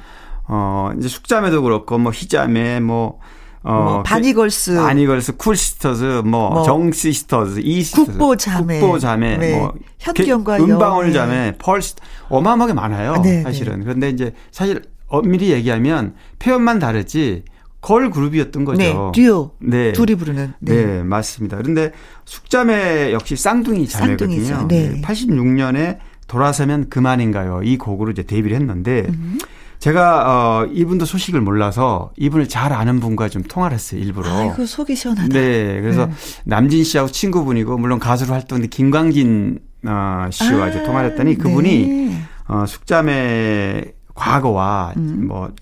어, 0.48 0.90
이제 0.98 1.08
숙자매도 1.08 1.62
그렇고, 1.62 1.98
뭐, 1.98 2.12
희자매, 2.12 2.80
뭐, 2.80 3.18
어, 3.64 3.72
뭐 3.72 4.02
바니걸스, 4.02 4.74
바니걸스, 4.74 5.36
쿨시스터즈, 5.36 6.22
뭐, 6.24 6.50
뭐 6.50 6.62
정시스터즈, 6.64 7.60
이시스터즈, 7.62 8.12
국보자매, 8.12 8.80
국보자매, 8.80 9.36
네. 9.36 9.56
뭐 9.56 9.72
현경과 10.00 10.56
은방울 10.56 11.12
자매, 11.12 11.34
네. 11.34 11.58
펄스 11.58 11.94
어마어마하게 12.28 12.72
많아요. 12.74 13.14
네, 13.22 13.36
네, 13.36 13.42
사실은. 13.42 13.84
그런데 13.84 14.10
이제 14.10 14.32
사실 14.50 14.82
엄밀히 15.06 15.50
얘기하면 15.52 16.14
표현만 16.40 16.80
다르지 16.80 17.44
걸 17.80 18.10
그룹이었던 18.10 18.64
거죠. 18.64 18.78
네, 18.78 18.94
듀오. 19.12 19.50
네. 19.60 19.92
둘이 19.92 20.14
부르는. 20.14 20.54
네. 20.60 20.86
네. 20.86 21.02
맞습니다. 21.02 21.56
그런데 21.56 21.92
숙자매 22.24 23.12
역시 23.12 23.36
쌍둥이 23.36 23.88
자매거든요. 23.88 24.44
쌍둥이죠. 24.44 24.68
네. 24.68 25.02
86년에 25.02 25.98
돌아서면 26.28 26.88
그만인가요? 26.88 27.62
이 27.64 27.76
곡으로 27.76 28.12
이제 28.12 28.22
데뷔를 28.22 28.56
했는데 28.56 29.06
음. 29.08 29.38
제가 29.82 30.62
어 30.62 30.66
이분도 30.66 31.04
소식을 31.06 31.40
몰라서 31.40 32.12
이분을 32.16 32.48
잘 32.48 32.72
아는 32.72 33.00
분과 33.00 33.28
좀 33.28 33.42
통화를 33.42 33.74
했어요 33.74 34.00
일부러. 34.00 34.30
아이고 34.30 34.64
속이 34.64 34.94
시원하다. 34.94 35.34
네, 35.34 35.80
그래서 35.80 36.06
네. 36.06 36.12
남진 36.44 36.84
씨하고 36.84 37.10
친구분이고 37.10 37.78
물론 37.78 37.98
가수로 37.98 38.32
활동했는데 38.32 38.68
김광진 38.70 39.58
어, 39.84 40.28
씨와 40.30 40.66
아, 40.66 40.68
이제 40.68 40.84
통화를 40.84 41.10
했더니 41.10 41.36
그분이 41.36 41.86
네. 41.86 42.22
어 42.46 42.64
숙자매 42.64 43.86
과거와 44.14 44.92
음. 44.98 45.26
뭐 45.26 45.52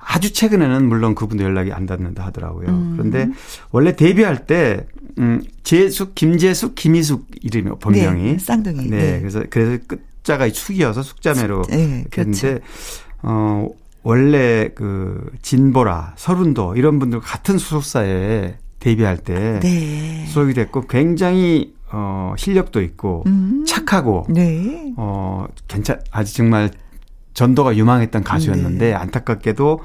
아주 0.00 0.32
최근에는 0.32 0.88
물론 0.88 1.14
그분도 1.14 1.44
연락이 1.44 1.72
안 1.72 1.86
닿는다 1.86 2.26
하더라고요. 2.26 2.66
음. 2.70 2.94
그런데 2.96 3.28
원래 3.70 3.94
데뷔할 3.94 4.46
때 4.46 4.88
음, 5.18 5.40
재숙, 5.62 6.16
김재숙, 6.16 6.74
김희숙 6.74 7.26
이름이 7.42 7.78
본명이 7.78 8.22
네, 8.32 8.38
쌍둥이. 8.38 8.90
네, 8.90 8.96
네, 8.96 9.18
그래서 9.20 9.44
그래서 9.48 9.78
끝자가 9.86 10.48
숙이어서 10.48 11.04
숙자매로 11.04 11.62
네, 11.70 12.04
그렇죠. 12.10 12.46
했는데 12.48 12.60
어, 13.22 13.68
원래 14.02 14.70
그 14.74 15.30
진보라, 15.42 16.14
서른도 16.16 16.76
이런 16.76 16.98
분들 16.98 17.20
같은 17.20 17.58
소속사에 17.58 18.56
데뷔할 18.78 19.18
때 19.18 19.60
네. 19.60 20.24
소속이 20.26 20.54
됐고 20.54 20.82
굉장히 20.82 21.74
어, 21.90 22.34
실력도 22.36 22.80
있고 22.82 23.24
음. 23.26 23.64
착하고 23.66 24.26
네. 24.28 24.92
어, 24.96 25.46
괜찮 25.66 26.00
아주 26.10 26.34
정말 26.34 26.70
전도가 27.34 27.76
유망했던 27.76 28.24
가수였는데 28.24 28.88
네. 28.88 28.94
안타깝게도 28.94 29.80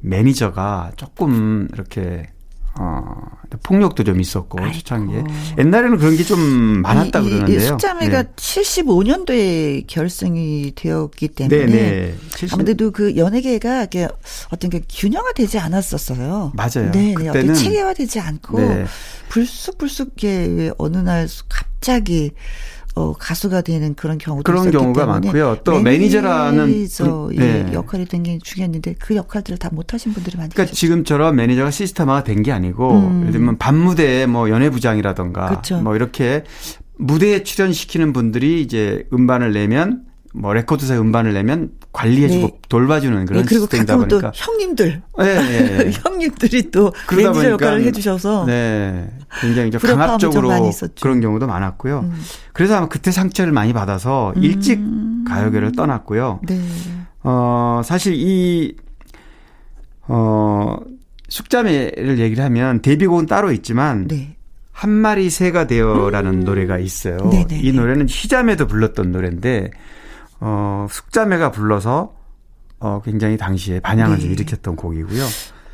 매니저가 0.00 0.92
조금 0.96 1.68
이렇게 1.72 2.26
어, 2.82 3.02
폭력도 3.62 4.04
좀 4.04 4.20
있었고 4.20 4.58
초창기에 4.72 5.24
옛날에는 5.58 5.98
그런 5.98 6.16
게 6.16 6.24
좀 6.30 6.38
많았다 6.82 7.18
이, 7.18 7.24
그러는데요. 7.24 7.56
이 7.56 7.60
숙자매가 7.60 8.22
네. 8.22 8.28
75년도에 8.36 9.84
결성이 9.88 10.70
되었기 10.76 11.28
때문에 11.28 11.66
네네. 11.66 12.14
70... 12.36 12.54
아무래도 12.54 12.92
그 12.92 13.16
연예계가 13.16 13.88
어떤 14.50 14.70
게 14.70 14.80
균형화되지 14.88 15.58
않았었어요. 15.58 16.52
맞아요. 16.54 16.92
네, 16.92 17.14
네. 17.18 17.28
어떤 17.28 17.52
체계화되지 17.52 18.20
않고 18.20 18.60
네. 18.60 18.84
불쑥불쑥 19.28 20.14
어느 20.78 20.96
날 20.98 21.26
갑자기 21.48 22.30
어, 23.00 23.14
가수가 23.18 23.62
되는 23.62 23.94
그런 23.94 24.18
경우도 24.18 24.42
그런 24.42 24.70
경우가 24.70 25.06
많고요. 25.06 25.58
또 25.64 25.80
매니저라는 25.80 26.66
매니저 26.66 27.30
네. 27.36 27.70
역할이 27.72 28.04
굉장히 28.06 28.38
중요했는데 28.40 28.96
그 28.98 29.16
역할들을 29.16 29.58
다 29.58 29.70
못하신 29.72 30.12
분들이 30.12 30.36
많이 30.36 30.50
그러니까 30.50 30.64
계셨죠. 30.64 30.76
지금처럼 30.76 31.36
매니저가 31.36 31.70
시스템화가 31.70 32.24
된 32.24 32.40
게 32.40 32.52
아니고 32.52 32.92
음. 32.92 33.20
예를 33.20 33.32
들면 33.32 33.58
밤무대에 33.58 34.24
뭐 34.26 34.48
연예부장이라던가 34.48 35.48
그렇죠. 35.48 35.80
뭐 35.82 35.94
이렇게 35.94 36.44
무대에 36.96 37.42
출연시키는 37.42 38.12
분들이 38.12 38.62
이제 38.62 39.06
음반을 39.12 39.52
내면 39.52 40.02
뭐 40.32 40.52
레코드사에 40.54 40.96
음반을 40.98 41.32
내면 41.34 41.70
관리해주고 41.92 42.46
네. 42.46 42.58
돌봐주는 42.68 43.26
그런 43.26 43.42
네, 43.42 43.48
그리고 43.48 43.64
시스템이다 43.64 43.96
보니까 43.96 44.30
또 44.30 44.32
형님들, 44.34 45.02
네, 45.18 45.24
네. 45.24 45.90
형님들이 46.02 46.70
또 46.70 46.92
매니저 47.10 47.32
보니까, 47.32 47.50
역할을 47.50 47.82
해주셔서 47.82 48.44
네, 48.46 49.10
굉장히 49.40 49.70
좀 49.70 49.80
강압적으로 49.80 50.50
그런 51.00 51.20
경우도 51.20 51.46
많았고요. 51.46 52.00
음. 52.00 52.22
그래서 52.52 52.76
아마 52.76 52.88
그때 52.88 53.10
상처를 53.10 53.52
많이 53.52 53.72
받아서 53.72 54.32
음. 54.36 54.42
일찍 54.42 54.80
가요계를 55.26 55.72
떠났고요. 55.72 56.40
네. 56.44 56.60
어 57.22 57.82
사실 57.84 58.14
이 58.14 58.76
어, 60.12 60.76
숙자매를 61.28 62.18
얘기를 62.18 62.42
하면 62.44 62.82
데뷔곡은 62.82 63.26
따로 63.26 63.52
있지만 63.52 64.08
네. 64.08 64.34
한 64.72 64.90
마리 64.90 65.30
새가 65.30 65.68
되어라는 65.68 66.40
음. 66.40 66.44
노래가 66.44 66.78
있어요. 66.78 67.18
네네네. 67.18 67.46
네, 67.46 67.60
이 67.60 67.72
네. 67.72 67.78
노래는 67.78 68.06
희자매도 68.08 68.66
불렀던 68.66 69.12
노래인데 69.12 69.70
어, 70.40 70.86
숙자매가 70.90 71.50
불러서 71.52 72.14
어, 72.78 73.02
굉장히 73.04 73.36
당시에 73.36 73.80
반향을 73.80 74.16
네. 74.16 74.22
좀 74.22 74.32
일으켰던 74.32 74.76
곡이고요. 74.76 75.24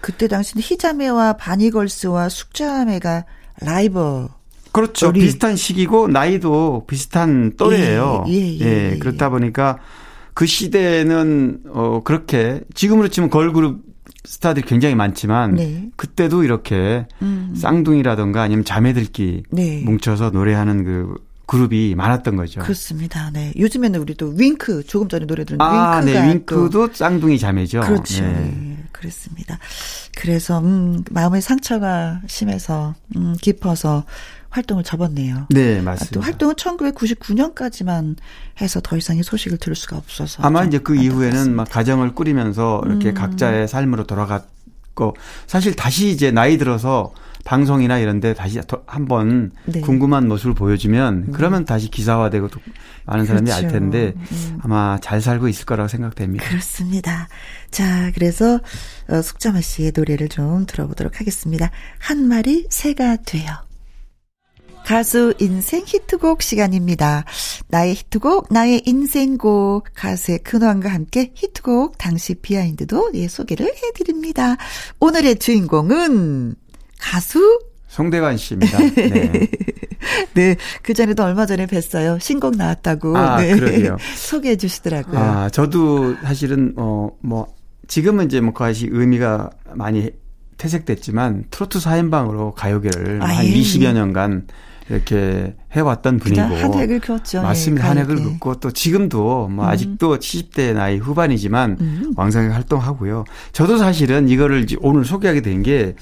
그때 0.01 0.29
당시는 0.29 0.63
희자매와 0.63 1.35
바니걸스와 1.35 2.29
숙자매가 2.29 3.25
라이브 3.61 4.29
그렇죠. 4.73 5.09
우리. 5.09 5.21
비슷한 5.21 5.57
시기고 5.57 6.09
나이도 6.09 6.85
비슷한 6.87 7.55
또래예요. 7.57 8.25
예, 8.29 8.33
예, 8.33 8.59
예, 8.59 8.61
예, 8.61 8.93
예. 8.93 8.99
그렇다 8.99 9.31
보니까 9.31 9.79
그 10.35 10.45
시대는 10.45 11.61
어 11.73 12.03
그렇게 12.05 12.61
지금으로 12.75 13.09
치면 13.09 13.31
걸그룹 13.31 13.81
스타들이 14.27 14.67
굉장히 14.67 14.95
많지만 14.95 15.55
네. 15.55 15.89
그때도 15.97 16.43
이렇게 16.43 17.07
음. 17.23 17.55
쌍둥이라던가 17.57 18.43
아니면 18.43 18.65
자매들끼리 18.65 19.45
네. 19.51 19.83
뭉쳐서 19.85 20.31
노래하는 20.31 20.85
그 20.85 21.15
그룹이 21.47 21.95
많았던 21.95 22.37
거죠. 22.37 22.61
그렇습니다. 22.61 23.31
네. 23.31 23.53
요즘에는 23.57 24.01
우리도 24.01 24.35
윙크 24.37 24.85
조금 24.87 25.09
전에 25.09 25.27
노래 25.27 25.45
들은 25.45 25.61
아, 25.61 26.01
윙크가 26.01 26.01
네. 26.01 26.29
윙크도 26.29 26.91
쌍둥이 26.93 27.39
자매죠. 27.39 27.81
그렇죠. 27.81 28.25
네. 28.25 28.33
네. 28.33 28.77
그렇습니다. 28.91 29.59
그래서 30.17 30.59
음, 30.59 31.05
마음의 31.11 31.43
상처가 31.43 32.21
심해서 32.27 32.95
음, 33.15 33.37
깊어서 33.41 34.05
활동을 34.51 34.83
접었네요. 34.85 35.47
네, 35.51 35.81
맞습니다. 35.83 36.15
또 36.15 36.21
활동은 36.21 36.55
1999년까지만 36.55 38.17
해서 38.61 38.81
더 38.83 38.97
이상의 38.97 39.23
소식을 39.23 39.59
들을 39.59 39.77
수가 39.77 39.97
없어서 39.97 40.43
아마 40.43 40.65
이제 40.65 40.79
그 40.79 40.97
이후에는 40.97 41.55
막 41.55 41.69
가정을 41.69 42.15
꾸리면서 42.15 42.83
이렇게 42.87 43.11
음. 43.11 43.15
각자의 43.15 43.69
삶으로 43.69 44.05
돌아갔고 44.05 45.15
사실 45.47 45.77
다시 45.77 46.09
이제 46.09 46.31
나이 46.31 46.57
들어서 46.59 47.13
방송이나 47.47 47.99
이런 47.99 48.19
데 48.19 48.35
다시 48.35 48.61
한번 48.87 49.53
네. 49.67 49.81
궁금한 49.81 50.27
모습을 50.27 50.53
보여주면 50.55 51.27
음. 51.29 51.33
그러면 51.33 51.65
다시 51.65 51.89
기사화되고 51.89 52.49
많은 53.05 53.25
사람들이 53.25 53.55
그렇죠. 53.55 53.67
알 53.67 53.73
텐데 53.73 54.15
음. 54.17 54.59
아마 54.63 54.99
잘 55.01 55.21
살고 55.21 55.47
있을 55.49 55.65
거라고 55.65 55.87
생각됩니다. 55.89 56.45
그렇습니다. 56.47 57.29
자, 57.71 58.11
그래서 58.15 58.61
어, 59.09 59.23
숙자마 59.23 59.61
씨의 59.61 59.93
노래를 59.95 60.29
좀 60.29 60.67
들어보도록 60.67 61.21
하겠습니다. 61.21 61.71
한 61.99 62.27
마리 62.27 62.67
새가 62.69 63.19
되어. 63.25 63.65
가수 64.85 65.35
인생 65.41 65.83
히트곡 65.85 66.43
시간입니다. 66.43 67.25
나의 67.69 67.95
히트곡, 67.95 68.53
나의 68.53 68.83
인생곡, 68.87 69.89
가수의 69.95 70.39
근황과 70.45 70.89
함께 70.89 71.33
히트곡 71.35 71.99
당시 71.99 72.35
비하인드도 72.35 73.11
예, 73.15 73.27
소개를 73.27 73.67
해드립니다. 73.67 74.57
오늘의 75.01 75.41
주인공은 75.41 76.55
가수 77.01 77.61
송대관 77.89 78.37
씨입니다. 78.37 78.79
네. 78.95 79.49
네. 80.35 80.57
그 80.83 80.93
전에도 80.95 81.25
얼마 81.25 81.47
전에 81.47 81.67
뵀어요. 81.67 82.21
신곡 82.21 82.57
나왔다고. 82.57 83.17
아, 83.17 83.41
네. 83.41 83.55
그러게요. 83.55 83.97
소개해 84.17 84.57
주시더라고요. 84.57 85.19
아, 85.19 85.49
저도 85.51 86.15
사실은, 86.23 86.75
어, 86.77 87.09
뭐, 87.21 87.47
지금은 87.89 88.27
이제 88.27 88.41
뭐 88.41 88.53
그것이 88.53 88.89
의미가 88.91 89.51
많이 89.75 90.11
퇴색됐지만 90.59 91.45
트로트 91.51 91.81
사인방으로 91.81 92.53
가요계를 92.53 93.23
아, 93.23 93.27
한 93.27 93.45
예. 93.45 93.51
20여 93.53 93.93
년간 93.93 94.47
이렇게 94.89 95.55
해왔던 95.73 96.19
분이고 96.19 96.41
한 96.43 96.75
획을 96.75 97.01
그었죠. 97.01 97.43
맞습니다. 97.43 97.83
네, 97.85 97.89
한 97.89 97.99
획을 97.99 98.23
긋고 98.23 98.61
또 98.61 98.71
지금도 98.71 99.49
뭐 99.49 99.65
음. 99.65 99.69
아직도 99.69 100.19
70대 100.19 100.75
나이 100.75 100.97
후반이지만 100.99 101.77
음. 101.81 102.13
왕성하게 102.17 102.53
활동하고요. 102.55 103.25
저도 103.53 103.79
사실은 103.79 104.29
이거를 104.29 104.67
오늘 104.81 105.05
소개하게 105.05 105.41
된 105.43 105.63
게 105.63 105.95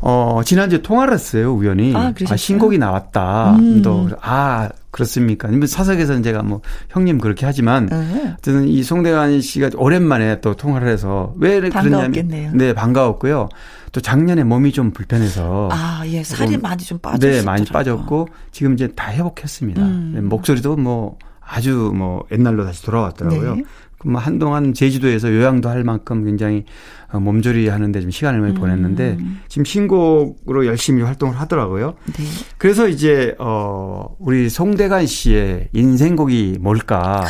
어, 0.00 0.40
지난주에 0.44 0.82
통화를 0.82 1.14
했어요, 1.14 1.52
우연히. 1.54 1.94
아, 1.94 2.12
아 2.28 2.36
신곡이 2.36 2.78
나왔다. 2.78 3.56
음. 3.56 3.82
또, 3.82 4.08
아, 4.20 4.68
그렇습니까? 4.90 5.48
사석에서는 5.66 6.22
제가 6.22 6.42
뭐, 6.42 6.60
형님 6.90 7.18
그렇게 7.18 7.46
하지만, 7.46 7.86
네. 7.86 8.34
어쨌든 8.38 8.68
이 8.68 8.82
송대관 8.82 9.40
씨가 9.40 9.70
오랜만에 9.76 10.40
또 10.40 10.54
통화를 10.54 10.88
해서, 10.88 11.34
왜 11.38 11.60
그러냐면. 11.60 12.12
네, 12.54 12.72
반가웠고요. 12.72 13.48
또 13.92 14.00
작년에 14.00 14.44
몸이 14.44 14.72
좀 14.72 14.92
불편해서. 14.92 15.68
아, 15.72 16.02
예, 16.06 16.22
살이 16.22 16.52
좀, 16.52 16.62
많이 16.62 16.82
좀 16.84 16.98
빠졌어요. 16.98 17.32
네, 17.32 17.42
많이 17.42 17.64
빠졌고, 17.64 18.28
지금 18.52 18.74
이제 18.74 18.88
다 18.88 19.10
회복했습니다. 19.10 19.82
음. 19.82 20.12
네, 20.14 20.20
목소리도 20.20 20.76
뭐, 20.76 21.18
아주 21.48 21.92
뭐 21.94 22.24
옛날로 22.30 22.64
다시 22.64 22.82
돌아왔더라고요. 22.82 23.54
네. 23.56 23.64
뭐 24.04 24.20
한동안 24.20 24.74
제주도에서 24.74 25.32
요양도 25.32 25.68
할 25.68 25.82
만큼 25.82 26.24
굉장히 26.24 26.64
어, 27.10 27.18
몸조리 27.18 27.68
하는데 27.68 28.00
좀 28.00 28.10
시간을 28.10 28.40
많이 28.40 28.52
음. 28.52 28.60
보냈는데 28.60 29.18
지금 29.48 29.64
신곡으로 29.64 30.66
열심히 30.66 31.02
활동을 31.02 31.40
하더라고요. 31.40 31.94
네. 32.06 32.24
그래서 32.58 32.86
이제 32.86 33.34
어 33.38 34.14
우리 34.18 34.48
송대관 34.48 35.06
씨의 35.06 35.68
인생곡이 35.72 36.58
뭘까? 36.60 37.24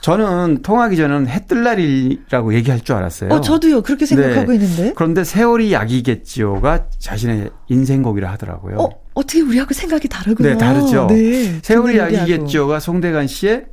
저는 0.00 0.62
통하기 0.62 0.96
전은 0.96 1.28
해뜰 1.28 1.62
날이라고 1.62 2.54
얘기할 2.54 2.80
줄 2.80 2.96
알았어요. 2.96 3.30
어, 3.30 3.40
저도요. 3.42 3.82
그렇게 3.82 4.06
생각하고 4.06 4.52
네. 4.52 4.54
있는데. 4.54 4.92
그런데 4.96 5.24
세월이 5.24 5.72
약이겠지요가 5.74 6.86
자신의 6.98 7.50
인생곡이라 7.68 8.32
하더라고요. 8.32 8.78
어, 8.78 8.88
어떻게 9.12 9.42
우리하고 9.42 9.74
생각이 9.74 10.08
다르구나. 10.08 10.48
네, 10.48 10.56
다르죠. 10.56 11.06
네, 11.08 11.60
세월이 11.62 11.98
약이겠지요가 11.98 12.80
송대관 12.80 13.26
씨의 13.26 13.66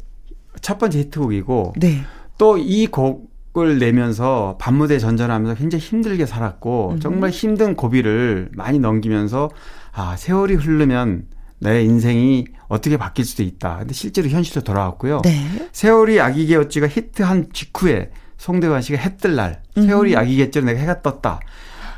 첫 0.61 0.77
번째 0.77 0.99
히트곡이고 0.99 1.75
네. 1.77 2.03
또 2.37 2.57
이 2.57 2.87
곡을 2.87 3.79
내면서 3.79 4.57
밤무대 4.59 4.99
전전하면서 4.99 5.55
굉장히 5.55 5.83
힘들게 5.83 6.25
살았고 6.25 6.91
음. 6.95 6.99
정말 6.99 7.29
힘든 7.31 7.75
고비를 7.75 8.49
많이 8.53 8.79
넘기면서 8.79 9.49
아, 9.93 10.15
세월이 10.15 10.55
흐르면 10.55 11.25
내 11.59 11.83
인생이 11.83 12.45
어떻게 12.67 12.97
바뀔 12.97 13.25
수도 13.25 13.41
있다. 13.41 13.79
근데 13.79 13.93
실제로 13.93 14.27
현실로 14.29 14.61
돌아왔고요. 14.61 15.21
네. 15.23 15.43
세월이 15.71 16.19
아기개어찌가 16.21 16.87
히트한 16.87 17.47
직후에 17.53 18.11
송대관 18.37 18.83
씨가 18.83 18.99
해뜰 18.99 19.35
날 19.35 19.63
음. 19.77 19.87
세월이 19.87 20.15
아기겠죠 20.15 20.61
내가 20.61 20.79
해가 20.79 21.01
떴다. 21.01 21.39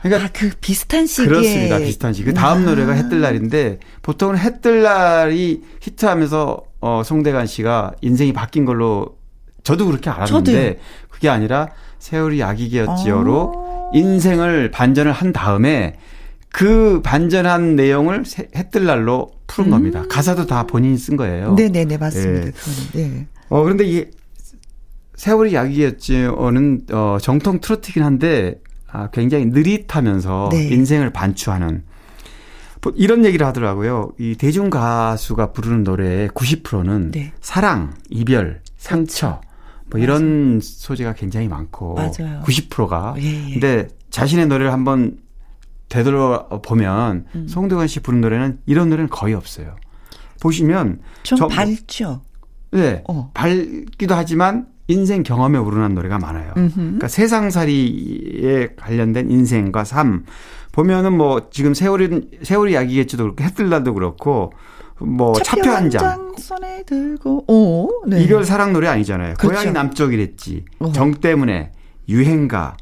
그러니까 0.01 0.27
아, 0.27 0.29
그 0.31 0.51
비슷한 0.61 1.05
시기에 1.05 1.27
그렇습니다. 1.27 1.77
비슷한 1.79 2.13
시기. 2.13 2.27
그 2.27 2.33
다음 2.33 2.59
아. 2.59 2.69
노래가 2.69 2.93
해뜰 2.93 3.19
날인데 3.19 3.79
보통은 4.01 4.37
해뜰 4.37 4.81
날이 4.83 5.61
히트하면서 5.81 6.63
어 6.79 7.01
송대관 7.03 7.47
씨가 7.47 7.95
인생이 7.99 8.31
바뀐 8.31 8.63
걸로 8.63 9.18
저도 9.63 9.85
그렇게 9.85 10.09
알았는데 10.09 10.51
저도요. 10.51 10.73
그게 11.09 11.29
아니라 11.29 11.69
세월이 11.99 12.41
아기개였지요로 12.43 13.53
아. 13.55 13.89
인생을 13.93 14.71
반전을 14.71 15.11
한 15.11 15.33
다음에 15.33 15.95
그 16.51 17.01
반전한 17.03 17.75
내용을 17.75 18.23
해뜰 18.55 18.85
날로 18.85 19.31
푸른 19.47 19.69
음. 19.69 19.71
겁니다. 19.71 20.03
가사도 20.09 20.47
다 20.47 20.63
본인이 20.63 20.97
쓴 20.97 21.15
거예요. 21.17 21.53
네네네 21.53 21.97
맞습니다. 21.97 22.51
네. 22.93 23.07
네. 23.07 23.27
어 23.49 23.63
그런데 23.63 23.85
이 23.85 24.05
세월이 25.15 25.53
약이었지요는 25.53 26.85
어 26.91 27.17
정통 27.21 27.59
트로트긴 27.59 28.03
한데 28.03 28.61
아 28.91 29.09
굉장히 29.11 29.45
느릿하면서 29.45 30.49
네. 30.51 30.67
인생을 30.69 31.11
반추하는 31.11 31.83
뭐 32.81 32.93
이런 32.95 33.25
얘기를 33.25 33.45
하더라고요. 33.45 34.11
이 34.17 34.35
대중 34.35 34.69
가수가 34.69 35.51
부르는 35.51 35.83
노래의 35.83 36.29
90%는 36.29 37.11
네. 37.11 37.33
사랑, 37.41 37.93
이별, 38.09 38.61
상처 38.77 39.41
뭐 39.89 39.99
이런 39.99 40.47
맞아요. 40.47 40.59
소재가 40.61 41.13
굉장히 41.13 41.47
많고 41.47 41.95
맞아요. 41.95 42.41
90%가 42.43 43.15
예, 43.19 43.23
예. 43.23 43.53
근데 43.53 43.87
자신의 44.09 44.47
노래를 44.47 44.71
한번 44.71 45.17
되돌아 45.89 46.47
보면 46.63 47.25
음. 47.35 47.47
송대관 47.47 47.87
씨 47.87 47.99
부른 47.99 48.21
노래는 48.21 48.59
이런 48.65 48.89
노래는 48.89 49.09
거의 49.09 49.33
없어요. 49.33 49.75
보시면 50.41 50.99
좀 51.23 51.37
저, 51.37 51.47
밝죠. 51.47 52.21
네, 52.71 53.03
어. 53.07 53.31
밝기도 53.33 54.15
하지만 54.15 54.67
인생 54.87 55.23
경험에 55.23 55.57
우러난 55.57 55.93
노래가 55.93 56.17
많아요. 56.17 56.53
음흠. 56.57 56.75
그러니까 56.75 57.07
세상살이에 57.07 58.69
관련된 58.75 59.29
인생과 59.29 59.83
삶 59.83 60.25
보면은 60.71 61.13
뭐 61.13 61.49
지금 61.51 61.73
세월이 61.73 62.39
세월이 62.43 62.73
약이겠지도 62.73 63.23
그렇고 63.23 63.43
해뜰날도 63.43 63.93
그렇고 63.93 64.51
뭐 64.99 65.33
차표 65.33 65.69
한 65.69 65.89
장. 65.89 66.33
손에 66.37 66.83
들고. 66.83 67.45
오, 67.47 68.03
네. 68.07 68.21
이별 68.23 68.43
사랑 68.43 68.73
노래 68.73 68.87
아니잖아요. 68.87 69.35
그렇죠. 69.35 69.55
고향이 69.55 69.71
남쪽이랬지. 69.71 70.65
어. 70.79 70.91
정 70.91 71.13
때문에 71.13 71.71
유행가 72.07 72.75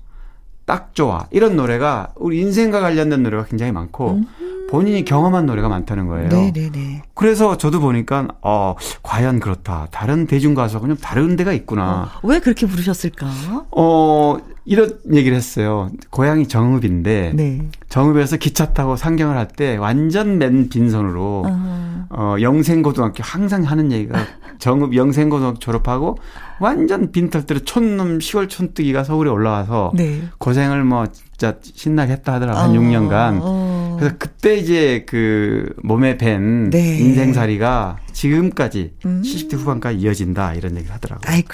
딱 0.66 0.94
좋아. 0.94 1.28
이런 1.32 1.56
노래가 1.56 2.14
우리 2.16 2.40
인생과 2.42 2.82
관련된 2.82 3.24
노래가 3.24 3.46
굉장히 3.46 3.72
많고 3.72 4.12
음. 4.12 4.68
본인이 4.70 5.06
경험한 5.06 5.46
노래가 5.46 5.70
많다는 5.70 6.08
거예요. 6.08 6.30
네네네. 6.30 7.04
그래서 7.18 7.58
저도 7.58 7.80
보니까 7.80 8.28
어 8.42 8.76
과연 9.02 9.40
그렇다. 9.40 9.88
다른 9.92 10.28
대중 10.28 10.54
가수하고 10.54 10.88
좀 10.88 10.98
다른 10.98 11.36
데가 11.36 11.52
있구나. 11.52 12.12
어, 12.22 12.28
왜 12.28 12.40
그렇게 12.40 12.68
부르셨을까? 12.68 13.28
어 13.72 14.38
이런 14.66 15.00
얘기를 15.14 15.36
했어요. 15.36 15.90
고향이 16.12 16.48
정읍인데 16.48 17.32
네. 17.36 17.68
정읍에서 17.90 18.38
기차 18.38 18.74
타고 18.74 18.96
상경을 18.96 19.36
할 19.36 19.48
때 19.48 19.78
완전 19.78 20.38
맨 20.38 20.70
빈손으로 20.70 21.44
어. 21.48 22.06
어 22.10 22.36
영생고등학교 22.40 23.24
항상 23.24 23.64
하는 23.64 23.92
얘기가 23.92 24.20
정읍 24.60 24.94
영생고등학교 24.96 25.58
졸업하고 25.58 26.18
완전 26.60 27.12
빈털들에 27.12 27.62
촌놈 27.62 28.20
시골 28.20 28.48
촌뜨기가 28.48 29.04
서울에 29.04 29.30
올라와서 29.32 29.92
네. 29.96 30.22
고생을 30.38 30.84
뭐 30.84 31.06
진짜 31.38 31.56
신나게 31.62 32.14
했다 32.14 32.34
하더라고 32.34 32.58
한 32.58 32.72
어. 32.72 32.74
6년간. 32.74 33.40
어. 33.42 33.98
그래서 34.00 34.16
그때 34.18 34.56
이제 34.58 35.06
그 35.08 35.72
몸에 35.84 36.18
밴 36.18 36.70
네. 36.72 36.98
인생살이가 36.98 37.98
지금까지 38.12 38.94
음. 39.06 39.22
70대 39.24 39.56
후반까지 39.56 40.00
이어진다 40.00 40.56
이런 40.56 40.76
얘기를 40.76 40.94
하더라고요. 40.94 41.32
아이고. 41.32 41.50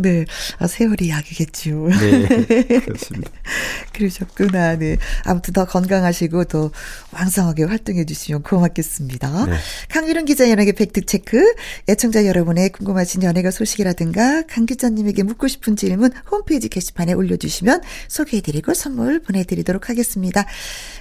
네. 0.00 0.24
아, 0.58 0.66
세월이 0.66 1.10
약이겠죠. 1.10 1.88
네. 1.88 2.78
그렇습니다. 2.80 3.30
그러셨구나. 3.92 4.76
네. 4.76 4.96
아무튼 5.24 5.52
더 5.52 5.64
건강하시고 5.64 6.44
더 6.44 6.70
왕성하게 7.12 7.64
활동해 7.64 8.04
주시면 8.04 8.42
고맙겠습니다. 8.42 9.46
네. 9.46 9.56
강유론 9.88 10.24
기자 10.24 10.50
연예계 10.50 10.72
팩트 10.72 11.06
체크. 11.06 11.54
애청자 11.88 12.26
여러분의 12.26 12.70
궁금하신 12.70 13.22
연예가 13.22 13.50
소식이라든가 13.50 14.42
강 14.48 14.66
기자님에게 14.66 15.22
묻고 15.22 15.48
싶은 15.48 15.76
질문 15.76 16.10
홈페이지 16.30 16.68
게시판에 16.68 17.12
올려주시면 17.12 17.82
소개해드리고 18.08 18.74
선물 18.74 19.20
보내드리도록 19.20 19.88
하겠습니다. 19.88 20.46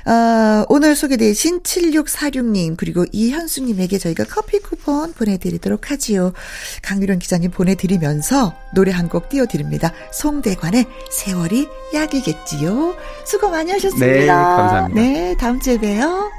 어, 0.05 0.65
오늘 0.69 0.95
소개되신 0.95 1.61
7646님 1.61 2.77
그리고 2.77 3.05
이현수님에게 3.11 3.97
저희가 3.97 4.25
커피 4.25 4.59
쿠폰 4.59 5.13
보내드리도록 5.13 5.91
하지요. 5.91 6.33
강유론 6.81 7.19
기자님 7.19 7.51
보내드리면서 7.51 8.55
노래 8.83 8.91
한 8.91 9.07
곡 9.07 9.29
띄워드립니다. 9.29 9.93
송대관의 10.11 10.85
세월이 11.09 11.67
약이겠지요. 11.93 12.95
수고 13.25 13.49
많이 13.49 13.71
하셨습니다. 13.71 14.07
네, 14.07 14.25
감사합니다. 14.27 15.01
네, 15.01 15.37
다음 15.37 15.59
주에 15.61 15.77
봬요. 15.77 16.29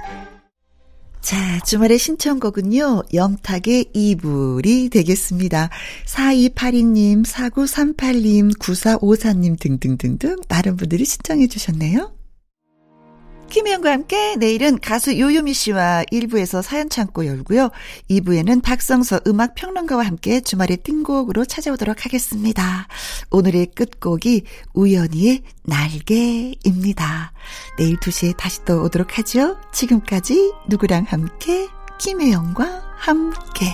자, 1.23 1.61
주말의 1.61 1.99
신청곡은요, 1.99 3.05
영탁의 3.15 3.87
이불이 3.95 4.91
되겠습니다. 4.91 5.71
4282님, 6.07 7.25
4938님, 7.25 8.59
9454님 8.59 9.59
등등등등 9.59 10.37
많은 10.49 10.77
분들이 10.77 11.07
신청해 11.07 11.47
주셨네요. 11.47 12.14
김혜영과 13.55 13.93
함께 13.93 14.35
내일은 14.35 14.81
가수 14.81 15.17
요요미 15.17 15.55
씨와 15.55 16.03
1부에서 16.11 16.61
사연 16.61 16.89
창고 16.89 17.25
열고요. 17.25 17.71
2부에는 18.11 18.61
박성서 18.65 19.21
음악 19.29 19.55
평론가와 19.55 20.05
함께 20.05 20.41
주말의 20.41 20.79
띵곡으로 20.79 21.45
찾아오도록 21.45 22.05
하겠습니다. 22.05 22.89
오늘의 23.31 23.67
끝곡이 23.77 24.43
우연히의 24.73 25.43
날개입니다. 25.63 27.33
내일 27.79 27.97
2시에 27.99 28.37
다시 28.37 28.65
또 28.65 28.83
오도록 28.83 29.19
하죠. 29.19 29.57
지금까지 29.73 30.53
누구랑 30.69 31.05
함께 31.09 31.69
김혜영과 32.01 32.97
함께 32.97 33.73